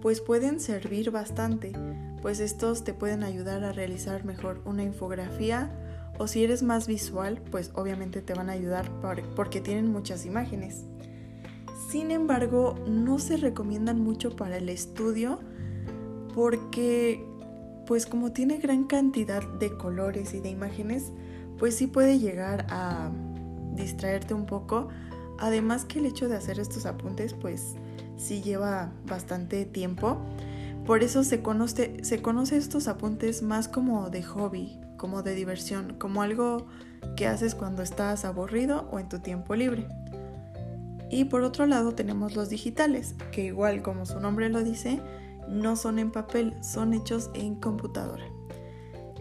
pues 0.02 0.20
pueden 0.20 0.60
servir 0.60 1.12
bastante, 1.12 1.72
pues 2.22 2.39
estos 2.39 2.84
te 2.84 2.93
pueden 2.93 3.24
ayudar 3.24 3.64
a 3.64 3.72
realizar 3.72 4.26
mejor 4.26 4.62
una 4.66 4.84
infografía 4.84 5.72
o 6.18 6.28
si 6.28 6.43
eres 6.43 6.64
más 6.64 6.88
visual, 6.88 7.41
pues 7.51 7.72
obviamente 7.74 8.22
te 8.22 8.34
van 8.34 8.49
a 8.49 8.53
ayudar 8.53 8.89
porque 9.36 9.62
tienen 9.62 9.91
muchas 9.91 10.26
imágenes. 10.26 10.86
Sin 11.89 12.12
embargo, 12.12 12.76
no 12.88 13.20
se 13.20 13.38
recomiendan 13.38 13.99
mucho 13.99 14.36
para 14.36 14.57
el 14.57 14.70
estudio 14.70 15.39
porque, 16.34 17.26
pues 17.86 18.05
como 18.05 18.32
tiene 18.32 18.59
gran 18.59 18.86
cantidad 18.86 19.43
de 19.59 19.76
colores 19.76 20.34
y 20.34 20.39
de 20.39 20.49
imágenes, 20.49 21.12
pues 21.59 21.76
sí 21.76 21.88
puede 21.88 22.20
llegar 22.20 22.66
a 22.70 23.12
distraerte 23.74 24.34
un 24.34 24.45
poco. 24.45 24.88
Además 25.39 25.86
que 25.86 25.99
el 25.99 26.05
hecho 26.05 26.30
de 26.30 26.38
hacer 26.38 26.59
estos 26.59 26.86
apuntes, 26.86 27.34
pues 27.34 27.76
sí 28.16 28.41
lleva 28.41 28.93
bastante 29.05 29.66
tiempo. 29.66 30.18
Por 30.86 31.03
eso 31.03 31.24
se 31.24 31.41
conoce, 31.41 32.03
se 32.03 32.22
conoce 32.22 32.57
estos 32.57 32.88
apuntes 32.88 33.41
más 33.41 33.68
como 33.68 34.09
de 34.09 34.24
hobby, 34.24 34.80
como 35.02 35.24
de 35.24 35.34
diversión, 35.34 35.95
como 35.97 36.22
algo 36.22 36.68
que 37.16 37.26
haces 37.26 37.56
cuando 37.56 37.82
estás 37.82 38.24
aburrido 38.24 38.88
o 38.91 38.99
en 38.99 39.10
tu 39.10 39.18
tiempo 39.18 39.56
libre. 39.56 39.88
Y 41.10 41.26
por 41.26 41.41
otro 41.41 41.66
lado 41.66 41.95
tenemos 41.95 42.36
los 42.36 42.49
digitales, 42.49 43.16
que 43.32 43.45
igual 43.45 43.82
como 43.82 44.06
su 44.06 44.20
nombre 44.20 44.47
lo 44.49 44.64
dice, 44.64 45.02
no 45.49 45.76
son 45.76 45.97
en 45.97 46.12
papel, 46.12 46.54
son 46.62 46.93
hechos 46.93 47.32
en 47.34 47.56
computadora. 47.56 48.26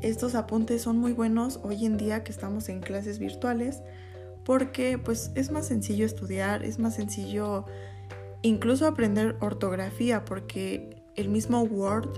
Estos 0.02 0.34
apuntes 0.34 0.82
son 0.82 0.98
muy 0.98 1.14
buenos 1.14 1.60
hoy 1.62 1.86
en 1.86 1.96
día 1.96 2.24
que 2.24 2.32
estamos 2.32 2.68
en 2.68 2.80
clases 2.80 3.18
virtuales 3.18 3.80
porque 4.44 4.98
pues 4.98 5.32
es 5.34 5.50
más 5.50 5.66
sencillo 5.66 6.04
estudiar, 6.04 6.62
es 6.62 6.78
más 6.78 6.96
sencillo 6.96 7.64
incluso 8.42 8.86
aprender 8.86 9.38
ortografía 9.40 10.26
porque 10.26 11.02
el 11.16 11.30
mismo 11.30 11.62
Word 11.62 12.10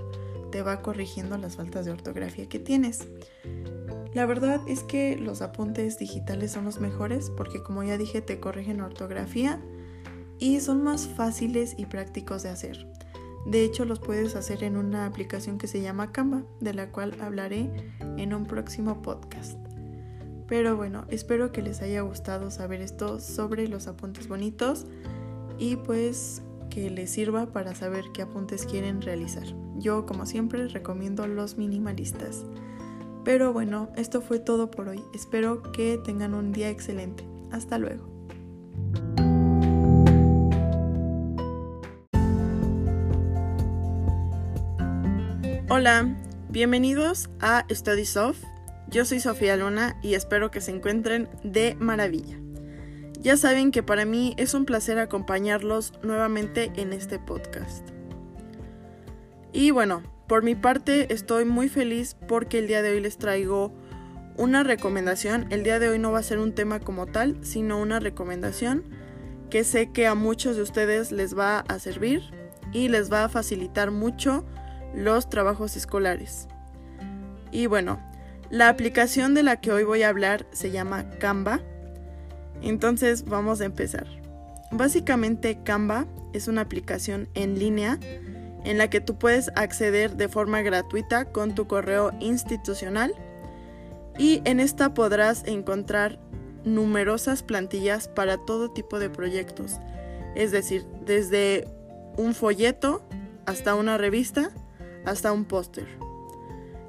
te 0.53 0.61
va 0.61 0.83
corrigiendo 0.83 1.35
las 1.39 1.55
faltas 1.55 1.83
de 1.83 1.91
ortografía 1.91 2.47
que 2.47 2.59
tienes. 2.59 3.07
La 4.13 4.27
verdad 4.27 4.61
es 4.67 4.83
que 4.83 5.17
los 5.17 5.41
apuntes 5.41 5.97
digitales 5.97 6.51
son 6.51 6.65
los 6.65 6.79
mejores 6.79 7.31
porque 7.31 7.63
como 7.63 7.81
ya 7.81 7.97
dije 7.97 8.21
te 8.21 8.39
corrigen 8.39 8.79
ortografía 8.79 9.59
y 10.37 10.59
son 10.59 10.83
más 10.83 11.07
fáciles 11.07 11.73
y 11.75 11.87
prácticos 11.87 12.43
de 12.43 12.49
hacer. 12.49 12.87
De 13.47 13.63
hecho 13.63 13.83
los 13.85 13.99
puedes 13.99 14.35
hacer 14.35 14.63
en 14.63 14.77
una 14.77 15.07
aplicación 15.07 15.57
que 15.57 15.65
se 15.65 15.81
llama 15.81 16.11
Canva, 16.11 16.43
de 16.59 16.75
la 16.75 16.91
cual 16.91 17.17
hablaré 17.19 17.71
en 18.17 18.35
un 18.35 18.45
próximo 18.45 19.01
podcast. 19.01 19.57
Pero 20.47 20.77
bueno, 20.77 21.05
espero 21.09 21.51
que 21.51 21.63
les 21.63 21.81
haya 21.81 22.01
gustado 22.01 22.51
saber 22.51 22.81
esto 22.81 23.19
sobre 23.19 23.67
los 23.67 23.87
apuntes 23.87 24.27
bonitos 24.27 24.85
y 25.57 25.77
pues 25.77 26.43
que 26.73 26.89
les 26.89 27.11
sirva 27.11 27.45
para 27.45 27.75
saber 27.75 28.05
qué 28.13 28.23
apuntes 28.23 28.65
quieren 28.65 29.01
realizar. 29.01 29.43
Yo 29.77 30.07
como 30.07 30.25
siempre 30.25 30.67
recomiendo 30.67 31.27
los 31.27 31.55
minimalistas. 31.57 32.45
Pero 33.23 33.53
bueno, 33.53 33.89
esto 33.95 34.21
fue 34.21 34.39
todo 34.39 34.71
por 34.71 34.89
hoy. 34.89 35.03
Espero 35.13 35.61
que 35.71 35.99
tengan 36.03 36.33
un 36.33 36.51
día 36.51 36.69
excelente. 36.69 37.23
Hasta 37.51 37.77
luego. 37.77 38.09
Hola, 45.69 46.17
bienvenidos 46.49 47.29
a 47.39 47.65
Study 47.69 48.05
Soft. 48.05 48.43
Yo 48.87 49.05
soy 49.05 49.19
Sofía 49.19 49.57
Luna 49.57 49.97
y 50.01 50.15
espero 50.15 50.49
que 50.49 50.61
se 50.61 50.71
encuentren 50.71 51.29
de 51.43 51.75
maravilla. 51.79 52.42
Ya 53.23 53.37
saben 53.37 53.71
que 53.71 53.83
para 53.83 54.03
mí 54.03 54.33
es 54.37 54.53
un 54.53 54.65
placer 54.65 54.99
acompañarlos 54.99 55.93
nuevamente 56.03 56.73
en 56.75 56.91
este 56.91 57.19
podcast. 57.19 57.87
Y 59.53 59.71
bueno, 59.71 60.03
por 60.27 60.43
mi 60.43 60.55
parte 60.55 61.13
estoy 61.13 61.45
muy 61.45 61.69
feliz 61.69 62.17
porque 62.27 62.59
el 62.59 62.67
día 62.67 62.81
de 62.81 62.91
hoy 62.91 62.99
les 62.99 63.17
traigo 63.17 63.71
una 64.35 64.63
recomendación. 64.63 65.47
El 65.51 65.63
día 65.63 65.79
de 65.79 65.87
hoy 65.87 65.99
no 65.99 66.11
va 66.11 66.19
a 66.19 66.23
ser 66.23 66.39
un 66.39 66.53
tema 66.53 66.81
como 66.81 67.05
tal, 67.05 67.37
sino 67.45 67.79
una 67.79 68.01
recomendación 68.01 68.83
que 69.49 69.63
sé 69.63 69.91
que 69.91 70.05
a 70.05 70.15
muchos 70.15 70.57
de 70.57 70.63
ustedes 70.63 71.13
les 71.13 71.37
va 71.37 71.59
a 71.59 71.79
servir 71.79 72.23
y 72.73 72.89
les 72.89 73.09
va 73.09 73.23
a 73.23 73.29
facilitar 73.29 73.91
mucho 73.91 74.43
los 74.93 75.29
trabajos 75.29 75.77
escolares. 75.77 76.49
Y 77.51 77.67
bueno, 77.67 78.01
la 78.49 78.67
aplicación 78.67 79.33
de 79.33 79.43
la 79.43 79.61
que 79.61 79.71
hoy 79.71 79.83
voy 79.83 80.03
a 80.03 80.09
hablar 80.09 80.45
se 80.51 80.71
llama 80.71 81.09
Canva. 81.19 81.61
Entonces 82.61 83.25
vamos 83.25 83.61
a 83.61 83.65
empezar. 83.65 84.07
Básicamente 84.71 85.59
Canva 85.63 86.05
es 86.33 86.47
una 86.47 86.61
aplicación 86.61 87.29
en 87.35 87.59
línea 87.59 87.99
en 88.63 88.77
la 88.77 88.89
que 88.89 89.01
tú 89.01 89.17
puedes 89.17 89.51
acceder 89.55 90.15
de 90.15 90.29
forma 90.29 90.61
gratuita 90.61 91.25
con 91.25 91.53
tu 91.53 91.67
correo 91.67 92.11
institucional 92.19 93.13
y 94.17 94.41
en 94.45 94.59
esta 94.59 94.93
podrás 94.93 95.43
encontrar 95.45 96.19
numerosas 96.63 97.43
plantillas 97.43 98.07
para 98.07 98.37
todo 98.37 98.71
tipo 98.71 98.99
de 98.99 99.09
proyectos, 99.09 99.79
es 100.35 100.51
decir, 100.51 100.85
desde 101.05 101.67
un 102.17 102.33
folleto 102.33 103.03
hasta 103.45 103.75
una 103.75 103.97
revista 103.97 104.51
hasta 105.05 105.33
un 105.33 105.45
póster. 105.45 105.87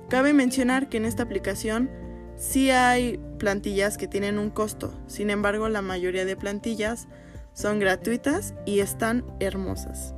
Cabe 0.09 0.33
mencionar 0.33 0.89
que 0.89 0.99
en 0.99 1.07
esta 1.07 1.25
aplicación 1.25 1.91
sí 2.37 2.71
hay 2.71 3.19
plantillas 3.39 3.97
que 3.97 4.09
tienen 4.09 4.39
un 4.39 4.51
costo, 4.51 4.93
sin 5.07 5.31
embargo 5.31 5.69
la 5.69 5.83
mayoría 5.83 6.25
de 6.25 6.37
plantillas 6.37 7.09
son 7.53 7.79
gratuitas 7.79 8.55
y 8.67 8.81
están 8.81 9.25
hermosas. 9.41 10.15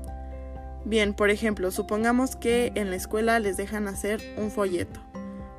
Bien, 0.85 1.14
por 1.14 1.31
ejemplo, 1.31 1.71
supongamos 1.71 2.37
que 2.37 2.73
en 2.77 2.91
la 2.91 2.97
escuela 2.97 3.39
les 3.41 3.57
dejan 3.57 3.89
hacer 3.89 4.21
un 4.39 4.51
folleto. 4.51 5.01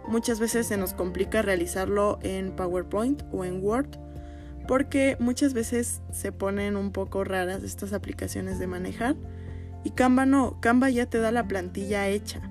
Muchas 0.07 0.39
veces 0.39 0.67
se 0.67 0.77
nos 0.77 0.93
complica 0.93 1.41
realizarlo 1.41 2.17
en 2.21 2.55
PowerPoint 2.55 3.23
o 3.33 3.43
en 3.43 3.61
Word 3.61 3.89
porque 4.67 5.17
muchas 5.19 5.53
veces 5.53 6.01
se 6.11 6.31
ponen 6.31 6.75
un 6.75 6.91
poco 6.91 7.23
raras 7.23 7.63
estas 7.63 7.93
aplicaciones 7.93 8.59
de 8.59 8.67
manejar 8.67 9.15
y 9.83 9.91
Canva 9.91 10.25
no, 10.25 10.59
Canva 10.61 10.89
ya 10.89 11.05
te 11.05 11.19
da 11.19 11.31
la 11.31 11.47
plantilla 11.47 12.07
hecha. 12.07 12.41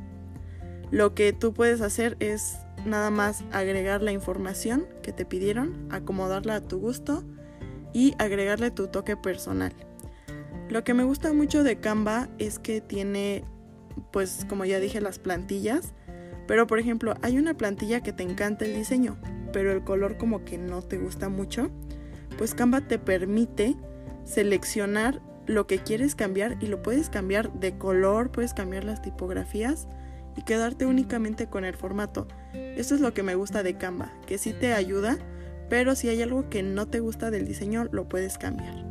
Lo 0.90 1.14
que 1.14 1.32
tú 1.32 1.52
puedes 1.52 1.80
hacer 1.80 2.16
es 2.20 2.58
nada 2.86 3.10
más 3.10 3.44
agregar 3.52 4.02
la 4.02 4.12
información 4.12 4.86
que 5.02 5.12
te 5.12 5.24
pidieron, 5.24 5.88
acomodarla 5.90 6.56
a 6.56 6.60
tu 6.60 6.78
gusto 6.78 7.24
y 7.92 8.14
agregarle 8.18 8.70
tu 8.70 8.88
toque 8.88 9.16
personal. 9.16 9.72
Lo 10.68 10.84
que 10.84 10.94
me 10.94 11.04
gusta 11.04 11.32
mucho 11.32 11.62
de 11.62 11.78
Canva 11.78 12.28
es 12.38 12.58
que 12.58 12.80
tiene, 12.80 13.44
pues 14.12 14.44
como 14.48 14.64
ya 14.64 14.80
dije, 14.80 15.00
las 15.00 15.18
plantillas. 15.18 15.94
Pero 16.46 16.66
por 16.66 16.78
ejemplo, 16.78 17.14
hay 17.22 17.38
una 17.38 17.54
plantilla 17.54 18.00
que 18.00 18.12
te 18.12 18.22
encanta 18.22 18.64
el 18.64 18.74
diseño, 18.74 19.16
pero 19.52 19.72
el 19.72 19.84
color 19.84 20.16
como 20.16 20.44
que 20.44 20.58
no 20.58 20.82
te 20.82 20.98
gusta 20.98 21.28
mucho. 21.28 21.70
Pues 22.38 22.54
Canva 22.54 22.82
te 22.82 22.98
permite 22.98 23.76
seleccionar 24.24 25.22
lo 25.46 25.66
que 25.66 25.78
quieres 25.78 26.14
cambiar 26.14 26.56
y 26.60 26.66
lo 26.66 26.82
puedes 26.82 27.08
cambiar 27.08 27.52
de 27.52 27.78
color, 27.78 28.30
puedes 28.30 28.52
cambiar 28.52 28.84
las 28.84 29.02
tipografías 29.02 29.86
y 30.36 30.42
quedarte 30.42 30.86
únicamente 30.86 31.48
con 31.48 31.64
el 31.64 31.76
formato. 31.76 32.26
Esto 32.76 32.94
es 32.94 33.00
lo 33.00 33.14
que 33.14 33.22
me 33.22 33.34
gusta 33.34 33.62
de 33.62 33.76
Canva, 33.76 34.12
que 34.26 34.38
sí 34.38 34.52
te 34.52 34.72
ayuda, 34.74 35.18
pero 35.68 35.94
si 35.94 36.08
hay 36.08 36.22
algo 36.22 36.48
que 36.50 36.62
no 36.62 36.86
te 36.86 37.00
gusta 37.00 37.30
del 37.30 37.46
diseño, 37.46 37.88
lo 37.90 38.08
puedes 38.08 38.38
cambiar. 38.38 38.84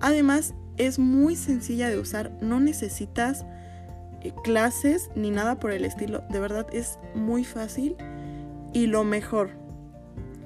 Además, 0.00 0.54
es 0.76 0.98
muy 0.98 1.36
sencilla 1.36 1.88
de 1.88 1.98
usar, 1.98 2.32
no 2.40 2.60
necesitas 2.60 3.44
eh, 4.22 4.32
clases 4.42 5.10
ni 5.14 5.30
nada 5.30 5.60
por 5.60 5.70
el 5.70 5.84
estilo. 5.84 6.24
De 6.30 6.40
verdad 6.40 6.66
es 6.72 6.98
muy 7.14 7.44
fácil 7.44 7.96
y 8.72 8.86
lo 8.86 9.04
mejor, 9.04 9.50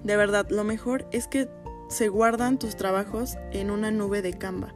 de 0.05 0.17
verdad, 0.17 0.47
lo 0.51 0.65
mejor 0.65 1.09
es 1.13 1.27
que 1.27 1.49
se 1.89 2.09
guardan 2.09 2.59
tus 2.59 2.77
trabajos 2.77 3.39
en 3.53 3.71
una 3.71 3.91
nube 3.91 4.21
de 4.21 4.35
Canva. 4.35 4.75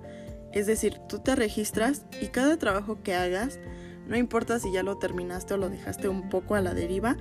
Es 0.53 0.67
decir, 0.67 0.99
tú 1.09 1.19
te 1.19 1.37
registras 1.37 2.07
y 2.21 2.29
cada 2.29 2.57
trabajo 2.57 3.03
que 3.03 3.15
hagas, 3.15 3.59
no 4.07 4.17
importa 4.17 4.59
si 4.59 4.73
ya 4.73 4.83
lo 4.83 4.99
terminaste 4.99 5.55
o 5.55 5.57
lo 5.57 5.71
dejaste 5.71 6.09
un 6.09 6.29
poco 6.29 6.55
a 6.55 6.61
la 6.61 6.75
deriva, 6.75 7.17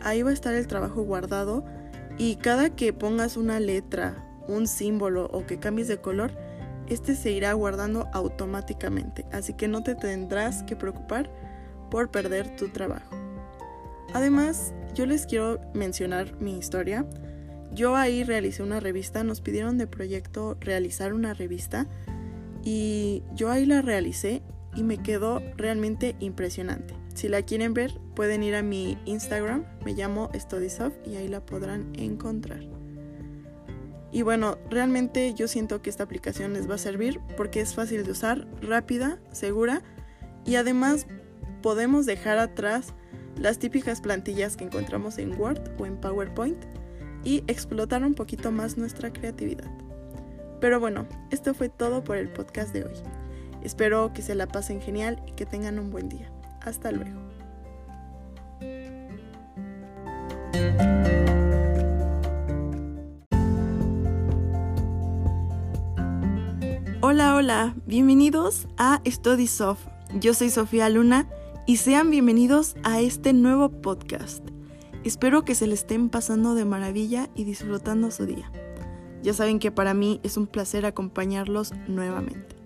ahí 0.00 0.22
va 0.22 0.30
a 0.30 0.34
estar 0.34 0.54
el 0.54 0.66
trabajo 0.66 1.02
guardado 1.02 1.64
y 2.18 2.36
cada 2.36 2.70
que 2.70 2.92
pongas 2.92 3.36
una 3.36 3.60
letra, 3.60 4.24
un 4.46 4.66
símbolo 4.66 5.26
o 5.26 5.46
que 5.46 5.58
cambies 5.58 5.88
de 5.88 5.98
color, 5.98 6.32
este 6.88 7.14
se 7.14 7.30
irá 7.30 7.52
guardando 7.52 8.08
automáticamente, 8.12 9.24
así 9.32 9.54
que 9.54 9.68
no 9.68 9.82
te 9.82 9.94
tendrás 9.94 10.62
que 10.64 10.76
preocupar 10.76 11.30
por 11.90 12.10
perder 12.10 12.56
tu 12.56 12.68
trabajo. 12.68 13.16
Además, 14.12 14.74
yo 14.94 15.06
les 15.06 15.26
quiero 15.26 15.60
mencionar 15.72 16.34
mi 16.40 16.58
historia. 16.58 17.06
Yo 17.72 17.94
ahí 17.94 18.24
realicé 18.24 18.62
una 18.62 18.80
revista, 18.80 19.22
nos 19.22 19.40
pidieron 19.40 19.78
de 19.78 19.86
proyecto 19.86 20.56
realizar 20.60 21.14
una 21.14 21.34
revista 21.34 21.86
y 22.64 23.22
yo 23.34 23.50
ahí 23.50 23.64
la 23.64 23.82
realicé 23.82 24.42
y 24.74 24.82
me 24.82 24.98
quedó 24.98 25.42
realmente 25.56 26.16
impresionante. 26.20 26.94
Si 27.14 27.28
la 27.28 27.42
quieren 27.42 27.74
ver, 27.74 27.98
pueden 28.14 28.42
ir 28.42 28.54
a 28.54 28.62
mi 28.62 28.98
Instagram, 29.04 29.64
me 29.84 29.94
llamo 29.94 30.30
StudySoft 30.34 31.06
y 31.06 31.16
ahí 31.16 31.28
la 31.28 31.44
podrán 31.44 31.92
encontrar. 31.94 32.60
Y 34.12 34.22
bueno, 34.22 34.58
realmente 34.70 35.34
yo 35.34 35.46
siento 35.46 35.82
que 35.82 35.90
esta 35.90 36.04
aplicación 36.04 36.52
les 36.52 36.68
va 36.68 36.74
a 36.74 36.78
servir 36.78 37.20
porque 37.36 37.60
es 37.60 37.74
fácil 37.74 38.04
de 38.04 38.10
usar, 38.10 38.46
rápida, 38.60 39.20
segura 39.32 39.82
y 40.44 40.56
además 40.56 41.06
podemos 41.62 42.06
dejar 42.06 42.38
atrás 42.38 42.94
las 43.36 43.58
típicas 43.58 44.00
plantillas 44.00 44.56
que 44.56 44.64
encontramos 44.64 45.18
en 45.18 45.38
Word 45.38 45.60
o 45.78 45.86
en 45.86 45.96
PowerPoint 45.96 46.64
y 47.24 47.44
explotar 47.46 48.02
un 48.04 48.14
poquito 48.14 48.50
más 48.50 48.76
nuestra 48.76 49.12
creatividad. 49.12 49.70
Pero 50.60 50.80
bueno, 50.80 51.06
esto 51.30 51.54
fue 51.54 51.68
todo 51.68 52.02
por 52.02 52.16
el 52.16 52.28
podcast 52.28 52.72
de 52.72 52.84
hoy. 52.84 53.19
Espero 53.62 54.12
que 54.12 54.22
se 54.22 54.34
la 54.34 54.46
pasen 54.46 54.80
genial 54.80 55.22
y 55.26 55.32
que 55.32 55.46
tengan 55.46 55.78
un 55.78 55.90
buen 55.90 56.08
día. 56.08 56.30
Hasta 56.60 56.92
luego. 56.92 57.20
Hola, 67.02 67.34
hola, 67.34 67.74
bienvenidos 67.86 68.68
a 68.76 69.00
Study 69.06 69.46
Soft. 69.46 69.86
Yo 70.20 70.32
soy 70.34 70.50
Sofía 70.50 70.88
Luna 70.88 71.28
y 71.66 71.78
sean 71.78 72.10
bienvenidos 72.10 72.76
a 72.82 73.00
este 73.00 73.32
nuevo 73.32 73.68
podcast. 73.68 74.44
Espero 75.02 75.44
que 75.44 75.54
se 75.54 75.66
le 75.66 75.74
estén 75.74 76.08
pasando 76.10 76.54
de 76.54 76.64
maravilla 76.64 77.28
y 77.34 77.44
disfrutando 77.44 78.10
su 78.10 78.26
día. 78.26 78.52
Ya 79.22 79.32
saben 79.32 79.58
que 79.58 79.70
para 79.70 79.94
mí 79.94 80.20
es 80.22 80.36
un 80.36 80.46
placer 80.46 80.86
acompañarlos 80.86 81.72
nuevamente. 81.88 82.59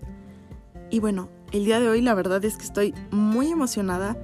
Y 0.89 0.99
bueno, 0.99 1.29
el 1.51 1.65
día 1.65 1.79
de 1.79 1.89
hoy 1.89 2.01
la 2.01 2.13
verdad 2.13 2.43
es 2.45 2.57
que 2.57 2.65
estoy 2.65 2.93
muy 3.11 3.51
emocionada 3.51 4.17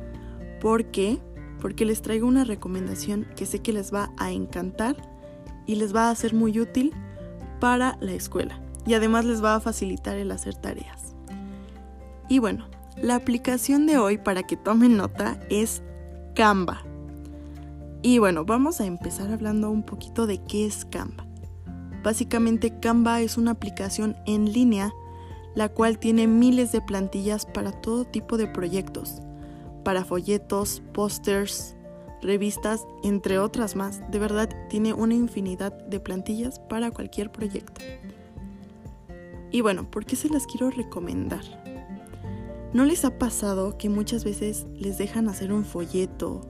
porque 0.61 1.19
porque 1.61 1.85
les 1.85 2.01
traigo 2.01 2.27
una 2.27 2.43
recomendación 2.43 3.27
que 3.35 3.45
sé 3.45 3.59
que 3.59 3.71
les 3.71 3.93
va 3.93 4.11
a 4.17 4.31
encantar 4.31 4.95
y 5.67 5.75
les 5.75 5.95
va 5.95 6.09
a 6.09 6.15
ser 6.15 6.33
muy 6.33 6.59
útil 6.59 6.91
para 7.59 7.97
la 8.01 8.13
escuela 8.13 8.59
y 8.85 8.95
además 8.95 9.25
les 9.25 9.43
va 9.43 9.55
a 9.55 9.59
facilitar 9.59 10.17
el 10.17 10.31
hacer 10.31 10.55
tareas. 10.55 11.15
Y 12.27 12.39
bueno, 12.39 12.67
la 12.97 13.15
aplicación 13.15 13.85
de 13.85 13.97
hoy 13.97 14.17
para 14.17 14.43
que 14.43 14.57
tomen 14.57 14.97
nota 14.97 15.39
es 15.49 15.83
Canva. 16.33 16.81
Y 18.01 18.17
bueno, 18.17 18.45
vamos 18.45 18.81
a 18.81 18.85
empezar 18.85 19.31
hablando 19.31 19.69
un 19.69 19.83
poquito 19.83 20.25
de 20.25 20.39
qué 20.43 20.65
es 20.65 20.85
Canva. 20.85 21.27
Básicamente 22.03 22.79
Canva 22.79 23.21
es 23.21 23.37
una 23.37 23.51
aplicación 23.51 24.15
en 24.25 24.51
línea 24.51 24.91
la 25.55 25.69
cual 25.69 25.99
tiene 25.99 26.27
miles 26.27 26.71
de 26.71 26.81
plantillas 26.81 27.45
para 27.45 27.71
todo 27.71 28.05
tipo 28.05 28.37
de 28.37 28.47
proyectos, 28.47 29.21
para 29.83 30.05
folletos, 30.05 30.81
pósters, 30.93 31.75
revistas, 32.21 32.85
entre 33.03 33.39
otras 33.39 33.75
más. 33.75 34.01
De 34.11 34.19
verdad, 34.19 34.49
tiene 34.69 34.93
una 34.93 35.15
infinidad 35.15 35.73
de 35.85 35.99
plantillas 35.99 36.59
para 36.59 36.91
cualquier 36.91 37.31
proyecto. 37.31 37.81
Y 39.51 39.61
bueno, 39.61 39.89
¿por 39.89 40.05
qué 40.05 40.15
se 40.15 40.29
las 40.29 40.45
quiero 40.45 40.69
recomendar? 40.69 41.43
¿No 42.73 42.85
les 42.85 43.03
ha 43.03 43.17
pasado 43.17 43.77
que 43.77 43.89
muchas 43.89 44.23
veces 44.23 44.65
les 44.73 44.97
dejan 44.97 45.27
hacer 45.27 45.51
un 45.51 45.65
folleto 45.65 46.41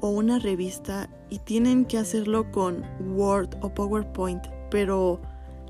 o 0.00 0.08
una 0.08 0.40
revista 0.40 1.08
y 1.30 1.38
tienen 1.38 1.84
que 1.84 1.96
hacerlo 1.96 2.50
con 2.50 2.84
Word 3.16 3.50
o 3.62 3.72
PowerPoint, 3.72 4.44
pero 4.70 5.20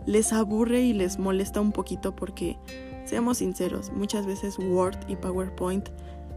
les 0.07 0.33
aburre 0.33 0.83
y 0.83 0.93
les 0.93 1.19
molesta 1.19 1.61
un 1.61 1.73
poquito 1.73 2.15
porque, 2.15 2.59
seamos 3.05 3.39
sinceros, 3.39 3.91
muchas 3.93 4.27
veces 4.27 4.59
Word 4.59 4.99
y 5.09 5.17
PowerPoint 5.17 5.89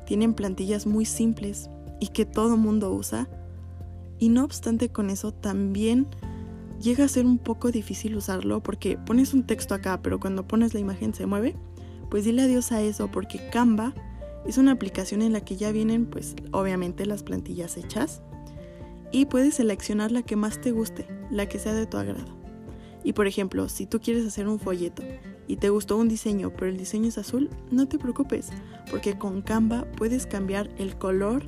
tienen 0.05 0.34
plantillas 0.34 0.86
muy 0.86 1.05
simples 1.05 1.70
y 1.99 2.07
que 2.07 2.26
todo 2.26 2.57
mundo 2.57 2.93
usa. 2.93 3.28
Y 4.20 4.30
no 4.30 4.43
obstante 4.43 4.89
con 4.89 5.09
eso 5.09 5.32
también 5.32 6.07
llega 6.82 7.05
a 7.05 7.09
ser 7.09 7.26
un 7.26 7.38
poco 7.38 7.72
difícil 7.72 8.15
usarlo 8.15 8.61
porque 8.61 8.97
pones 8.97 9.34
un 9.34 9.43
texto 9.43 9.74
acá, 9.74 10.01
pero 10.01 10.20
cuando 10.20 10.47
pones 10.47 10.74
la 10.74 10.80
imagen 10.80 11.13
se 11.13 11.26
mueve. 11.26 11.55
Pues 12.09 12.24
dile 12.24 12.43
adiós 12.43 12.72
a 12.72 12.82
eso 12.82 13.11
porque 13.11 13.49
Canva 13.49 13.93
es 14.45 14.57
una 14.57 14.72
aplicación 14.72 15.22
en 15.22 15.34
la 15.34 15.41
que 15.41 15.57
ya 15.57 15.72
vienen 15.72 16.05
pues 16.05 16.36
obviamente 16.51 17.05
las 17.05 17.24
plantillas 17.24 17.76
hechas 17.76 18.22
y 19.11 19.26
puedes 19.26 19.55
seleccionar 19.55 20.11
la 20.11 20.22
que 20.22 20.36
más 20.36 20.61
te 20.61 20.72
guste, 20.72 21.05
la 21.30 21.47
que 21.47 21.59
sea 21.59 21.74
de 21.74 21.86
tu 21.86 21.97
agrado. 21.97 22.37
Y 23.04 23.14
por 23.14 23.28
ejemplo, 23.28 23.70
si 23.70 23.86
tú 23.86 24.00
quieres 24.00 24.26
hacer 24.26 24.48
un 24.48 24.60
folleto 24.60 25.04
y 25.48 25.58
te 25.58 25.70
gustó 25.70 25.98
un 25.98 26.08
diseño, 26.08 26.52
pero 26.52 26.68
el 26.68 26.78
diseño 26.78 27.08
es 27.08 27.18
azul, 27.18 27.50
no 27.72 27.88
te 27.88 27.98
preocupes, 27.98 28.50
porque 28.89 29.18
con 29.18 29.41
Canva 29.41 29.86
puedes 29.95 30.26
cambiar 30.26 30.70
el 30.78 30.98
color, 30.98 31.45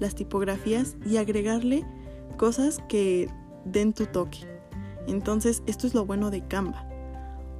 las 0.00 0.14
tipografías 0.14 0.96
y 1.06 1.16
agregarle 1.16 1.84
cosas 2.36 2.82
que 2.88 3.28
den 3.64 3.92
tu 3.92 4.06
toque. 4.06 4.40
Entonces, 5.06 5.62
esto 5.66 5.86
es 5.86 5.94
lo 5.94 6.04
bueno 6.04 6.30
de 6.30 6.46
Canva. 6.46 6.86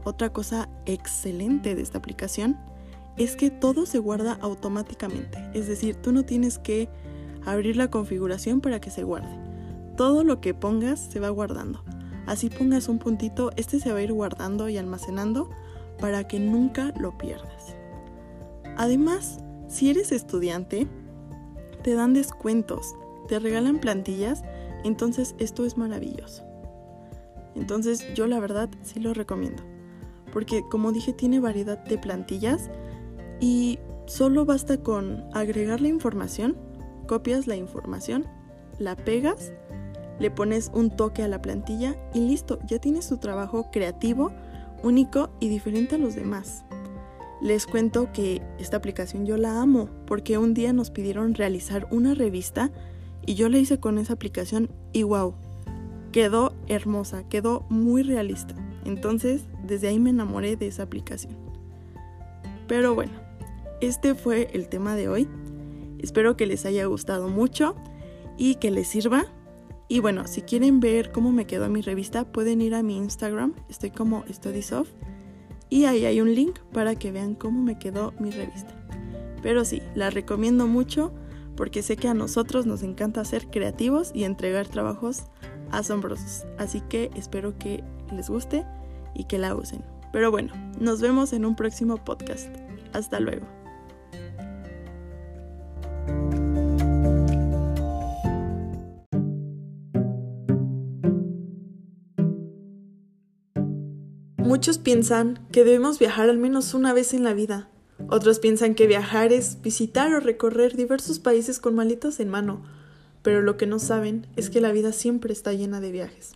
Otra 0.04 0.32
cosa 0.32 0.68
excelente 0.86 1.74
de 1.74 1.82
esta 1.82 1.98
aplicación 1.98 2.58
es 3.16 3.36
que 3.36 3.50
todo 3.50 3.84
se 3.84 3.98
guarda 3.98 4.38
automáticamente. 4.40 5.38
Es 5.54 5.66
decir, 5.66 5.96
tú 5.96 6.12
no 6.12 6.24
tienes 6.24 6.58
que 6.58 6.88
abrir 7.44 7.76
la 7.76 7.90
configuración 7.90 8.60
para 8.60 8.80
que 8.80 8.90
se 8.90 9.02
guarde. 9.02 9.28
Todo 9.96 10.22
lo 10.22 10.40
que 10.40 10.54
pongas 10.54 11.00
se 11.00 11.18
va 11.18 11.28
guardando. 11.30 11.82
Así 12.28 12.50
pongas 12.50 12.90
un 12.90 12.98
puntito, 12.98 13.52
este 13.56 13.80
se 13.80 13.90
va 13.90 14.00
a 14.00 14.02
ir 14.02 14.12
guardando 14.12 14.68
y 14.68 14.76
almacenando 14.76 15.48
para 15.98 16.28
que 16.28 16.38
nunca 16.38 16.92
lo 17.00 17.16
pierdas. 17.16 17.74
Además, 18.76 19.38
si 19.66 19.88
eres 19.88 20.12
estudiante, 20.12 20.86
te 21.82 21.94
dan 21.94 22.12
descuentos, 22.12 22.94
te 23.28 23.38
regalan 23.38 23.78
plantillas, 23.78 24.44
entonces 24.84 25.34
esto 25.38 25.64
es 25.64 25.78
maravilloso. 25.78 26.44
Entonces 27.54 28.04
yo 28.12 28.26
la 28.26 28.40
verdad 28.40 28.68
sí 28.82 29.00
lo 29.00 29.14
recomiendo, 29.14 29.62
porque 30.30 30.62
como 30.70 30.92
dije 30.92 31.14
tiene 31.14 31.40
variedad 31.40 31.78
de 31.78 31.96
plantillas 31.96 32.68
y 33.40 33.78
solo 34.04 34.44
basta 34.44 34.82
con 34.82 35.24
agregar 35.32 35.80
la 35.80 35.88
información, 35.88 36.58
copias 37.06 37.46
la 37.46 37.56
información, 37.56 38.26
la 38.78 38.96
pegas 38.96 39.50
le 40.18 40.30
pones 40.30 40.70
un 40.74 40.90
toque 40.90 41.22
a 41.22 41.28
la 41.28 41.42
plantilla 41.42 41.96
y 42.14 42.20
listo, 42.20 42.58
ya 42.66 42.78
tienes 42.78 43.08
tu 43.08 43.18
trabajo 43.18 43.70
creativo, 43.70 44.32
único 44.82 45.30
y 45.40 45.48
diferente 45.48 45.96
a 45.96 45.98
los 45.98 46.14
demás. 46.14 46.64
Les 47.40 47.66
cuento 47.66 48.10
que 48.12 48.42
esta 48.58 48.76
aplicación 48.76 49.24
yo 49.24 49.36
la 49.36 49.60
amo 49.60 49.88
porque 50.06 50.38
un 50.38 50.54
día 50.54 50.72
nos 50.72 50.90
pidieron 50.90 51.34
realizar 51.34 51.86
una 51.90 52.14
revista 52.14 52.72
y 53.24 53.34
yo 53.34 53.48
la 53.48 53.58
hice 53.58 53.78
con 53.78 53.98
esa 53.98 54.14
aplicación 54.14 54.70
y 54.92 55.04
wow, 55.04 55.34
quedó 56.10 56.52
hermosa, 56.66 57.28
quedó 57.28 57.64
muy 57.68 58.02
realista. 58.02 58.54
Entonces, 58.84 59.44
desde 59.64 59.88
ahí 59.88 60.00
me 60.00 60.10
enamoré 60.10 60.56
de 60.56 60.66
esa 60.66 60.82
aplicación. 60.82 61.36
Pero 62.66 62.94
bueno, 62.94 63.12
este 63.80 64.14
fue 64.14 64.48
el 64.52 64.68
tema 64.68 64.96
de 64.96 65.08
hoy. 65.08 65.28
Espero 66.00 66.36
que 66.36 66.46
les 66.46 66.64
haya 66.66 66.86
gustado 66.86 67.28
mucho 67.28 67.76
y 68.36 68.56
que 68.56 68.70
les 68.70 68.88
sirva 68.88 69.26
y 69.88 70.00
bueno, 70.00 70.26
si 70.26 70.42
quieren 70.42 70.80
ver 70.80 71.12
cómo 71.12 71.32
me 71.32 71.46
quedó 71.46 71.68
mi 71.68 71.80
revista, 71.80 72.24
pueden 72.30 72.60
ir 72.60 72.74
a 72.74 72.82
mi 72.82 72.96
Instagram, 72.96 73.54
estoy 73.68 73.90
como 73.90 74.24
StudySoft, 74.30 74.92
y 75.70 75.84
ahí 75.84 76.04
hay 76.04 76.20
un 76.20 76.34
link 76.34 76.58
para 76.72 76.94
que 76.94 77.12
vean 77.12 77.34
cómo 77.34 77.62
me 77.62 77.78
quedó 77.78 78.12
mi 78.18 78.30
revista. 78.30 78.74
Pero 79.42 79.64
sí, 79.64 79.82
la 79.94 80.10
recomiendo 80.10 80.66
mucho 80.66 81.12
porque 81.56 81.82
sé 81.82 81.96
que 81.96 82.08
a 82.08 82.14
nosotros 82.14 82.66
nos 82.66 82.82
encanta 82.82 83.24
ser 83.24 83.48
creativos 83.48 84.12
y 84.14 84.24
entregar 84.24 84.68
trabajos 84.68 85.24
asombrosos. 85.70 86.44
Así 86.56 86.80
que 86.82 87.10
espero 87.16 87.58
que 87.58 87.82
les 88.12 88.30
guste 88.30 88.64
y 89.14 89.24
que 89.24 89.38
la 89.38 89.54
usen. 89.54 89.84
Pero 90.12 90.30
bueno, 90.30 90.52
nos 90.78 91.00
vemos 91.00 91.32
en 91.32 91.44
un 91.44 91.56
próximo 91.56 91.96
podcast. 91.96 92.48
Hasta 92.92 93.20
luego. 93.20 93.57
Muchos 104.68 104.84
piensan 104.84 105.38
que 105.50 105.64
debemos 105.64 105.98
viajar 105.98 106.28
al 106.28 106.36
menos 106.36 106.74
una 106.74 106.92
vez 106.92 107.14
en 107.14 107.24
la 107.24 107.32
vida. 107.32 107.70
Otros 108.10 108.38
piensan 108.38 108.74
que 108.74 108.86
viajar 108.86 109.32
es 109.32 109.62
visitar 109.62 110.12
o 110.12 110.20
recorrer 110.20 110.76
diversos 110.76 111.18
países 111.20 111.58
con 111.58 111.74
maletas 111.74 112.20
en 112.20 112.28
mano. 112.28 112.60
Pero 113.22 113.40
lo 113.40 113.56
que 113.56 113.66
no 113.66 113.78
saben 113.78 114.26
es 114.36 114.50
que 114.50 114.60
la 114.60 114.70
vida 114.70 114.92
siempre 114.92 115.32
está 115.32 115.54
llena 115.54 115.80
de 115.80 115.90
viajes. 115.90 116.32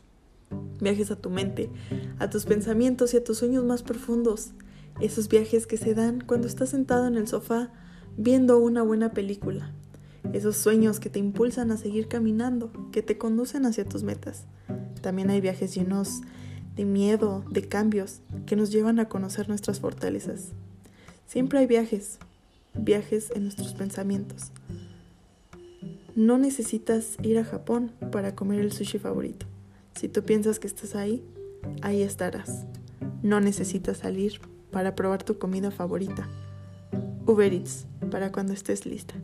Viajes 0.80 1.10
a 1.10 1.16
tu 1.16 1.28
mente, 1.28 1.68
a 2.18 2.30
tus 2.30 2.46
pensamientos 2.46 3.12
y 3.12 3.18
a 3.18 3.22
tus 3.22 3.36
sueños 3.36 3.66
más 3.66 3.82
profundos. 3.82 4.52
Esos 4.98 5.28
viajes 5.28 5.66
que 5.66 5.76
se 5.76 5.92
dan 5.92 6.22
cuando 6.22 6.48
estás 6.48 6.70
sentado 6.70 7.06
en 7.06 7.16
el 7.16 7.28
sofá 7.28 7.70
viendo 8.16 8.56
una 8.56 8.80
buena 8.80 9.12
película. 9.12 9.74
Esos 10.32 10.56
sueños 10.56 11.00
que 11.00 11.10
te 11.10 11.18
impulsan 11.18 11.70
a 11.70 11.76
seguir 11.76 12.08
caminando, 12.08 12.72
que 12.92 13.02
te 13.02 13.18
conducen 13.18 13.66
hacia 13.66 13.86
tus 13.86 14.04
metas. 14.04 14.46
También 15.02 15.28
hay 15.28 15.42
viajes 15.42 15.74
llenos 15.74 16.22
de 16.76 16.84
miedo, 16.84 17.44
de 17.50 17.68
cambios, 17.68 18.20
que 18.46 18.56
nos 18.56 18.70
llevan 18.70 18.98
a 18.98 19.08
conocer 19.08 19.48
nuestras 19.48 19.80
fortalezas. 19.80 20.52
Siempre 21.26 21.58
hay 21.58 21.66
viajes, 21.66 22.18
viajes 22.74 23.30
en 23.34 23.44
nuestros 23.44 23.74
pensamientos. 23.74 24.52
No 26.14 26.38
necesitas 26.38 27.16
ir 27.22 27.38
a 27.38 27.44
Japón 27.44 27.92
para 28.10 28.34
comer 28.34 28.60
el 28.60 28.72
sushi 28.72 28.98
favorito. 28.98 29.46
Si 29.94 30.08
tú 30.08 30.22
piensas 30.22 30.58
que 30.58 30.66
estás 30.66 30.94
ahí, 30.94 31.24
ahí 31.80 32.02
estarás. 32.02 32.66
No 33.22 33.40
necesitas 33.40 33.98
salir 33.98 34.40
para 34.70 34.94
probar 34.94 35.22
tu 35.22 35.38
comida 35.38 35.70
favorita. 35.70 36.28
Uber 37.26 37.52
Eats, 37.52 37.86
para 38.10 38.32
cuando 38.32 38.52
estés 38.52 38.84
lista. 38.84 39.14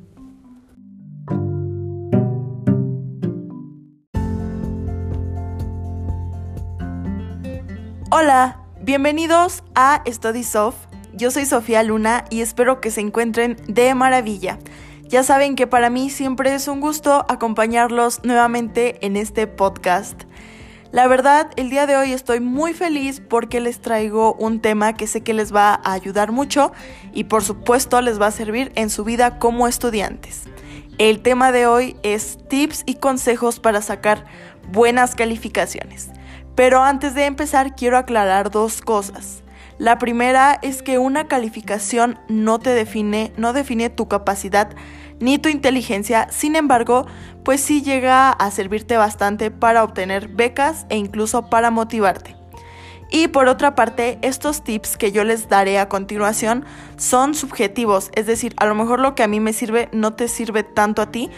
Hola, 8.11 8.56
bienvenidos 8.80 9.62
a 9.74 10.02
Study 10.06 10.42
Soft. 10.42 10.78
Yo 11.12 11.30
soy 11.30 11.44
Sofía 11.44 11.82
Luna 11.82 12.24
y 12.30 12.40
espero 12.40 12.80
que 12.80 12.90
se 12.90 13.02
encuentren 13.02 13.59
de 13.66 13.94
maravilla. 13.94 14.59
Ya 15.02 15.22
saben 15.22 15.56
que 15.56 15.66
para 15.66 15.90
mí 15.90 16.09
siempre 16.09 16.54
es 16.54 16.68
un 16.68 16.80
gusto 16.80 17.26
acompañarlos 17.28 18.24
nuevamente 18.24 19.04
en 19.04 19.18
este 19.18 19.46
podcast. 19.46 20.22
La 20.90 21.06
verdad, 21.06 21.50
el 21.56 21.68
día 21.68 21.86
de 21.86 21.96
hoy 21.96 22.12
estoy 22.12 22.40
muy 22.40 22.72
feliz 22.72 23.20
porque 23.20 23.61
les 23.61 23.82
traigo 23.82 24.32
un 24.36 24.62
tema 24.62 24.94
que 24.94 25.06
sé 25.06 25.20
que 25.20 25.34
les 25.34 25.54
va 25.54 25.74
a 25.74 25.92
ayudar 25.92 26.32
mucho 26.32 26.72
y 27.12 27.24
por 27.24 27.44
supuesto 27.44 28.00
les 28.00 28.18
va 28.18 28.28
a 28.28 28.30
servir 28.30 28.72
en 28.74 28.88
su 28.88 29.04
vida 29.04 29.38
como 29.38 29.68
estudiantes. 29.68 30.44
El 30.96 31.20
tema 31.20 31.52
de 31.52 31.66
hoy 31.66 31.96
es 32.02 32.38
tips 32.48 32.84
y 32.86 32.94
consejos 32.94 33.61
para 33.61 33.82
sacar 33.82 34.24
buenas 34.72 35.14
calificaciones. 35.14 36.09
Pero 36.59 36.82
antes 36.82 37.14
de 37.14 37.26
empezar 37.26 37.76
quiero 37.76 37.96
aclarar 37.96 38.50
dos 38.50 38.80
cosas. 38.80 39.44
La 39.78 39.96
primera 39.98 40.59
es 40.61 40.82
que 40.82 40.98
una 40.98 41.28
calificación 41.28 42.18
no 42.28 42.59
te 42.59 42.70
define, 42.70 43.32
no 43.36 43.52
define 43.52 43.90
tu 43.90 44.09
capacidad 44.09 44.68
ni 45.20 45.38
tu 45.38 45.48
inteligencia, 45.48 46.26
sin 46.32 46.56
embargo, 46.56 47.06
pues 47.44 47.61
sí 47.61 47.80
llega 47.82 48.30
a 48.30 48.50
servirte 48.50 48.96
bastante 48.96 49.52
para 49.52 49.84
obtener 49.84 50.26
becas 50.26 50.84
e 50.88 50.96
incluso 50.96 51.48
para 51.48 51.70
motivarte. 51.70 52.34
Y 53.09 53.28
por 53.28 53.46
otra 53.46 53.76
parte, 53.76 54.18
estos 54.22 54.64
tips 54.64 54.96
que 54.96 55.12
yo 55.12 55.22
les 55.22 55.48
daré 55.48 55.78
a 55.78 55.88
continuación 55.88 56.64
son 56.96 57.34
subjetivos, 57.34 58.11
es 58.16 58.26
decir, 58.26 58.54
a 58.56 58.66
lo 58.66 58.74
mejor 58.74 58.98
lo 58.98 59.14
que 59.14 59.22
a 59.22 59.28
mí 59.28 59.38
me 59.38 59.52
sirve 59.52 59.88
no 59.92 60.14
te 60.14 60.26
sirve 60.26 60.64
tanto 60.64 61.02
a 61.02 61.12
ti, 61.12 61.30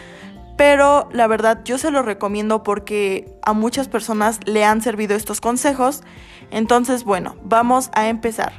pero 0.61 1.09
la 1.11 1.25
verdad 1.25 1.61
yo 1.65 1.79
se 1.79 1.89
los 1.89 2.05
recomiendo 2.05 2.61
porque 2.61 3.33
a 3.41 3.51
muchas 3.51 3.87
personas 3.87 4.39
le 4.45 4.63
han 4.63 4.83
servido 4.83 5.15
estos 5.15 5.41
consejos. 5.41 6.03
Entonces, 6.51 7.03
bueno, 7.03 7.35
vamos 7.43 7.89
a 7.95 8.09
empezar. 8.09 8.53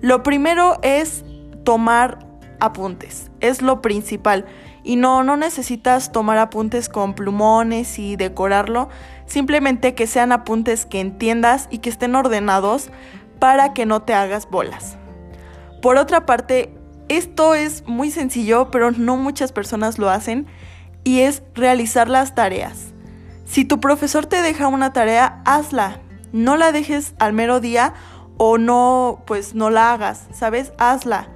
Lo 0.00 0.22
primero 0.22 0.78
es 0.80 1.26
tomar 1.62 2.26
apuntes, 2.58 3.30
es 3.40 3.60
lo 3.60 3.82
principal. 3.82 4.46
Y 4.82 4.96
no, 4.96 5.24
no 5.24 5.36
necesitas 5.36 6.10
tomar 6.10 6.38
apuntes 6.38 6.88
con 6.88 7.12
plumones 7.12 7.98
y 7.98 8.16
decorarlo, 8.16 8.88
simplemente 9.26 9.94
que 9.94 10.06
sean 10.06 10.32
apuntes 10.32 10.86
que 10.86 11.00
entiendas 11.00 11.68
y 11.70 11.80
que 11.80 11.90
estén 11.90 12.14
ordenados 12.14 12.88
para 13.38 13.74
que 13.74 13.84
no 13.84 14.00
te 14.00 14.14
hagas 14.14 14.48
bolas. 14.48 14.96
Por 15.82 15.98
otra 15.98 16.24
parte, 16.24 16.72
esto 17.10 17.54
es 17.54 17.86
muy 17.86 18.10
sencillo, 18.10 18.70
pero 18.70 18.90
no 18.90 19.18
muchas 19.18 19.52
personas 19.52 19.98
lo 19.98 20.08
hacen, 20.08 20.46
y 21.06 21.20
es 21.20 21.42
realizar 21.54 22.10
las 22.10 22.34
tareas. 22.34 22.92
Si 23.44 23.64
tu 23.64 23.78
profesor 23.78 24.26
te 24.26 24.42
deja 24.42 24.66
una 24.66 24.92
tarea, 24.92 25.40
hazla. 25.44 26.00
No 26.32 26.56
la 26.56 26.72
dejes 26.72 27.14
al 27.18 27.32
mero 27.32 27.60
día 27.60 27.94
o 28.36 28.58
no, 28.58 29.22
pues 29.26 29.54
no 29.54 29.70
la 29.70 29.92
hagas, 29.92 30.26
¿sabes? 30.32 30.72
Hazla 30.78 31.30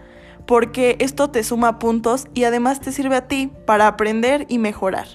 porque 0.50 0.96
esto 0.98 1.30
te 1.30 1.44
suma 1.44 1.78
puntos 1.78 2.26
y 2.34 2.42
además 2.42 2.80
te 2.80 2.90
sirve 2.90 3.14
a 3.14 3.28
ti 3.28 3.52
para 3.66 3.86
aprender 3.86 4.46
y 4.48 4.58
mejorar. 4.58 5.06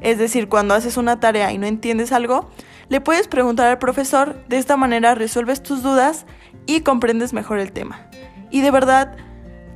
Es 0.00 0.18
decir, 0.18 0.48
cuando 0.48 0.72
haces 0.74 0.96
una 0.96 1.18
tarea 1.18 1.50
y 1.50 1.58
no 1.58 1.66
entiendes 1.66 2.12
algo, 2.12 2.48
le 2.88 3.00
puedes 3.00 3.26
preguntar 3.26 3.66
al 3.66 3.78
profesor, 3.78 4.40
de 4.46 4.56
esta 4.56 4.76
manera 4.76 5.16
resuelves 5.16 5.64
tus 5.64 5.82
dudas 5.82 6.26
y 6.66 6.82
comprendes 6.82 7.32
mejor 7.32 7.58
el 7.58 7.72
tema. 7.72 8.08
Y 8.52 8.60
de 8.60 8.70
verdad, 8.70 9.16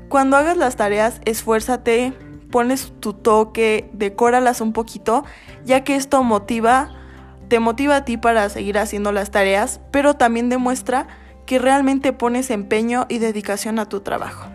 cuando 0.09 0.37
hagas 0.37 0.57
las 0.57 0.77
tareas, 0.77 1.21
esfuérzate, 1.25 2.13
pones 2.53 2.93
tu 3.01 3.15
toque, 3.15 3.91
decóralas 3.93 4.61
un 4.61 4.73
poquito, 4.73 5.25
ya 5.65 5.83
que 5.83 5.97
esto 5.97 6.23
motiva, 6.23 6.91
te 7.49 7.59
motiva 7.59 7.97
a 7.97 8.05
ti 8.05 8.17
para 8.17 8.49
seguir 8.49 8.79
haciendo 8.79 9.11
las 9.11 9.33
tareas, 9.33 9.81
pero 9.91 10.15
también 10.15 10.49
demuestra 10.49 11.09
que 11.47 11.59
realmente 11.59 12.13
pones 12.13 12.51
empeño 12.51 13.07
y 13.09 13.19
dedicación 13.19 13.81
a 13.81 13.89
tu 13.89 14.01
trabajo. 14.01 14.49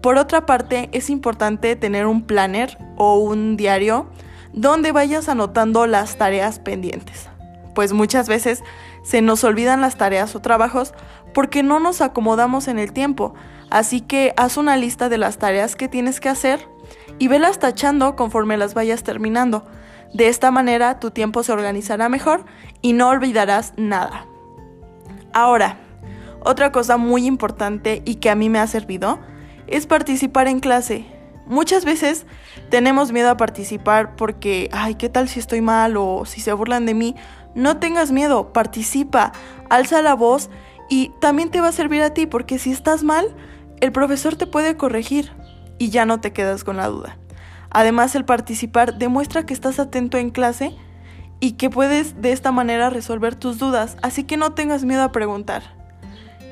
Por 0.00 0.16
otra 0.16 0.46
parte, 0.46 0.88
es 0.92 1.10
importante 1.10 1.76
tener 1.76 2.06
un 2.06 2.22
planner 2.22 2.78
o 2.96 3.18
un 3.18 3.58
diario 3.58 4.06
donde 4.54 4.92
vayas 4.92 5.28
anotando 5.28 5.86
las 5.86 6.16
tareas 6.16 6.58
pendientes, 6.58 7.28
pues 7.74 7.92
muchas 7.92 8.28
veces 8.28 8.62
se 9.02 9.22
nos 9.22 9.44
olvidan 9.44 9.80
las 9.80 9.96
tareas 9.96 10.34
o 10.34 10.40
trabajos 10.40 10.94
porque 11.34 11.62
no 11.62 11.80
nos 11.80 12.00
acomodamos 12.00 12.68
en 12.68 12.78
el 12.78 12.92
tiempo, 12.92 13.34
así 13.72 14.02
que 14.02 14.34
haz 14.36 14.58
una 14.58 14.76
lista 14.76 15.08
de 15.08 15.16
las 15.16 15.38
tareas 15.38 15.76
que 15.76 15.88
tienes 15.88 16.20
que 16.20 16.28
hacer 16.28 16.68
y 17.18 17.28
velas 17.28 17.58
tachando 17.58 18.16
conforme 18.16 18.58
las 18.58 18.74
vayas 18.74 19.02
terminando. 19.02 19.64
De 20.12 20.28
esta 20.28 20.50
manera 20.50 21.00
tu 21.00 21.10
tiempo 21.10 21.42
se 21.42 21.52
organizará 21.52 22.10
mejor 22.10 22.44
y 22.82 22.92
no 22.92 23.08
olvidarás 23.08 23.72
nada. 23.78 24.26
Ahora, 25.32 25.78
otra 26.44 26.70
cosa 26.70 26.98
muy 26.98 27.24
importante 27.24 28.02
y 28.04 28.16
que 28.16 28.28
a 28.28 28.34
mí 28.34 28.50
me 28.50 28.58
ha 28.58 28.66
servido 28.66 29.20
es 29.66 29.86
participar 29.86 30.48
en 30.48 30.60
clase. 30.60 31.06
Muchas 31.46 31.86
veces 31.86 32.26
tenemos 32.68 33.10
miedo 33.10 33.30
a 33.30 33.38
participar 33.38 34.16
porque, 34.16 34.68
ay, 34.72 34.96
¿qué 34.96 35.08
tal 35.08 35.30
si 35.30 35.40
estoy 35.40 35.62
mal 35.62 35.96
o 35.96 36.26
si 36.26 36.42
se 36.42 36.52
burlan 36.52 36.84
de 36.84 36.92
mí? 36.92 37.16
No 37.54 37.78
tengas 37.78 38.12
miedo, 38.12 38.52
participa, 38.52 39.32
alza 39.70 40.02
la 40.02 40.14
voz 40.14 40.50
y 40.90 41.10
también 41.20 41.50
te 41.50 41.62
va 41.62 41.68
a 41.68 41.72
servir 41.72 42.02
a 42.02 42.12
ti 42.12 42.26
porque 42.26 42.58
si 42.58 42.70
estás 42.70 43.02
mal, 43.02 43.34
el 43.82 43.92
profesor 43.92 44.36
te 44.36 44.46
puede 44.46 44.78
corregir 44.78 45.30
y 45.76 45.90
ya 45.90 46.06
no 46.06 46.22
te 46.22 46.32
quedas 46.32 46.64
con 46.64 46.78
la 46.78 46.88
duda. 46.88 47.18
Además, 47.68 48.14
el 48.14 48.24
participar 48.24 48.96
demuestra 48.96 49.44
que 49.44 49.52
estás 49.52 49.78
atento 49.78 50.16
en 50.16 50.30
clase 50.30 50.74
y 51.40 51.52
que 51.52 51.68
puedes 51.68 52.22
de 52.22 52.32
esta 52.32 52.50
manera 52.50 52.88
resolver 52.88 53.34
tus 53.34 53.58
dudas, 53.58 53.98
así 54.00 54.24
que 54.24 54.38
no 54.38 54.52
tengas 54.52 54.84
miedo 54.84 55.02
a 55.02 55.12
preguntar. 55.12 55.62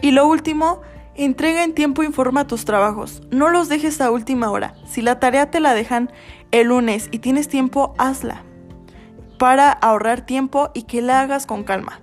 Y 0.02 0.10
lo 0.10 0.26
último 0.26 0.82
Entrega 1.16 1.64
en 1.64 1.74
tiempo 1.74 2.02
y 2.02 2.12
forma 2.12 2.46
tus 2.46 2.64
trabajos. 2.64 3.20
No 3.30 3.50
los 3.50 3.68
dejes 3.68 4.00
a 4.00 4.10
última 4.10 4.50
hora. 4.50 4.74
Si 4.86 5.02
la 5.02 5.20
tarea 5.20 5.50
te 5.50 5.60
la 5.60 5.74
dejan 5.74 6.10
el 6.50 6.68
lunes 6.68 7.08
y 7.10 7.18
tienes 7.18 7.46
tiempo, 7.46 7.94
hazla. 7.98 8.42
Para 9.38 9.70
ahorrar 9.70 10.24
tiempo 10.24 10.70
y 10.72 10.84
que 10.84 11.02
la 11.02 11.20
hagas 11.20 11.44
con 11.44 11.64
calma. 11.64 12.00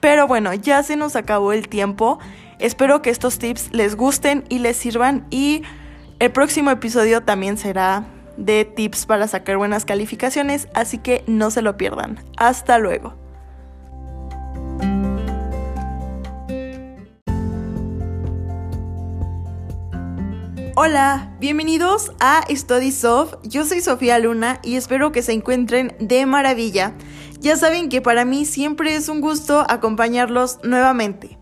Pero 0.00 0.26
bueno, 0.26 0.52
ya 0.54 0.82
se 0.82 0.96
nos 0.96 1.14
acabó 1.14 1.52
el 1.52 1.68
tiempo. 1.68 2.18
Espero 2.62 3.02
que 3.02 3.10
estos 3.10 3.40
tips 3.40 3.72
les 3.72 3.96
gusten 3.96 4.44
y 4.48 4.60
les 4.60 4.76
sirvan. 4.76 5.26
Y 5.30 5.62
el 6.20 6.30
próximo 6.30 6.70
episodio 6.70 7.24
también 7.24 7.58
será 7.58 8.06
de 8.36 8.64
tips 8.64 9.04
para 9.04 9.26
sacar 9.26 9.56
buenas 9.56 9.84
calificaciones. 9.84 10.68
Así 10.72 10.98
que 10.98 11.24
no 11.26 11.50
se 11.50 11.60
lo 11.60 11.76
pierdan. 11.76 12.24
Hasta 12.36 12.78
luego. 12.78 13.14
Hola, 20.76 21.34
bienvenidos 21.40 22.12
a 22.20 22.44
Study 22.48 22.92
Soft. 22.92 23.34
Yo 23.42 23.64
soy 23.64 23.80
Sofía 23.80 24.20
Luna 24.20 24.60
y 24.62 24.76
espero 24.76 25.10
que 25.10 25.22
se 25.22 25.32
encuentren 25.32 25.96
de 25.98 26.26
maravilla. 26.26 26.94
Ya 27.40 27.56
saben 27.56 27.88
que 27.88 28.00
para 28.00 28.24
mí 28.24 28.44
siempre 28.44 28.94
es 28.94 29.08
un 29.08 29.20
gusto 29.20 29.66
acompañarlos 29.68 30.60
nuevamente. 30.62 31.41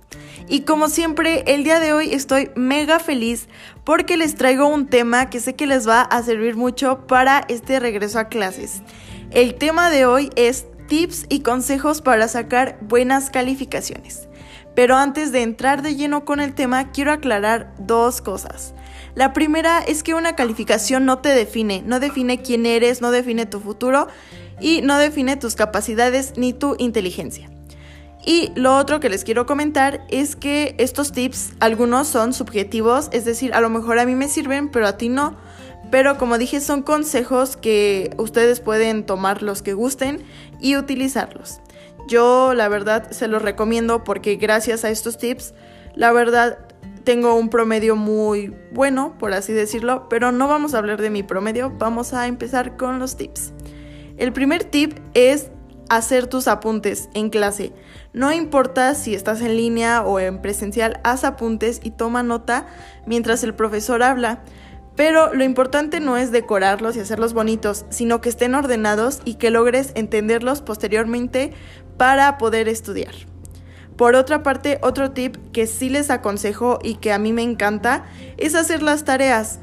Y 0.53 0.63
como 0.63 0.89
siempre, 0.89 1.45
el 1.47 1.63
día 1.63 1.79
de 1.79 1.93
hoy 1.93 2.13
estoy 2.13 2.51
mega 2.57 2.99
feliz 2.99 3.49
porque 3.85 4.17
les 4.17 4.35
traigo 4.35 4.67
un 4.67 4.89
tema 4.89 5.31
que 5.31 5.39
sé 5.39 5.55
que 5.55 5.69
les 5.69 5.89
va 5.89 6.01
a 6.03 6.25
servir 6.25 6.57
mucho 6.57 7.07
para 7.07 7.45
este 7.47 7.79
regreso 7.79 8.19
a 8.19 8.25
clases. 8.25 8.83
El 9.31 9.55
tema 9.55 9.91
de 9.91 10.07
hoy 10.07 10.31
es 10.35 10.67
tips 10.89 11.27
y 11.29 11.43
consejos 11.43 12.03
para 12.03 12.27
sacar 12.27 12.81
buenas 12.81 13.31
calificaciones. 13.31 14.29
Pero 14.75 14.97
antes 14.97 15.31
de 15.31 15.43
entrar 15.43 15.83
de 15.83 15.95
lleno 15.95 16.25
con 16.25 16.41
el 16.41 16.53
tema, 16.53 16.91
quiero 16.91 17.13
aclarar 17.13 17.73
dos 17.79 18.21
cosas. 18.21 18.75
La 19.15 19.33
primera 19.33 19.79
es 19.79 20.03
que 20.03 20.15
una 20.15 20.35
calificación 20.35 21.05
no 21.05 21.19
te 21.21 21.29
define, 21.29 21.85
no 21.87 22.01
define 22.01 22.43
quién 22.43 22.67
eres, 22.67 23.01
no 23.01 23.13
define 23.13 23.47
tu 23.47 23.61
futuro 23.61 24.09
y 24.61 24.83
no 24.83 24.99
define 24.99 25.37
tus 25.37 25.55
capacidades 25.55 26.33
ni 26.37 26.53
tu 26.53 26.75
inteligencia. 26.81 27.49
Y 28.25 28.53
lo 28.55 28.77
otro 28.77 29.01
que 29.01 29.09
les 29.09 29.25
quiero 29.25 29.47
comentar 29.47 30.05
es 30.09 30.37
que 30.37 30.75
estos 30.79 31.13
tips, 31.13 31.55
algunos 31.61 32.07
son 32.07 32.35
subjetivos, 32.35 33.09
es 33.13 33.25
decir, 33.25 33.55
a 33.55 33.61
lo 33.61 33.71
mejor 33.71 33.99
a 33.99 34.05
mí 34.05 34.15
me 34.15 34.29
sirven, 34.29 34.69
pero 34.69 34.87
a 34.87 34.97
ti 34.97 35.09
no. 35.09 35.37
Pero 35.91 36.19
como 36.19 36.39
dije, 36.39 36.61
son 36.61 36.83
consejos 36.83 37.57
que 37.57 38.15
ustedes 38.19 38.61
pueden 38.61 39.05
tomar 39.05 39.43
los 39.43 39.63
que 39.63 39.73
gusten 39.73 40.23
y 40.61 40.77
utilizarlos. 40.77 41.61
Yo 42.09 42.55
la 42.55 42.69
verdad 42.69 43.11
se 43.11 43.29
los 43.29 43.43
recomiendo 43.43 44.05
porque 44.05 44.37
gracias 44.37 44.85
a 44.85 44.91
estos 44.91 45.17
tips, 45.17 45.55
la 45.95 46.13
verdad 46.13 46.59
tengo 47.05 47.35
un 47.35 47.49
promedio 47.49 47.97
muy 47.97 48.55
bueno, 48.73 49.17
por 49.19 49.33
así 49.33 49.53
decirlo, 49.53 50.09
pero 50.09 50.33
no 50.33 50.47
vamos 50.47 50.75
a 50.75 50.79
hablar 50.79 51.01
de 51.01 51.11
mi 51.11 51.23
promedio, 51.23 51.73
vamos 51.79 52.13
a 52.13 52.27
empezar 52.27 52.77
con 52.77 52.99
los 52.99 53.17
tips. 53.17 53.53
El 54.17 54.33
primer 54.33 54.65
tip 54.65 54.99
es 55.15 55.51
hacer 55.89 56.27
tus 56.27 56.47
apuntes 56.47 57.09
en 57.15 57.31
clase. 57.31 57.73
No 58.13 58.33
importa 58.33 58.95
si 58.95 59.15
estás 59.15 59.41
en 59.41 59.57
línea 59.57 60.03
o 60.03 60.19
en 60.19 60.43
presencial, 60.43 60.99
haz 61.05 61.23
apuntes 61.23 61.81
y 61.83 61.93
toma 61.93 62.23
nota 62.25 62.67
mientras 63.07 63.45
el 63.45 63.55
profesor 63.55 64.03
habla. 64.03 64.43
Pero 64.97 65.33
lo 65.33 65.45
importante 65.45 66.01
no 66.01 66.17
es 66.17 66.33
decorarlos 66.33 66.97
y 66.97 67.01
hacerlos 67.01 67.33
bonitos, 67.33 67.87
sino 67.91 68.21
que 68.21 68.29
estén 68.29 68.57
ordenados 68.57 69.21
y 69.25 69.35
que 69.35 69.51
logres 69.51 69.93
entenderlos 69.95 70.61
posteriormente 70.61 71.53
para 71.97 72.37
poder 72.37 72.69
estudiar. 72.69 73.15
Por 73.97 74.17
otra 74.17 74.43
parte, 74.43 74.79
otro 74.83 75.13
tip 75.13 75.37
que 75.53 75.67
sí 75.67 75.89
les 75.89 76.11
aconsejo 76.11 76.81
y 76.83 76.97
que 76.97 77.13
a 77.13 77.19
mí 77.19 77.33
me 77.33 77.43
encanta 77.43 78.07
es 78.39 78.55
hacer 78.57 78.83
las 78.83 79.05
tareas. 79.05 79.61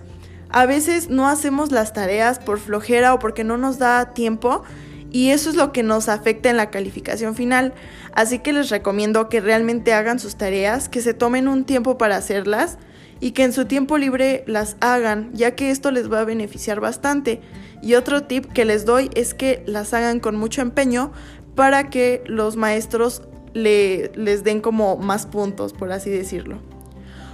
A 0.49 0.65
veces 0.65 1.09
no 1.09 1.27
hacemos 1.27 1.71
las 1.71 1.91
tareas 1.91 2.39
por 2.39 2.59
flojera 2.59 3.13
o 3.13 3.19
porque 3.19 3.43
no 3.43 3.57
nos 3.57 3.77
da 3.79 4.13
tiempo 4.13 4.63
y 5.11 5.29
eso 5.29 5.49
es 5.49 5.55
lo 5.55 5.71
que 5.71 5.83
nos 5.83 6.09
afecta 6.09 6.49
en 6.49 6.57
la 6.57 6.69
calificación 6.69 7.35
final. 7.35 7.73
Así 8.13 8.39
que 8.39 8.53
les 8.53 8.69
recomiendo 8.69 9.29
que 9.29 9.41
realmente 9.41 9.93
hagan 9.93 10.19
sus 10.19 10.35
tareas, 10.35 10.89
que 10.89 11.01
se 11.01 11.13
tomen 11.13 11.47
un 11.47 11.65
tiempo 11.65 11.97
para 11.97 12.17
hacerlas 12.17 12.77
y 13.19 13.31
que 13.31 13.43
en 13.43 13.53
su 13.53 13.65
tiempo 13.65 13.97
libre 13.97 14.43
las 14.47 14.75
hagan, 14.79 15.31
ya 15.33 15.55
que 15.55 15.71
esto 15.71 15.91
les 15.91 16.11
va 16.11 16.21
a 16.21 16.25
beneficiar 16.25 16.79
bastante. 16.79 17.41
Y 17.81 17.95
otro 17.95 18.23
tip 18.23 18.45
que 18.51 18.65
les 18.65 18.85
doy 18.85 19.09
es 19.15 19.33
que 19.33 19.63
las 19.65 19.93
hagan 19.93 20.19
con 20.19 20.35
mucho 20.35 20.61
empeño 20.61 21.11
para 21.55 21.89
que 21.89 22.23
los 22.27 22.55
maestros 22.55 23.23
le, 23.53 24.11
les 24.15 24.43
den 24.43 24.61
como 24.61 24.97
más 24.97 25.25
puntos, 25.25 25.73
por 25.73 25.91
así 25.91 26.09
decirlo. 26.09 26.59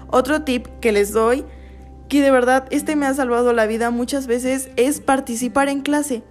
Otro 0.07 0.43
tip 0.43 0.67
que 0.79 0.91
les 0.91 1.11
doy, 1.11 1.43
que 2.07 2.21
de 2.21 2.31
verdad 2.31 2.65
este 2.69 2.95
me 2.95 3.05
ha 3.05 3.13
salvado 3.13 3.51
la 3.51 3.65
vida 3.65 3.89
muchas 3.89 4.27
veces, 4.27 4.69
es 4.75 5.01
participar 5.01 5.69
en 5.69 5.81
clase. 5.81 6.23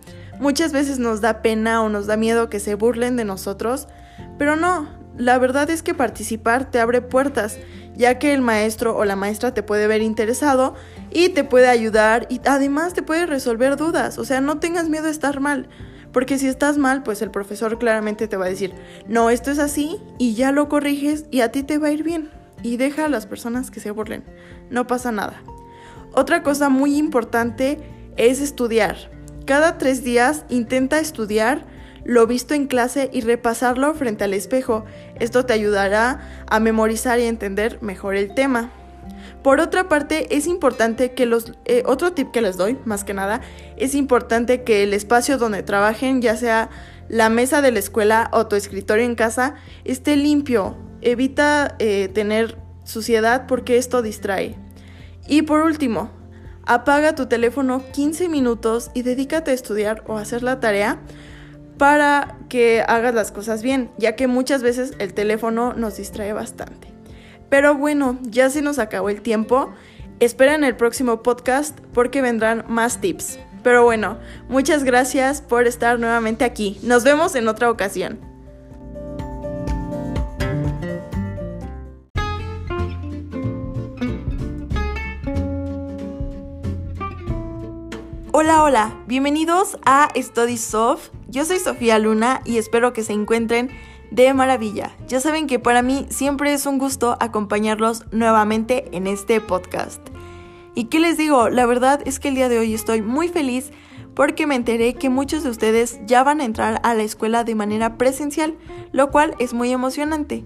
Muchas 0.43 0.73
veces 0.73 0.99
nos 0.99 1.21
da 1.21 1.41
pena 1.41 1.85
o 1.85 1.89
nos 1.89 2.09
da 2.09 2.17
miedo 2.17 2.51
que 2.51 2.59
se 2.59 2.75
burlen 2.75 3.15
de 3.15 3.25
nosotros, 3.25 3.87
pero 4.39 4.57
no, 4.57 4.89
la 5.17 5.39
verdad 5.39 5.71
es 5.71 5.85
que 5.85 5.95
participar 5.95 6.69
te 6.69 6.81
abre 6.81 7.01
puertas, 7.01 7.59
ya 7.95 8.19
que 8.19 8.35
el 8.35 8.41
maestro 8.41 8.97
o 8.97 9.05
la 9.05 9.15
maestra 9.15 9.55
te 9.55 9.63
puede 9.63 9.87
ver 9.87 10.03
interesado 10.03 10.75
y 11.13 11.29
te 11.29 11.45
puede 11.45 11.69
ayudar 11.69 12.27
y 12.29 12.41
además 12.45 12.93
te 12.93 13.05
puede 13.05 13.27
resolver 13.27 13.77
dudas, 13.77 14.19
o 14.19 14.25
sea, 14.25 14.41
no 14.41 14.59
tengas 14.59 14.89
miedo 14.89 15.05
de 15.05 15.13
estar 15.13 15.39
mal. 15.39 15.69
Porque 16.11 16.39
si 16.39 16.49
estás 16.49 16.77
mal, 16.77 17.05
pues 17.05 17.23
el 17.23 17.31
profesor 17.31 17.79
claramente 17.79 18.27
te 18.27 18.37
va 18.37 18.47
a 18.47 18.51
decir, 18.51 18.75
no, 19.07 19.31
esto 19.31 19.53
es 19.53 19.61
así 19.61 20.01
y 20.19 20.35
ya 20.35 20.51
lo 20.51 20.69
corriges 20.69 21.25
y 21.31 21.43
a 21.43 21.53
ti 21.53 21.63
te 21.63 21.79
va 21.79 21.87
a 21.87 21.93
ir 21.93 22.03
bien. 22.03 22.31
Y 22.65 22.79
deja 22.79 23.05
a 23.05 23.09
las 23.09 23.27
personas 23.27 23.71
que 23.71 23.79
se 23.79 23.93
burlen. 23.93 24.25
No 24.71 24.89
pasa 24.89 25.13
nada. 25.13 25.41
Otra 26.15 26.43
cosa 26.43 26.69
muy 26.69 26.97
importante 26.97 27.79
es 28.17 28.41
estudiar. 28.41 29.22
Cada 29.47 29.79
tres 29.79 30.05
días 30.05 30.45
intenta 30.49 31.01
estudiar 31.01 31.65
lo 32.05 32.27
visto 32.27 32.55
en 32.55 32.67
clase 32.67 33.11
y 33.13 33.21
repasarlo 33.21 33.95
frente 33.95 34.25
al 34.25 34.35
espejo. 34.35 34.85
Esto 35.19 35.45
te 35.45 35.53
ayudará 35.53 36.21
a 36.49 36.61
memorizar 36.61 37.19
y 37.21 37.25
entender 37.25 37.79
mejor 37.81 38.17
el 38.17 38.35
tema. 38.35 38.71
Por 39.43 39.61
otra 39.61 39.89
parte, 39.89 40.37
es 40.37 40.47
importante 40.47 41.13
que 41.13 41.27
los... 41.27 41.53
Eh, 41.65 41.83
otro 41.87 42.13
tip 42.13 42.31
que 42.31 42.41
les 42.41 42.57
doy, 42.57 42.79
más 42.85 43.05
que 43.05 43.15
nada, 43.15 43.41
es 43.77 43.95
importante 43.95 44.63
que 44.63 44.85
el 44.85 44.95
espacio 44.95 45.39
donde 45.39 45.63
trabajen, 45.63 46.23
ya 46.23 46.37
sea 46.37 46.71
la 47.09 47.29
mesa 47.29 47.61
de 47.61 47.73
la 47.73 47.81
escuela 47.81 48.31
o 48.33 48.47
tu 48.47 48.57
escritorio 48.57 49.05
en 49.05 49.17
casa, 49.17 49.55
esté 49.85 50.17
limpio. 50.17 50.77
Evita 51.01 51.75
eh, 51.81 52.09
tener 52.15 52.59
suciedad 52.85 53.47
porque 53.47 53.77
esto 53.77 54.03
distrae. 54.03 54.57
Y 55.27 55.43
por 55.43 55.63
último, 55.63 56.11
apaga 56.67 57.15
tu 57.15 57.27
teléfono 57.27 57.83
15 57.93 58.29
minutos 58.29 58.91
y 58.95 59.03
dedícate 59.03 59.51
a 59.51 59.55
estudiar 59.55 60.03
o 60.07 60.17
hacer 60.17 60.43
la 60.43 60.61
tarea 60.61 61.01
para 61.79 62.37
que 62.49 62.85
hagas 62.87 63.15
las 63.15 63.33
cosas 63.33 63.63
bien, 63.63 63.91
ya 63.99 64.15
que 64.15 64.27
muchas 64.27 64.63
veces 64.63 64.95
el 64.99 65.15
teléfono 65.15 65.73
nos 65.75 65.97
distrae 65.97 66.33
bastante. 66.33 66.89
Pero 67.49 67.75
bueno, 67.75 68.19
ya 68.23 68.49
se 68.51 68.63
nos 68.63 68.79
acabó 68.79 69.11
el 69.11 69.21
tiempo. 69.21 69.73
Esperen 70.21 70.65
el 70.65 70.77
próximo 70.77 71.23
podcast 71.23 71.79
porque 71.93 72.23
vendrán 72.23 72.65
más 72.69 73.01
tips. 73.01 73.39
Pero 73.63 73.85
bueno, 73.85 74.19
muchas 74.49 74.85
gracias 74.85 75.41
por 75.41 75.67
estar 75.67 75.99
nuevamente 75.99 76.45
aquí. 76.45 76.79
Nos 76.83 77.05
vemos 77.05 77.35
en 77.35 77.49
otra 77.49 77.71
ocasión. 77.71 78.32
Hola, 88.45 88.65
hola, 88.65 88.97
bienvenidos 89.07 89.79
a 89.87 90.09
Study 90.17 90.57
Soft. 90.57 91.11
Yo 91.29 91.45
soy 91.45 91.61
Sofía 91.61 92.01
Luna 92.01 92.41
y 92.45 92.59
espero 92.59 92.93
que 92.93 93.05
se 93.05 93.13
encuentren 93.13 93.71
de 94.11 94.35
maravilla. 94.35 94.97
Ya 95.07 95.21
saben 95.21 95.47
que 95.47 95.61
para 95.61 95.81
mí 95.81 96.07
siempre 96.11 96.53
es 96.53 96.67
un 96.67 96.79
gusto 96.79 97.17
acompañarlos 97.21 98.05
nuevamente 98.11 98.89
en 98.97 99.07
este 99.07 99.41
podcast. 99.41 100.01
¿Y 100.75 100.87
qué 100.87 100.99
les 100.99 101.17
digo? 101.17 101.51
La 101.51 101.67
verdad 101.67 102.03
es 102.05 102.19
que 102.19 102.31
el 102.31 102.35
día 102.35 102.49
de 102.49 102.59
hoy 102.59 102.75
estoy 102.75 103.01
muy 103.01 103.29
feliz 103.29 103.71
porque 104.17 104.49
me 104.49 104.57
enteré 104.57 104.95
que 104.95 105.09
muchos 105.09 105.45
de 105.45 105.51
ustedes 105.51 106.01
ya 106.07 106.25
van 106.25 106.41
a 106.41 106.45
entrar 106.45 106.81
a 106.83 106.95
la 106.95 107.05
escuela 107.05 107.45
de 107.45 107.55
manera 107.55 107.97
presencial, 107.97 108.57
lo 108.91 109.13
cual 109.13 109.37
es 109.39 109.55
muy 109.55 109.71
emocionante. 109.71 110.45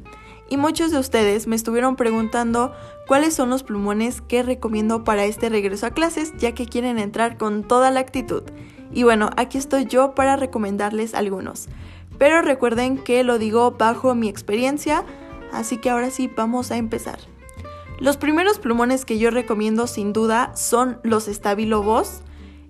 Y 0.48 0.56
muchos 0.56 0.92
de 0.92 0.98
ustedes 0.98 1.46
me 1.46 1.56
estuvieron 1.56 1.96
preguntando 1.96 2.72
cuáles 3.08 3.34
son 3.34 3.50
los 3.50 3.62
plumones 3.62 4.20
que 4.20 4.42
recomiendo 4.42 5.02
para 5.02 5.24
este 5.24 5.48
regreso 5.48 5.86
a 5.86 5.90
clases, 5.90 6.32
ya 6.38 6.52
que 6.52 6.66
quieren 6.66 6.98
entrar 6.98 7.36
con 7.36 7.64
toda 7.64 7.90
la 7.90 8.00
actitud. 8.00 8.44
Y 8.92 9.02
bueno, 9.02 9.30
aquí 9.36 9.58
estoy 9.58 9.86
yo 9.86 10.14
para 10.14 10.36
recomendarles 10.36 11.14
algunos. 11.14 11.68
Pero 12.18 12.42
recuerden 12.42 12.98
que 12.98 13.24
lo 13.24 13.38
digo 13.38 13.72
bajo 13.72 14.14
mi 14.14 14.28
experiencia, 14.28 15.04
así 15.52 15.78
que 15.78 15.90
ahora 15.90 16.10
sí 16.10 16.30
vamos 16.34 16.70
a 16.70 16.76
empezar. 16.76 17.18
Los 17.98 18.16
primeros 18.16 18.58
plumones 18.58 19.04
que 19.04 19.18
yo 19.18 19.30
recomiendo 19.30 19.86
sin 19.86 20.12
duda 20.12 20.54
son 20.54 21.00
los 21.02 21.24
Stabilo 21.24 21.82
Boss, 21.82 22.20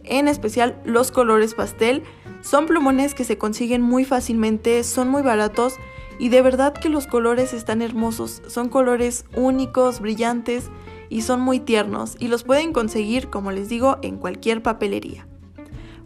en 0.05 0.29
especial 0.29 0.81
los 0.85 1.11
colores 1.11 1.55
pastel. 1.55 2.05
Son 2.41 2.67
plumones 2.67 3.15
que 3.15 3.25
se 3.25 3.37
consiguen 3.37 3.83
muy 3.83 4.05
fácilmente, 4.05 4.83
son 4.85 5.09
muy 5.09 5.23
baratos 5.23 5.75
y 6.19 6.29
de 6.29 6.43
verdad 6.43 6.73
que 6.73 6.89
los 6.89 7.07
colores 7.07 7.53
están 7.53 7.83
hermosos. 7.83 8.43
Son 8.47 8.69
colores 8.69 9.25
únicos, 9.35 10.01
brillantes 10.01 10.71
y 11.09 11.23
son 11.23 11.41
muy 11.41 11.61
tiernos 11.61 12.17
y 12.19 12.29
los 12.29 12.45
pueden 12.45 12.73
conseguir, 12.73 13.29
como 13.29 13.53
les 13.53 13.69
digo, 13.69 13.99
en 14.03 14.17
cualquier 14.17 14.63
papelería. 14.63 15.27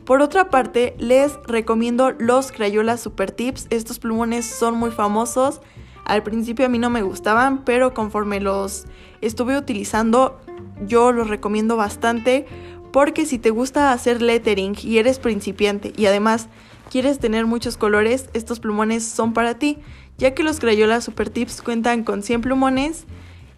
Por 0.05 0.23
otra 0.23 0.51
parte, 0.51 0.97
les 0.99 1.39
recomiendo 1.47 2.11
los 2.19 2.51
Crayola 2.51 2.97
Super 2.97 3.31
Tips. 3.31 3.67
Estos 3.71 3.99
plumones 3.99 4.45
son 4.45 4.77
muy 4.77 4.91
famosos. 4.91 5.61
Al 6.05 6.23
principio 6.23 6.67
a 6.67 6.69
mí 6.69 6.79
no 6.79 6.91
me 6.91 7.03
gustaban, 7.03 7.65
pero 7.65 7.95
conforme 7.95 8.41
los 8.41 8.87
estuve 9.21 9.57
utilizando, 9.57 10.41
yo 10.85 11.13
los 11.13 11.29
recomiendo 11.29 11.77
bastante 11.77 12.47
porque 12.91 13.27
si 13.27 13.39
te 13.39 13.51
gusta 13.51 13.93
hacer 13.93 14.21
lettering 14.21 14.75
y 14.83 14.99
eres 14.99 15.19
principiante 15.19 15.93
y 15.97 16.07
además 16.07 16.49
quieres 16.91 17.19
tener 17.21 17.47
muchos 17.47 17.77
colores, 17.77 18.29
estos 18.35 18.61
plumones 18.61 19.05
son 19.05 19.33
para 19.33 19.55
ti, 19.59 19.79
ya 20.21 20.35
que 20.35 20.43
los 20.43 20.61
Crayola 20.61 21.01
Super 21.01 21.31
Tips 21.31 21.63
cuentan 21.63 22.05
con 22.05 22.23
100 22.23 22.43
plumones 22.43 23.07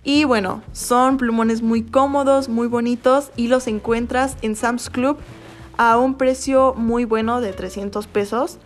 y 0.04 0.24
bueno, 0.24 0.62
son 0.72 1.16
plumones 1.16 1.60
muy 1.60 1.82
cómodos, 1.82 2.48
muy 2.48 2.68
bonitos 2.68 3.32
y 3.36 3.48
los 3.48 3.66
encuentras 3.66 4.36
en 4.42 4.54
Sam's 4.54 4.88
Club 4.88 5.18
a 5.76 5.98
un 5.98 6.14
precio 6.14 6.74
muy 6.76 7.04
bueno 7.04 7.40
de 7.40 7.52
300 7.52 8.06
pesos. 8.06 8.58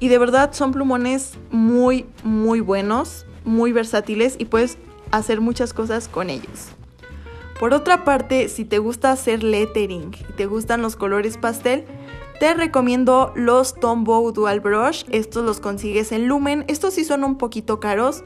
Y 0.00 0.08
de 0.08 0.18
verdad 0.18 0.52
son 0.52 0.72
plumones 0.72 1.34
muy, 1.52 2.06
muy 2.24 2.58
buenos, 2.58 3.24
muy 3.44 3.70
versátiles 3.70 4.34
y 4.36 4.46
puedes 4.46 4.76
hacer 5.12 5.40
muchas 5.40 5.72
cosas 5.72 6.08
con 6.08 6.30
ellos. 6.30 6.70
Por 7.60 7.72
otra 7.72 8.04
parte, 8.04 8.48
si 8.48 8.64
te 8.64 8.78
gusta 8.78 9.12
hacer 9.12 9.44
lettering 9.44 10.12
y 10.28 10.32
te 10.32 10.46
gustan 10.46 10.82
los 10.82 10.96
colores 10.96 11.38
pastel, 11.38 11.84
te 12.44 12.52
recomiendo 12.52 13.32
los 13.34 13.74
Tombow 13.74 14.30
Dual 14.30 14.60
Brush. 14.60 15.04
Estos 15.08 15.46
los 15.46 15.60
consigues 15.60 16.12
en 16.12 16.28
Lumen. 16.28 16.66
Estos 16.68 16.92
sí 16.92 17.02
son 17.02 17.24
un 17.24 17.38
poquito 17.38 17.80
caros, 17.80 18.22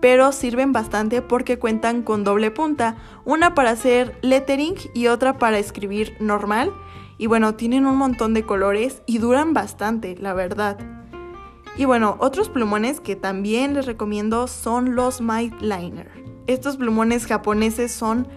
pero 0.00 0.30
sirven 0.30 0.70
bastante 0.70 1.20
porque 1.20 1.58
cuentan 1.58 2.02
con 2.02 2.22
doble 2.22 2.52
punta. 2.52 2.94
Una 3.24 3.56
para 3.56 3.70
hacer 3.70 4.16
lettering 4.22 4.76
y 4.94 5.08
otra 5.08 5.38
para 5.38 5.58
escribir 5.58 6.16
normal. 6.20 6.72
Y 7.18 7.26
bueno, 7.26 7.56
tienen 7.56 7.86
un 7.86 7.96
montón 7.96 8.34
de 8.34 8.44
colores 8.44 9.02
y 9.04 9.18
duran 9.18 9.52
bastante, 9.52 10.14
la 10.16 10.32
verdad. 10.32 10.78
Y 11.76 11.86
bueno, 11.86 12.18
otros 12.20 12.48
plumones 12.48 13.00
que 13.00 13.16
también 13.16 13.74
les 13.74 13.86
recomiendo 13.86 14.46
son 14.46 14.94
los 14.94 15.20
Might 15.20 15.60
Liner. 15.60 16.08
Estos 16.46 16.76
plumones 16.76 17.26
japoneses 17.26 17.90
son 17.90 18.28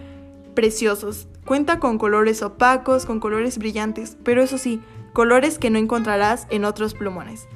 preciosos. 0.56 1.28
Cuenta 1.46 1.78
con 1.78 1.98
colores 1.98 2.42
opacos, 2.42 3.06
con 3.06 3.20
colores 3.20 3.58
brillantes, 3.58 4.16
pero 4.24 4.42
eso 4.42 4.58
sí, 4.58 4.80
colores 5.12 5.58
que 5.58 5.70
no 5.70 5.78
encontrarás 5.78 6.46
en 6.50 6.64
otros 6.64 6.94
plumones. 6.94 7.48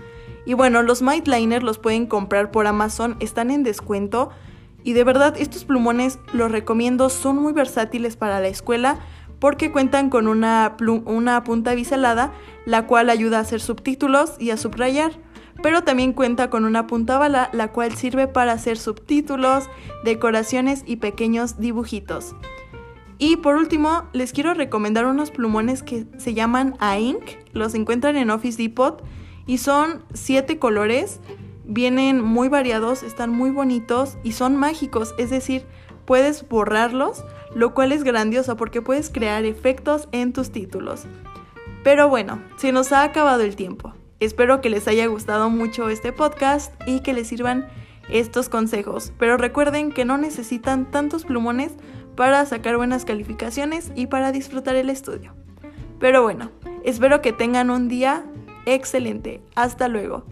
Y 0.47 0.55
bueno, 0.55 0.83
los 0.83 1.03
Might 1.03 1.27
Liner 1.27 1.63
los 1.63 1.79
pueden 1.79 2.07
comprar 2.07 2.51
por 2.51 2.67
Amazon, 2.67 3.17
están 3.21 3.51
en 3.51 3.63
descuento. 3.63 4.31
Y 4.83 4.93
de 4.93 5.05
verdad, 5.05 5.35
estos 5.39 5.65
plumones 5.65 6.19
los 6.33 6.51
recomiendo, 6.51 7.09
son 7.09 7.37
muy 7.37 7.53
versátiles 7.53 8.17
para 8.17 8.41
la 8.41 8.49
escuela 8.49 8.99
porque 9.39 9.73
cuentan 9.73 10.11
con 10.11 10.29
una, 10.29 10.77
una 11.05 11.45
punta 11.45 11.75
biselada, 11.75 12.33
la 12.67 12.87
cual 12.87 13.11
ayuda 13.11 13.39
a 13.39 13.41
hacer 13.41 13.61
subtítulos 13.61 14.37
y 14.39 14.51
a 14.51 14.57
subrayar 14.57 15.13
pero 15.63 15.83
también 15.83 16.13
cuenta 16.13 16.51
con 16.51 16.65
una 16.65 16.87
punta 16.87 17.19
bala, 17.19 17.49
la 17.53 17.73
cual 17.73 17.95
sirve 17.95 18.27
para 18.27 18.53
hacer 18.53 18.77
subtítulos, 18.77 19.71
decoraciones 20.05 20.83
y 20.87 20.97
pequeños 20.97 21.59
dibujitos. 21.59 22.35
Y 23.19 23.37
por 23.37 23.57
último, 23.57 24.05
les 24.13 24.33
quiero 24.33 24.55
recomendar 24.55 25.07
unos 25.07 25.31
plumones 25.31 25.83
que 25.83 26.07
se 26.19 26.35
llaman 26.35 26.75
A-Ink. 26.81 27.23
Los 27.53 27.75
encuentran 27.75 28.17
en 28.17 28.31
Office 28.31 28.61
Depot 28.61 29.03
y 29.47 29.59
son 29.59 30.05
siete 30.13 30.59
colores. 30.59 31.21
Vienen 31.65 32.21
muy 32.21 32.49
variados, 32.49 33.03
están 33.03 33.31
muy 33.31 33.51
bonitos 33.51 34.19
y 34.23 34.33
son 34.33 34.57
mágicos, 34.57 35.15
es 35.17 35.31
decir, 35.31 35.65
puedes 36.05 36.47
borrarlos, 36.47 37.25
lo 37.55 37.73
cual 37.73 37.93
es 37.93 38.05
grandioso 38.05 38.57
porque 38.57 38.83
puedes 38.83 39.11
crear 39.11 39.45
efectos 39.45 40.09
en 40.13 40.33
tus 40.33 40.51
títulos. 40.51 41.07
Pero 41.83 42.09
bueno, 42.09 42.43
se 42.57 42.73
nos 42.73 42.93
ha 42.93 43.03
acabado 43.03 43.43
el 43.43 43.57
tiempo. 43.57 43.95
Espero 44.21 44.61
que 44.61 44.71
les 44.71 44.89
haya 44.89 45.07
gustado 45.07 45.51
mucho 45.51 45.89
este 45.89 46.13
podcast 46.13 46.73
y 46.87 47.01
que 47.01 47.13
les 47.13 47.29
sirvan 47.29 47.69
estos 48.09 48.49
consejos. 48.49 49.13
Pero 49.19 49.37
recuerden 49.37 49.93
que 49.93 50.05
no 50.05 50.19
necesitan 50.19 50.91
tantos 50.91 51.25
plumones 51.25 51.73
para 52.17 52.45
sacar 52.47 52.77
buenas 52.77 53.05
calificaciones 53.05 53.91
y 53.95 54.07
para 54.07 54.33
disfrutar 54.33 54.77
el 54.77 54.91
estudio. 54.91 55.35
Pero 55.99 56.23
bueno, 56.23 56.51
espero 56.85 57.21
que 57.23 57.33
tengan 57.33 57.71
un 57.71 57.89
día 57.89 58.25
excelente. 58.67 59.43
Hasta 59.55 59.89
luego. 59.89 60.25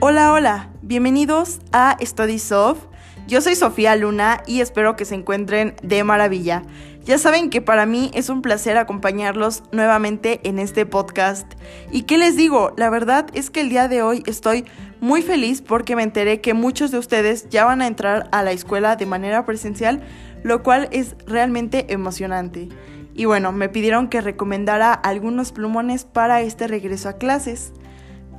Hola, 0.00 0.32
hola, 0.32 0.70
bienvenidos 0.82 1.60
a 1.72 1.96
StudySoft 2.00 2.88
yo 3.28 3.42
soy 3.42 3.56
Sofía 3.56 3.94
Luna 3.94 4.42
y 4.46 4.62
espero 4.62 4.96
que 4.96 5.04
se 5.04 5.14
encuentren 5.14 5.76
de 5.82 6.02
maravilla. 6.02 6.62
Ya 7.08 7.16
saben 7.16 7.48
que 7.48 7.62
para 7.62 7.86
mí 7.86 8.10
es 8.12 8.28
un 8.28 8.42
placer 8.42 8.76
acompañarlos 8.76 9.62
nuevamente 9.72 10.46
en 10.46 10.58
este 10.58 10.84
podcast. 10.84 11.50
¿Y 11.90 12.02
qué 12.02 12.18
les 12.18 12.36
digo? 12.36 12.74
La 12.76 12.90
verdad 12.90 13.28
es 13.32 13.48
que 13.48 13.62
el 13.62 13.70
día 13.70 13.88
de 13.88 14.02
hoy 14.02 14.22
estoy 14.26 14.66
muy 15.00 15.22
feliz 15.22 15.62
porque 15.62 15.96
me 15.96 16.02
enteré 16.02 16.42
que 16.42 16.52
muchos 16.52 16.90
de 16.90 16.98
ustedes 16.98 17.48
ya 17.48 17.64
van 17.64 17.80
a 17.80 17.86
entrar 17.86 18.28
a 18.30 18.42
la 18.42 18.52
escuela 18.52 18.96
de 18.96 19.06
manera 19.06 19.46
presencial, 19.46 20.02
lo 20.42 20.62
cual 20.62 20.90
es 20.92 21.16
realmente 21.26 21.94
emocionante. 21.94 22.68
Y 23.14 23.24
bueno, 23.24 23.52
me 23.52 23.70
pidieron 23.70 24.08
que 24.08 24.20
recomendara 24.20 24.92
algunos 24.92 25.52
plumones 25.52 26.04
para 26.04 26.42
este 26.42 26.68
regreso 26.68 27.08
a 27.08 27.14
clases. 27.14 27.72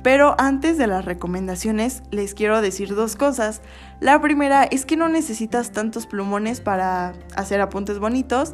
Pero 0.04 0.36
antes 0.38 0.78
de 0.78 0.86
las 0.86 1.04
recomendaciones 1.04 2.02
les 2.12 2.34
quiero 2.34 2.62
decir 2.62 2.94
dos 2.94 3.16
cosas. 3.16 3.62
La 4.00 4.18
primera 4.20 4.64
es 4.64 4.86
que 4.86 4.96
no 4.96 5.10
necesitas 5.10 5.72
tantos 5.72 6.06
plumones 6.06 6.62
para 6.62 7.12
hacer 7.36 7.60
apuntes 7.60 7.98
bonitos. 7.98 8.52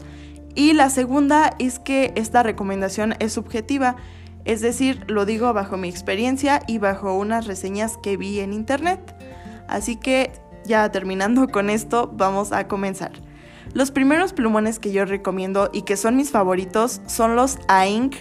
Y 0.56 0.72
la 0.72 0.90
segunda 0.90 1.54
es 1.58 1.78
que 1.78 2.12
esta 2.16 2.42
recomendación 2.42 3.14
es 3.20 3.34
subjetiva. 3.34 3.96
Es 4.44 4.60
decir, 4.60 5.04
lo 5.08 5.24
digo 5.24 5.52
bajo 5.52 5.76
mi 5.76 5.88
experiencia 5.88 6.62
y 6.66 6.78
bajo 6.78 7.14
unas 7.14 7.46
reseñas 7.46 7.96
que 7.98 8.16
vi 8.16 8.40
en 8.40 8.52
internet. 8.52 9.14
Así 9.68 9.96
que 9.96 10.32
ya 10.64 10.90
terminando 10.90 11.48
con 11.52 11.70
esto, 11.70 12.10
vamos 12.12 12.52
a 12.52 12.66
comenzar. 12.66 13.12
Los 13.72 13.90
primeros 13.90 14.32
plumones 14.32 14.78
que 14.78 14.92
yo 14.92 15.04
recomiendo 15.04 15.70
y 15.72 15.82
que 15.82 15.96
son 15.96 16.16
mis 16.16 16.30
favoritos 16.30 17.00
son 17.06 17.36
los 17.36 17.58
A-Ink 17.68 18.16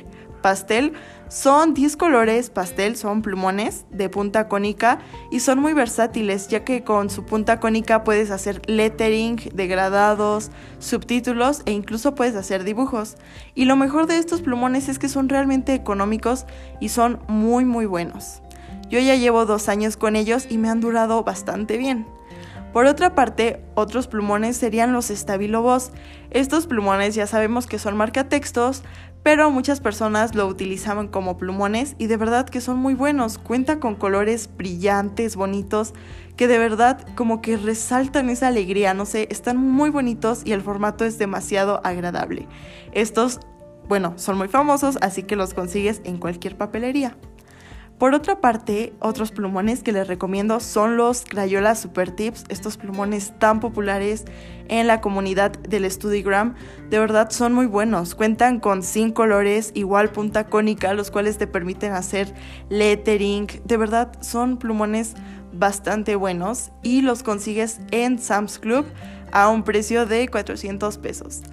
Pastel 0.45 0.93
son 1.27 1.73
10 1.73 1.97
colores 1.97 2.51
pastel, 2.51 2.95
son 2.95 3.23
plumones 3.23 3.87
de 3.89 4.09
punta 4.09 4.47
cónica 4.47 4.99
y 5.31 5.39
son 5.39 5.57
muy 5.57 5.73
versátiles 5.73 6.49
ya 6.49 6.63
que 6.63 6.83
con 6.83 7.09
su 7.09 7.25
punta 7.25 7.59
cónica 7.59 8.03
puedes 8.03 8.29
hacer 8.29 8.61
lettering, 8.69 9.37
degradados, 9.55 10.51
subtítulos 10.77 11.63
e 11.65 11.71
incluso 11.71 12.13
puedes 12.13 12.35
hacer 12.35 12.63
dibujos. 12.63 13.15
Y 13.55 13.65
lo 13.65 13.75
mejor 13.75 14.05
de 14.05 14.19
estos 14.19 14.43
plumones 14.43 14.87
es 14.87 14.99
que 14.99 15.09
son 15.09 15.29
realmente 15.29 15.73
económicos 15.73 16.45
y 16.79 16.89
son 16.89 17.21
muy 17.27 17.65
muy 17.65 17.87
buenos. 17.87 18.43
Yo 18.87 18.99
ya 18.99 19.15
llevo 19.15 19.47
dos 19.47 19.67
años 19.67 19.97
con 19.97 20.15
ellos 20.15 20.45
y 20.47 20.59
me 20.59 20.69
han 20.69 20.79
durado 20.79 21.23
bastante 21.23 21.77
bien. 21.77 22.05
Por 22.71 22.87
otra 22.87 23.15
parte, 23.15 23.63
otros 23.73 24.07
plumones 24.07 24.57
serían 24.57 24.91
los 24.91 25.05
Stabilo 25.05 25.61
Boss. 25.61 25.91
Estos 26.29 26.67
plumones 26.67 27.15
ya 27.15 27.25
sabemos 27.25 27.67
que 27.67 27.79
son 27.79 27.95
marcatextos, 27.95 28.83
pero 29.25 29.49
muchas 29.49 29.79
personas 29.79 30.35
lo 30.35 30.45
utilizaban 30.45 31.07
como 31.07 31.39
plumones 31.39 31.95
y 31.97 32.05
de 32.05 32.15
verdad 32.15 32.47
que 32.47 32.61
son 32.61 32.77
muy 32.77 32.93
buenos. 32.93 33.39
Cuenta 33.39 33.79
con 33.79 33.95
colores 33.95 34.51
brillantes, 34.55 35.35
bonitos, 35.35 35.95
que 36.37 36.47
de 36.47 36.59
verdad 36.59 37.03
como 37.15 37.41
que 37.41 37.57
resaltan 37.57 38.29
esa 38.29 38.49
alegría, 38.49 38.93
no 38.93 39.07
sé, 39.07 39.27
están 39.31 39.57
muy 39.57 39.89
bonitos 39.89 40.43
y 40.45 40.51
el 40.51 40.61
formato 40.61 41.05
es 41.05 41.17
demasiado 41.17 41.81
agradable. 41.83 42.47
Estos, 42.91 43.39
bueno, 43.87 44.13
son 44.15 44.37
muy 44.37 44.47
famosos, 44.47 44.99
así 45.01 45.23
que 45.23 45.35
los 45.35 45.55
consigues 45.55 46.01
en 46.03 46.17
cualquier 46.17 46.55
papelería. 46.55 47.17
Por 47.97 48.13
otra 48.13 48.41
parte, 48.41 48.93
otros 48.99 49.31
plumones 49.31 49.81
que 49.81 49.93
les 49.93 50.05
recomiendo 50.05 50.59
son 50.59 50.97
los 50.97 51.23
Crayola 51.23 51.75
Super 51.75 52.11
Tips, 52.11 52.43
estos 52.49 52.75
plumones 52.75 53.31
tan 53.39 53.61
populares 53.61 54.25
en 54.67 54.87
la 54.87 54.99
comunidad 54.99 55.51
del 55.59 55.89
Studigram. 55.89 56.55
De 56.89 56.99
verdad 56.99 57.29
son 57.29 57.53
muy 57.53 57.67
buenos, 57.67 58.13
cuentan 58.13 58.59
con 58.59 58.83
5 58.83 59.13
colores, 59.13 59.71
igual 59.75 60.09
punta 60.11 60.47
cónica, 60.47 60.93
los 60.93 61.09
cuales 61.09 61.37
te 61.37 61.47
permiten 61.47 61.93
hacer 61.93 62.33
lettering. 62.69 63.47
De 63.63 63.77
verdad 63.77 64.11
son 64.19 64.57
plumones 64.57 65.13
bastante 65.53 66.17
buenos 66.17 66.71
y 66.83 67.01
los 67.01 67.23
consigues 67.23 67.79
en 67.91 68.19
Sam's 68.19 68.59
Club 68.59 68.85
a 69.31 69.47
un 69.47 69.63
precio 69.63 70.05
de 70.05 70.27
400 70.27 70.97
pesos. 70.97 71.43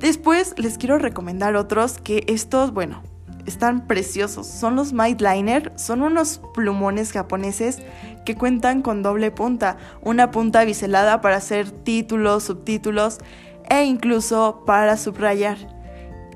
Después 0.00 0.54
les 0.58 0.78
quiero 0.78 0.98
recomendar 0.98 1.54
otros 1.54 1.98
que 1.98 2.24
estos, 2.26 2.72
bueno, 2.72 3.04
están 3.46 3.86
preciosos. 3.86 4.46
Son 4.46 4.76
los 4.76 4.92
Might 4.92 5.20
Liner, 5.20 5.72
son 5.76 6.02
unos 6.02 6.40
plumones 6.54 7.12
japoneses 7.12 7.78
que 8.24 8.34
cuentan 8.34 8.82
con 8.82 9.02
doble 9.02 9.30
punta, 9.30 9.76
una 10.02 10.30
punta 10.30 10.64
biselada 10.64 11.20
para 11.20 11.36
hacer 11.36 11.70
títulos, 11.70 12.44
subtítulos 12.44 13.18
e 13.68 13.84
incluso 13.84 14.62
para 14.66 14.96
subrayar. 14.96 15.56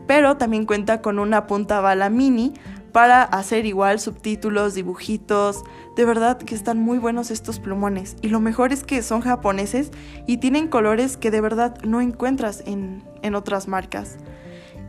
Pero 0.06 0.36
también 0.36 0.66
cuenta 0.66 1.00
con 1.00 1.18
una 1.18 1.46
punta 1.46 1.80
bala 1.80 2.10
mini 2.10 2.54
para 2.92 3.24
hacer 3.24 3.66
igual 3.66 3.98
subtítulos, 3.98 4.74
dibujitos. 4.74 5.64
De 5.96 6.04
verdad 6.04 6.38
que 6.38 6.54
están 6.54 6.78
muy 6.78 6.98
buenos 6.98 7.30
estos 7.32 7.58
plumones. 7.58 8.16
Y 8.22 8.28
lo 8.28 8.38
mejor 8.38 8.72
es 8.72 8.84
que 8.84 9.02
son 9.02 9.20
japoneses 9.20 9.90
y 10.26 10.36
tienen 10.36 10.68
colores 10.68 11.16
que 11.16 11.32
de 11.32 11.40
verdad 11.40 11.76
no 11.82 12.00
encuentras 12.00 12.62
en, 12.66 13.02
en 13.22 13.34
otras 13.34 13.66
marcas. 13.66 14.18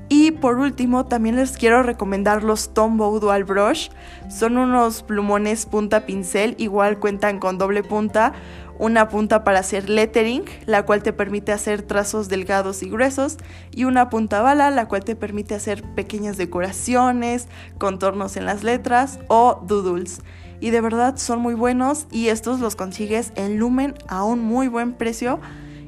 Y 0.08 0.32
por 0.32 0.60
último, 0.60 1.06
también 1.06 1.36
les 1.36 1.58
quiero 1.58 1.82
recomendar 1.82 2.43
los 2.43 2.74
Tombow 2.74 3.20
Dual 3.20 3.43
Brush. 3.43 3.89
Son 4.30 4.58
unos 4.58 5.01
plumones 5.01 5.66
punta 5.66 6.06
pincel, 6.06 6.56
igual 6.60 6.99
cuentan 6.99 7.39
con 7.39 7.58
doble 7.58 7.82
punta, 7.82 8.34
una 8.78 9.08
punta 9.08 9.43
para 9.43 9.60
hacer 9.60 9.89
lettering, 9.89 10.43
la 10.66 10.86
cual 10.86 11.01
te 11.01 11.12
permite 11.12 11.51
hacer 11.51 11.82
trazos 11.82 12.30
delgados 12.30 12.84
y 12.84 12.89
gruesos, 12.89 13.38
y 13.72 13.86
una 13.86 14.10
punta 14.10 14.41
bala, 14.41 14.70
la 14.70 14.88
cual 14.88 15.03
te 15.03 15.16
permite 15.16 15.56
hacer 15.56 15.82
pequeñas 15.95 16.38
decoraciones, 16.38 17.47
contornos 17.80 18.38
en 18.38 18.45
las 18.45 18.64
letras 18.64 19.20
o 19.28 19.64
doodles. 19.66 20.22
Y 20.60 20.70
de 20.70 20.82
verdad 20.82 21.18
son 21.18 21.39
muy 21.39 21.53
buenos 21.53 22.08
y 22.12 22.30
estos 22.30 22.60
los 22.60 22.76
consigues 22.76 23.34
en 23.36 23.58
Lumen 23.58 23.95
a 24.08 24.24
un 24.24 24.39
muy 24.39 24.68
buen 24.68 24.93
precio. 24.93 25.39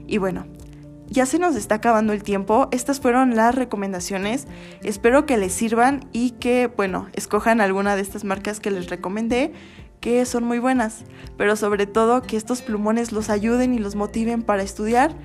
Y 0.08 0.18
bueno, 0.18 0.46
ya 1.08 1.26
se 1.26 1.40
nos 1.40 1.56
está 1.56 1.76
acabando 1.76 2.14
el 2.14 2.24
tiempo. 2.24 2.68
Estas 2.72 3.00
fueron 3.00 3.36
las 3.36 3.56
recomendaciones. 3.56 4.48
Espero 4.84 5.26
que 5.26 5.38
les 5.38 5.54
sirvan 5.54 6.06
y 6.12 6.32
que, 6.32 6.68
bueno, 6.68 7.08
escojan 7.14 7.62
alguna 7.62 7.96
de 7.96 8.02
estas 8.02 8.24
marcas 8.24 8.60
que 8.60 8.72
les 8.72 8.90
recomendé, 8.90 9.54
que 10.00 10.26
son 10.26 10.44
muy 10.44 10.60
buenas. 10.60 11.04
Pero 11.38 11.56
sobre 11.56 11.86
todo 11.88 12.22
que 12.22 12.38
estos 12.38 12.62
plumones 12.62 13.12
los 13.12 13.30
ayuden 13.30 13.74
y 13.74 13.80
los 13.80 13.96
motiven 13.96 14.44
para 14.44 14.64
estudiar 14.64 15.16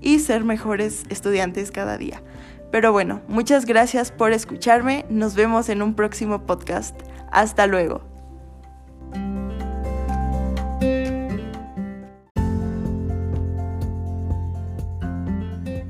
y 0.00 0.18
ser 0.18 0.44
mejores 0.44 1.04
estudiantes 1.08 1.70
cada 1.70 1.98
día. 1.98 2.22
Pero 2.70 2.92
bueno, 2.92 3.20
muchas 3.26 3.66
gracias 3.66 4.12
por 4.12 4.32
escucharme. 4.32 5.04
Nos 5.10 5.34
vemos 5.34 5.68
en 5.68 5.82
un 5.82 5.94
próximo 5.94 6.46
podcast. 6.46 6.96
Hasta 7.32 7.66
luego. 7.66 8.02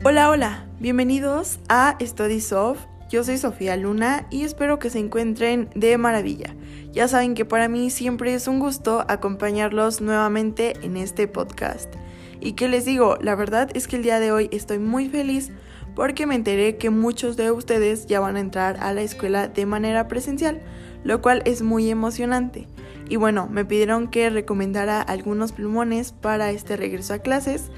Hola, 0.03 0.31
hola, 0.31 0.65
Bienvenidos 0.81 1.61
a 1.69 1.95
Study 2.01 2.41
Soft. 2.41 2.87
Yo 3.11 3.23
soy 3.23 3.37
Sofía 3.37 3.77
Luna 3.77 4.27
y 4.31 4.45
espero 4.45 4.79
que 4.79 4.89
se 4.89 4.99
encuentren 4.99 5.69
de 5.75 5.99
maravilla. 5.99 6.55
Ya 6.91 7.07
saben 7.07 7.35
que 7.35 7.45
para 7.45 7.69
mí 7.69 7.91
siempre 7.91 8.33
es 8.33 8.49
un 8.49 8.61
gusto 8.61 9.05
acompañarlos 9.09 10.01
nuevamente 10.01 10.73
en 10.81 10.97
este 10.97 11.29
podcast. 11.29 11.93
Y 12.41 12.53
que 12.53 12.67
les 12.67 12.87
digo, 12.87 13.19
la 13.21 13.35
verdad 13.35 13.69
es 13.75 13.87
que 13.87 13.97
el 13.97 14.03
día 14.03 14.21
de 14.21 14.33
hoy 14.33 14.49
estoy 14.53 14.79
muy 14.79 15.11
feliz 15.11 15.51
porque 15.95 16.27
me 16.27 16.35
enteré 16.35 16.79
que 16.79 16.89
muchos 16.89 17.37
de 17.37 17.51
ustedes 17.51 18.07
ya 18.07 18.21
van 18.21 18.37
a 18.37 18.41
entrar 18.41 18.79
a 18.81 18.95
la 18.95 19.03
escuela 19.03 19.49
de 19.49 19.67
manera 19.67 20.09
presencial, 20.09 20.63
lo 21.05 21.21
cual 21.21 21.43
es 21.45 21.61
muy 21.61 21.91
emocionante. 21.91 22.69
Y 23.11 23.17
bueno, 23.17 23.49
me 23.51 23.67
pidieron 23.67 24.09
que 24.09 24.31
recomendara 24.31 25.03
algunos 25.03 25.53
plumones 25.53 26.13
para 26.13 26.53
este 26.53 26.79
regreso 26.79 27.13
a 27.13 27.19
clases, 27.19 27.71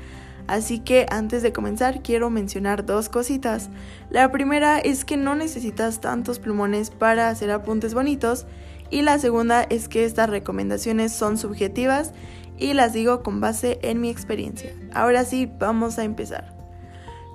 Así 0.47 0.80
que 0.80 1.07
antes 1.11 1.43
de 1.43 1.53
comenzar 1.53 2.03
quiero 2.03 2.30
mencionar 2.30 2.84
dos 2.84 3.09
cositas. 3.09 3.70
La 4.11 4.30
primera 4.32 4.78
es 4.78 5.05
que 5.05 5.16
no 5.16 5.34
necesitas 5.34 6.01
tantos 6.01 6.38
plumones 6.38 6.90
para 6.90 7.28
hacer 7.28 7.51
apuntes 7.51 7.95
bonitos 7.95 8.47
y 8.90 9.03
la 9.03 9.18
segunda 9.18 9.62
es 9.62 9.88
que 9.88 10.05
estas 10.05 10.28
recomendaciones 10.28 11.12
son 11.12 11.38
subjetivas 11.38 12.12
y 12.59 12.74
las 12.74 12.93
digo 12.93 13.22
con 13.22 13.40
base 13.40 13.78
en 13.82 14.01
mi 14.01 14.11
experiencia. 14.11 14.72
Ahora 14.93 15.24
sí, 15.24 15.51
vamos 15.59 15.99
a 15.99 16.05
empezar. 16.05 16.55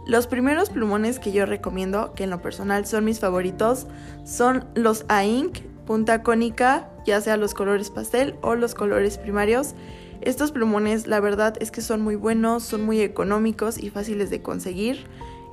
Los 0.06 0.26
primeros 0.28 0.70
plumones 0.70 1.20
que 1.20 1.34
yo 1.34 1.46
recomiendo, 1.46 2.14
que 2.14 2.24
en 2.24 2.30
lo 2.30 2.42
personal 2.42 2.86
son 2.86 3.04
mis 3.04 3.20
favoritos, 3.20 3.88
son 4.24 4.66
los 4.74 5.04
A-Ink, 5.10 5.60
punta 5.86 6.24
cónica, 6.24 6.90
ya 7.06 7.20
sea 7.20 7.36
los 7.36 7.54
colores 7.54 7.90
pastel 7.90 8.36
o 8.42 8.56
los 8.56 8.74
colores 8.74 9.18
primarios. 9.18 9.74
Estos 10.22 10.52
plumones 10.52 11.08
la 11.08 11.20
verdad 11.20 11.56
es 11.60 11.72
que 11.72 11.82
son 11.82 12.02
muy 12.02 12.16
buenos, 12.16 12.64
son 12.64 12.86
muy 12.86 13.02
económicos 13.02 13.82
y 13.82 13.90
fáciles 13.90 14.30
de 14.30 14.42
conseguir. 14.42 15.08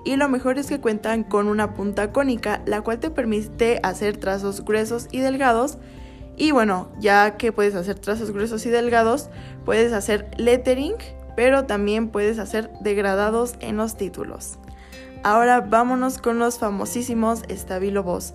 Y 0.05 0.17
lo 0.17 0.29
mejor 0.29 0.59
es 0.59 0.67
que 0.67 0.81
cuentan 0.81 1.25
con 1.25 1.49
una 1.49 1.75
punta 1.75 2.12
cónica, 2.12 2.62
la 2.67 2.83
cual 2.83 3.01
te 3.01 3.11
permite 3.11 3.81
hacer 3.83 4.19
trazos 4.19 4.65
gruesos 4.65 5.09
y 5.11 5.19
delgados. 5.19 5.79
Y 6.37 6.51
bueno, 6.51 6.91
ya 7.01 7.37
que 7.37 7.53
puedes 7.53 7.75
hacer 7.75 7.99
trazos 7.99 8.31
gruesos 8.31 8.67
y 8.67 8.71
delgados, 8.71 9.31
puedes 9.65 9.93
hacer 9.93 10.31
lettering, 10.37 10.95
pero 11.37 11.65
también 11.65 12.09
puedes 12.09 12.39
hacer 12.39 12.71
degradados 12.81 13.55
en 13.61 13.77
los 13.77 13.97
títulos. 13.97 14.59
Ahora 15.23 15.62
vámonos 15.62 16.19
con 16.19 16.39
los 16.39 16.59
famosísimos 16.59 17.43
Stabilo 17.51 18.03
Boss. 18.03 18.35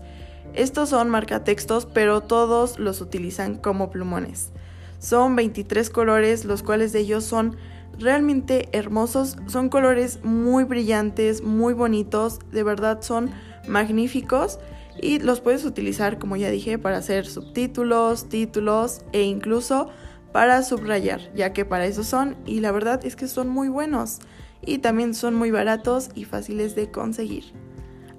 Estos 0.53 0.89
son 0.89 1.09
marcatextos, 1.09 1.85
pero 1.85 2.21
todos 2.21 2.79
los 2.79 3.01
utilizan 3.01 3.57
como 3.57 3.91
plumones. 3.91 4.51
Son 4.99 5.35
23 5.35 5.89
colores, 5.89 6.45
los 6.45 6.61
cuales 6.61 6.91
de 6.91 6.99
ellos 6.99 7.23
son 7.23 7.55
realmente 7.97 8.69
hermosos. 8.71 9.37
Son 9.47 9.69
colores 9.69 10.19
muy 10.23 10.63
brillantes, 10.63 11.41
muy 11.41 11.73
bonitos, 11.73 12.39
de 12.51 12.63
verdad 12.63 13.01
son 13.01 13.31
magníficos 13.67 14.59
y 15.01 15.19
los 15.19 15.41
puedes 15.41 15.65
utilizar, 15.65 16.19
como 16.19 16.35
ya 16.35 16.49
dije, 16.49 16.77
para 16.77 16.97
hacer 16.97 17.25
subtítulos, 17.25 18.27
títulos 18.29 19.01
e 19.13 19.23
incluso 19.23 19.89
para 20.31 20.61
subrayar, 20.63 21.33
ya 21.33 21.53
que 21.53 21.65
para 21.65 21.85
eso 21.85 22.03
son 22.03 22.37
y 22.45 22.59
la 22.59 22.71
verdad 22.71 23.03
es 23.05 23.15
que 23.15 23.27
son 23.27 23.49
muy 23.49 23.69
buenos 23.69 24.19
y 24.61 24.79
también 24.79 25.13
son 25.13 25.35
muy 25.35 25.51
baratos 25.51 26.09
y 26.15 26.25
fáciles 26.25 26.75
de 26.75 26.91
conseguir. 26.91 27.45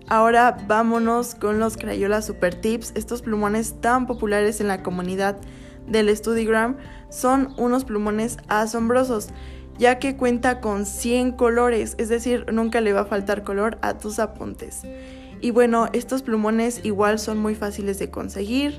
Ahora 0.09 0.57
vámonos 0.67 1.37
con 1.37 1.61
los 1.61 1.77
Crayola 1.77 2.21
Super 2.23 2.61
Tips, 2.61 2.93
estos 2.97 3.23
plumones 3.23 3.81
tan 3.81 4.07
populares 4.07 4.61
en 4.61 4.67
la 4.67 4.83
comunidad 4.83 5.39
del 5.91 6.15
Studigram 6.17 6.77
son 7.11 7.55
unos 7.59 7.85
plumones 7.85 8.39
asombrosos, 8.49 9.29
ya 9.79 9.99
que 9.99 10.17
cuenta 10.17 10.61
con 10.61 10.87
100 10.87 11.33
colores, 11.33 11.95
es 11.99 12.09
decir, 12.09 12.47
nunca 12.53 12.81
le 12.81 12.93
va 12.93 13.01
a 13.01 13.07
faltar 13.07 13.43
color 13.43 13.79
a 13.83 13.99
tus 13.99 14.19
apuntes. 14.19 14.83
Y 15.41 15.51
bueno, 15.53 15.89
estos 15.93 16.23
plumones 16.23 16.85
igual 16.85 17.19
son 17.19 17.39
muy 17.39 17.55
fáciles 17.55 17.99
de 17.99 18.11
conseguir. 18.11 18.79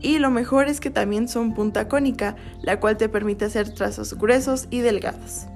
Y 0.00 0.18
lo 0.18 0.30
mejor 0.30 0.66
es 0.66 0.80
que 0.80 0.90
también 0.90 1.28
son 1.28 1.54
punta 1.54 1.86
cónica, 1.86 2.34
la 2.60 2.80
cual 2.80 2.96
te 2.96 3.08
permite 3.08 3.44
hacer 3.44 3.72
trazos 3.72 4.14
gruesos 4.14 4.66
y 4.70 4.80
delgados. 4.80 5.46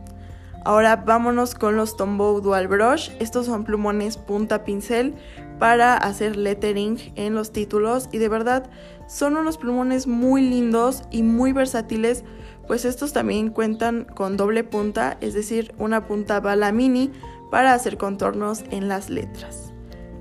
Ahora 0.65 0.97
vámonos 0.97 1.55
con 1.55 1.77
los 1.77 1.97
Tombow 1.97 2.41
Dual 2.41 2.67
Brush. 2.69 3.11
Estos 3.21 3.47
son 3.47 3.65
plumones 3.65 4.17
punta 4.17 4.65
pincel 4.65 5.15
para 5.59 5.97
hacer 5.97 6.37
lettering 6.37 7.13
en 7.15 7.35
los 7.35 7.53
títulos 7.53 8.09
y 8.11 8.19
de 8.19 8.29
verdad 8.29 8.69
son 9.07 9.37
unos 9.37 9.59
plumones 9.59 10.07
muy 10.07 10.43
lindos 10.43 11.03
y 11.11 11.23
muy 11.23 11.53
versátiles, 11.53 12.25
pues 12.67 12.85
estos 12.85 13.13
también 13.13 13.51
cuentan 13.51 14.05
con 14.05 14.37
doble 14.37 14.65
punta, 14.65 15.17
es 15.21 15.35
decir, 15.35 15.75
una 15.79 16.07
punta 16.07 16.41
bala 16.41 16.73
mini 16.73 17.13
para 17.51 17.75
hacer 17.75 17.97
contornos 17.97 18.65
en 18.71 18.89
las 18.89 19.09
letras. 19.09 19.73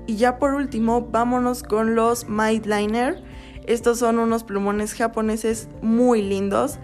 Y 0.06 0.16
ya 0.16 0.38
por 0.38 0.54
último, 0.54 1.08
vámonos 1.10 1.62
con 1.62 1.96
los 1.96 2.28
Might 2.28 2.66
Liner. 2.66 3.22
Estos 3.66 3.98
son 3.98 4.20
unos 4.20 4.44
plumones 4.44 4.94
japoneses 4.94 5.68
muy 5.82 6.22
lindos 6.22 6.78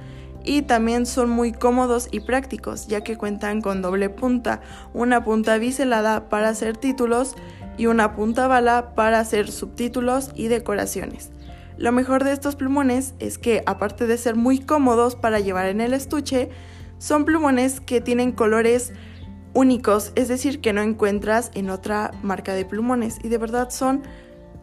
y 0.45 0.63
también 0.63 1.07
son 1.07 1.31
muy 1.31 1.53
cómodos 1.53 2.09
y 2.11 2.21
prácticos, 2.21 2.89
ya 2.89 3.03
que 3.03 3.17
cuentan 3.17 3.61
con 3.61 3.81
doble 3.81 4.11
punta, 4.11 4.61
una 4.93 5.23
punta 5.23 5.59
biselada 5.59 6.29
para 6.29 6.49
hacer 6.49 6.77
títulos 6.77 7.37
y 7.79 7.87
una 7.87 8.17
punta 8.17 8.49
bala 8.49 8.95
para 8.97 9.21
hacer 9.21 9.51
subtítulos 9.53 10.31
y 10.35 10.49
decoraciones. 10.49 11.31
Lo 11.77 11.93
mejor 11.93 12.25
de 12.25 12.33
estos 12.33 12.57
plumones 12.57 13.15
es 13.19 13.39
que, 13.39 13.63
aparte 13.67 14.07
de 14.07 14.19
ser 14.19 14.37
muy 14.37 14.59
cómodos 14.59 15.17
para 15.17 15.41
llevar 15.41 15.67
en 15.67 15.81
el 15.81 15.95
estuche, 15.95 16.51
son 16.99 17.25
plumones 17.25 17.81
que 17.81 18.01
tienen 18.01 18.33
colores 18.33 18.93
únicos, 19.55 20.13
es 20.15 20.29
decir, 20.29 20.61
que 20.61 20.73
no 20.73 20.83
encuentras 20.83 21.51
en 21.55 21.71
otra 21.71 22.13
marca 22.23 22.55
de 22.55 22.65
plumones 22.65 23.19
y 23.23 23.29
de 23.29 23.39
verdad 23.39 23.71
son 23.71 24.03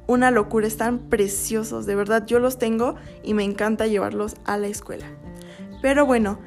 una 0.07 0.31
locura, 0.31 0.65
están 0.65 0.99
preciosos, 0.99 1.85
de 1.85 1.95
verdad 1.95 2.25
yo 2.25 2.39
los 2.39 2.57
tengo 2.57 2.95
y 3.23 3.33
me 3.33 3.43
encanta 3.43 3.85
llevarlos 3.85 4.35
a 4.45 4.57
la 4.57 4.67
escuela. 4.67 5.05
Pero 5.81 6.05
bueno, 6.05 6.39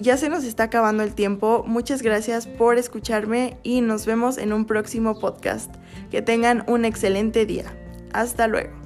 ya 0.00 0.16
se 0.16 0.28
nos 0.28 0.44
está 0.44 0.64
acabando 0.64 1.02
el 1.02 1.14
tiempo, 1.14 1.64
muchas 1.66 2.02
gracias 2.02 2.46
por 2.46 2.78
escucharme 2.78 3.58
y 3.62 3.80
nos 3.80 4.06
vemos 4.06 4.38
en 4.38 4.52
un 4.52 4.64
próximo 4.64 5.18
podcast. 5.18 5.74
Que 6.10 6.22
tengan 6.22 6.64
un 6.66 6.84
excelente 6.84 7.46
día. 7.46 7.66
Hasta 8.12 8.46
luego. 8.48 8.83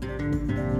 Música 0.00 0.77